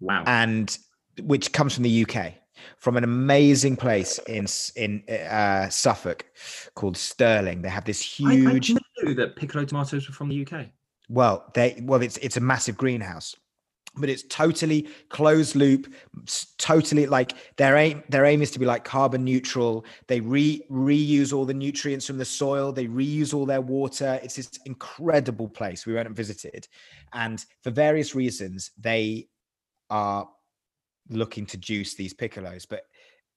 [0.00, 0.24] Wow.
[0.26, 0.76] and
[1.22, 2.34] which comes from the UK,
[2.78, 6.26] from an amazing place in in uh, Suffolk
[6.74, 7.62] called Stirling.
[7.62, 8.72] They have this I- huge.
[8.72, 10.66] I, knew that piccolo tomatoes were from the UK.
[11.08, 13.36] Well, they well, it's it's a massive greenhouse,
[13.96, 15.92] but it's totally closed loop.
[16.58, 19.84] Totally like their aim their aim is to be like carbon neutral.
[20.06, 22.72] They re reuse all the nutrients from the soil.
[22.72, 24.20] They reuse all their water.
[24.22, 26.68] It's this incredible place we went and visited,
[27.12, 29.28] and for various reasons they
[29.90, 30.28] are
[31.08, 32.66] looking to juice these piccolos.
[32.68, 32.82] But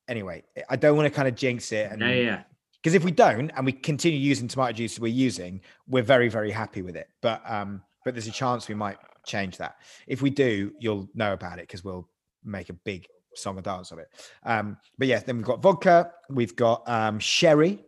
[0.07, 2.44] anyway, I don't want to kind of jinx it and Yeah, yeah,
[2.81, 6.52] because if we don't and we continue using tomato juice we're using we're very very
[6.52, 9.75] happy with it but um but there's a chance we might change that
[10.07, 12.07] if we do you'll know about it because we'll
[12.43, 14.07] make a big song and dance of it
[14.43, 17.79] um but yeah then we've got vodka we've got um sherry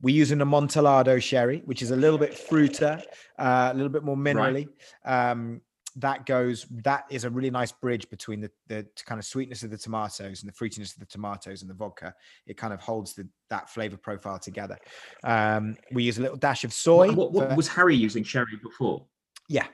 [0.00, 3.02] We're using an amontillado sherry which is a little bit fruiter
[3.38, 4.68] uh, a little bit more minerally
[5.04, 5.60] um
[5.96, 9.70] that goes that is a really nice bridge between the the kind of sweetness of
[9.70, 12.12] the tomatoes and the fruitiness of the tomatoes and the vodka
[12.46, 14.76] it kind of holds the, that flavor profile together.
[15.22, 17.12] Um, we use a little dash of soy.
[17.12, 19.04] What, what, for- was Harry using sherry before?
[19.48, 19.66] yeah,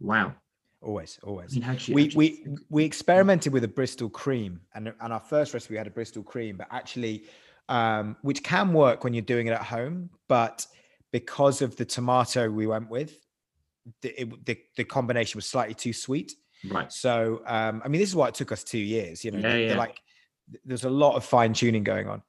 [0.00, 0.34] Wow.
[0.82, 1.52] always, I always.
[1.52, 5.20] mean, how'd you- We how'd we we experimented with a Bristol cream, and and our
[5.20, 7.24] first recipe we had a Bristol cream, but actually,
[7.68, 10.66] um, which can work when you're doing it at home, but
[11.12, 13.24] because of the tomato we went with,
[14.02, 16.32] the it, the, the combination was slightly too sweet.
[16.70, 16.92] right.
[16.92, 19.24] So, um, I mean, this is why it took us two years.
[19.24, 19.78] You know, Yeah, yeah.
[19.78, 20.00] like
[20.64, 22.22] there's a lot of fine tuning going on.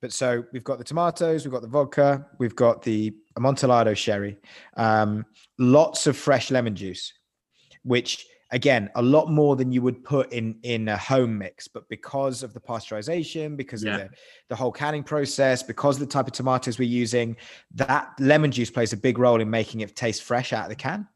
[0.00, 4.38] But so we've got the tomatoes, we've got the vodka, we've got the Amontillado sherry,
[4.76, 5.24] um,
[5.58, 7.12] lots of fresh lemon juice,
[7.82, 11.66] which again a lot more than you would put in in a home mix.
[11.68, 13.96] But because of the pasteurization, because Yeah.
[13.96, 14.16] of the,
[14.50, 17.36] the whole canning process, because of the type of tomatoes we're using,
[17.74, 20.76] that lemon juice plays a big role in making it taste fresh out of the
[20.76, 21.08] can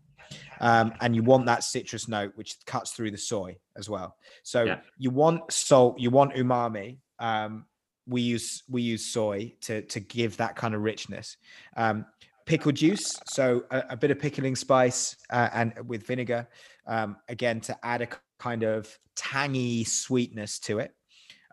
[0.61, 4.17] um, and you want that citrus note which cuts through the soy as well.
[4.43, 4.81] So Yeah.
[4.99, 6.99] you want salt, you want umami.
[7.19, 7.67] Um,
[8.07, 11.37] we use we use soy to to give that kind of richness.
[11.77, 12.07] Um,
[12.47, 16.49] pickle juice, so a, a bit of pickling spice uh, and with vinegar,
[16.87, 18.09] um, again to add a
[18.39, 20.95] kind of tangy sweetness to it.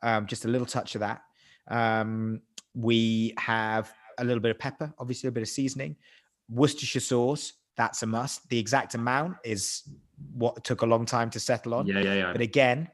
[0.01, 1.21] Um, just a little touch of that.
[1.67, 2.41] Um,
[2.73, 5.95] we have a little bit of pepper, obviously a bit of seasoning.
[6.49, 8.47] Worcestershire sauce, that's a must.
[8.49, 9.83] The exact amount is
[10.33, 11.87] what took a long time to settle on.
[11.87, 12.31] Yeah, yeah, yeah.
[12.31, 12.89] But again,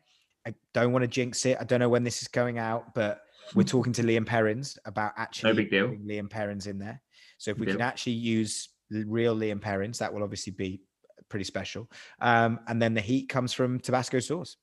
[0.46, 1.58] I don't want to jinx it.
[1.60, 3.22] I don't know when this is going out, but
[3.54, 5.88] we're talking to Lea & Perrins about actually big deal.
[5.88, 7.02] putting Lea & Perrins in there.
[7.38, 7.76] So if we Deal.
[7.76, 10.82] can actually use real Lea & Perrins, that will obviously be
[11.30, 11.90] pretty special.
[12.22, 14.58] Um, and then the heat comes from Tabasco sauce,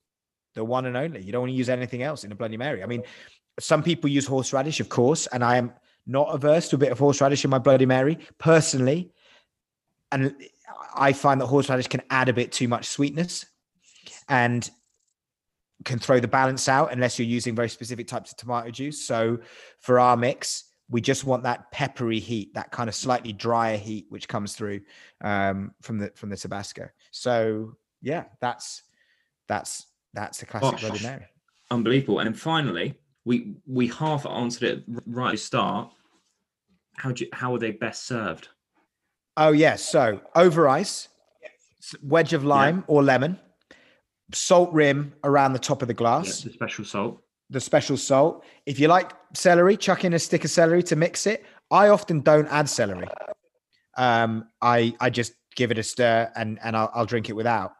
[0.55, 1.21] the one and only.
[1.21, 2.83] You don't want to use anything else in a Bloody Mary.
[2.83, 3.03] I mean,
[3.59, 5.73] some people use horseradish, of course, and I am
[6.05, 9.11] not averse to a bit of horseradish in my Bloody Mary personally.
[10.11, 10.35] And
[10.95, 13.45] I find that horseradish can add a bit too much sweetness
[14.29, 14.69] and
[15.83, 19.05] can throw the balance out unless you're using very specific types of tomato juice.
[19.05, 19.39] So
[19.79, 24.05] for our mix, we just want that peppery heat, that kind of slightly drier heat
[24.09, 24.81] which comes through
[25.21, 26.89] um, from the from the Tabasco.
[27.11, 28.83] So yeah, that's
[29.47, 31.03] that's that's the classic Bloody Gosh.
[31.03, 31.25] Mary.
[31.71, 32.19] Unbelievable.
[32.19, 32.95] And then finally,
[33.25, 35.91] we we half answered it right at the start.
[36.95, 38.49] How do you, how are they best served?
[39.37, 39.83] Oh yes.
[39.83, 41.07] So over ice,
[42.03, 43.39] wedge of lime or lemon,
[44.33, 46.41] salt rim around the top of the Yeah, glass.
[46.41, 47.21] the special salt.
[47.49, 48.43] the special salt.
[48.65, 51.45] If you like celery, chuck in a stick of celery to mix it.
[51.71, 53.07] I often don't add celery.
[53.97, 57.73] Um, I I just give it a stir and and I'll, I'll drink it without.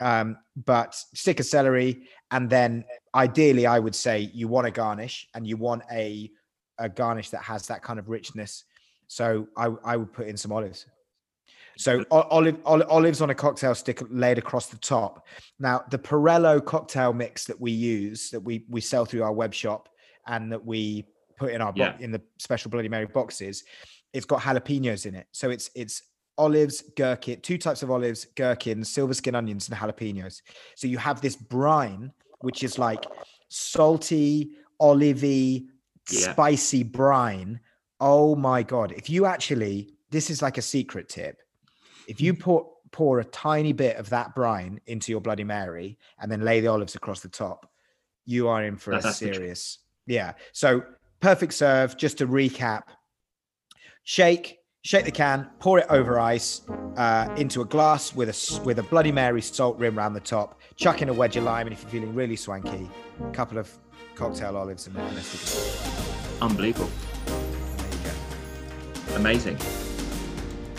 [0.00, 5.28] Um, but stick of celery, and then ideally, I would say you want a garnish
[5.34, 6.30] and you want a
[6.78, 8.64] a garnish that has that kind of richness.
[9.08, 10.86] So I, I would put in some olives.
[11.78, 15.26] So olive, olive olives on a cocktail stick laid across the top.
[15.60, 19.54] Now the Perello cocktail mix that we use that we we sell through our web
[19.54, 19.88] shop
[20.26, 21.04] and that we
[21.36, 21.96] put in our bo- Yeah.
[22.00, 23.62] in the special Bloody Mary boxes,
[24.12, 25.28] it's got jalapenos in it.
[25.30, 26.02] So it's it's
[26.36, 30.42] olives, gherkin, two types of olives, gherkins, silver skin onions, and jalapenos.
[30.74, 32.10] So you have this brine,
[32.40, 33.04] which is like
[33.48, 34.50] salty,
[34.80, 35.66] olivey,
[36.10, 36.32] Yeah.
[36.32, 37.60] spicy brine.
[38.00, 38.92] Oh my god!
[38.92, 41.38] If you actually, this is like a secret tip.
[42.08, 46.32] If you pour pour a tiny bit of that brine into your Bloody Mary and
[46.32, 47.70] then lay the olives across the top,
[48.24, 49.36] you are in for a that's the trick.
[49.36, 49.78] serious.
[50.06, 50.32] Yeah.
[50.52, 50.82] So
[51.20, 51.96] perfect serve.
[51.98, 52.84] Just to recap:
[54.04, 56.62] shake, shake the can, pour it over ice
[56.96, 60.60] uh, into a glass with a with a Bloody Mary salt rim around the top.
[60.76, 62.88] Chuck in a wedge of lime, and if you're feeling really swanky,
[63.22, 63.70] a couple of
[64.14, 66.42] cocktail olives and, and a stick of.
[66.42, 66.90] Unbelievable.
[67.26, 67.98] There you
[69.10, 69.16] go.
[69.16, 69.58] Amazing.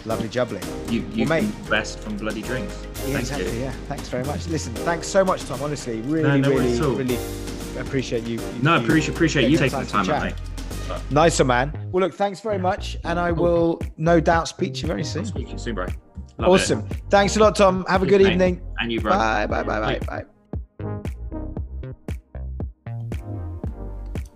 [0.05, 0.61] Lovely jubbly.
[0.91, 1.49] You you mate.
[1.69, 2.73] best from bloody drinks.
[2.83, 3.53] Yeah, Thank exactly.
[3.53, 3.59] you.
[3.63, 3.71] Yeah.
[3.87, 4.47] Thanks very much.
[4.47, 5.61] Listen, thanks so much, Tom.
[5.61, 6.95] Honestly, really, No, no really, worries at all.
[6.95, 7.17] really
[7.77, 8.39] appreciate you.
[8.61, 10.35] No, you appreciate appreciate you taking the time out, mate.
[11.11, 11.89] Nice, one, man.
[11.91, 15.25] Well, look, thanks very much, and I will no doubt speak to you very soon.
[15.25, 15.85] Speak to you soon, bro.
[15.85, 15.93] Love
[16.37, 16.43] it.
[16.63, 16.87] Awesome.
[17.09, 17.85] Thanks a lot, Tom.
[17.87, 18.61] Have a good evening.
[18.79, 19.11] And you, bro.
[19.11, 20.25] Bye, bye, bye, bye, bye.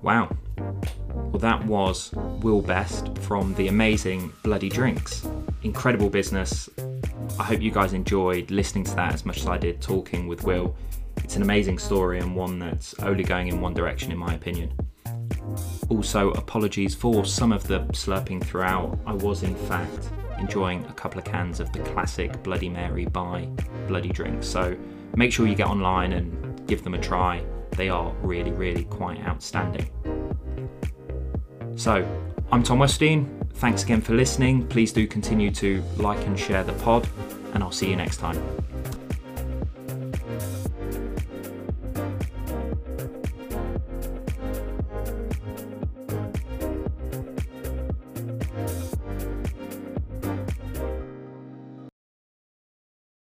[0.01, 0.29] Wow.
[1.33, 5.27] Well, that was Will Best from the amazing Bloody Drinks.
[5.63, 6.69] Incredible business.
[7.39, 10.43] I hope you guys enjoyed listening to that as much as I did talking with
[10.43, 10.75] Will.
[11.23, 14.73] It's an amazing story and one that's only going in one direction, in my opinion.
[15.89, 18.99] Also, apologies for some of the slurping throughout.
[19.07, 23.49] I was, in fact, enjoying a couple of cans of the classic Bloody Mary by
[23.87, 24.45] Bloody Drinks.
[24.47, 24.77] So
[25.15, 27.43] make sure you get online and give them a try.
[27.71, 29.89] They are really, really quite outstanding.
[31.75, 32.07] So,
[32.51, 33.27] I'm Tom Westine.
[33.55, 34.67] Thanks again for listening.
[34.67, 37.07] Please do continue to like and share the pod,
[37.53, 38.41] and I'll see you next time.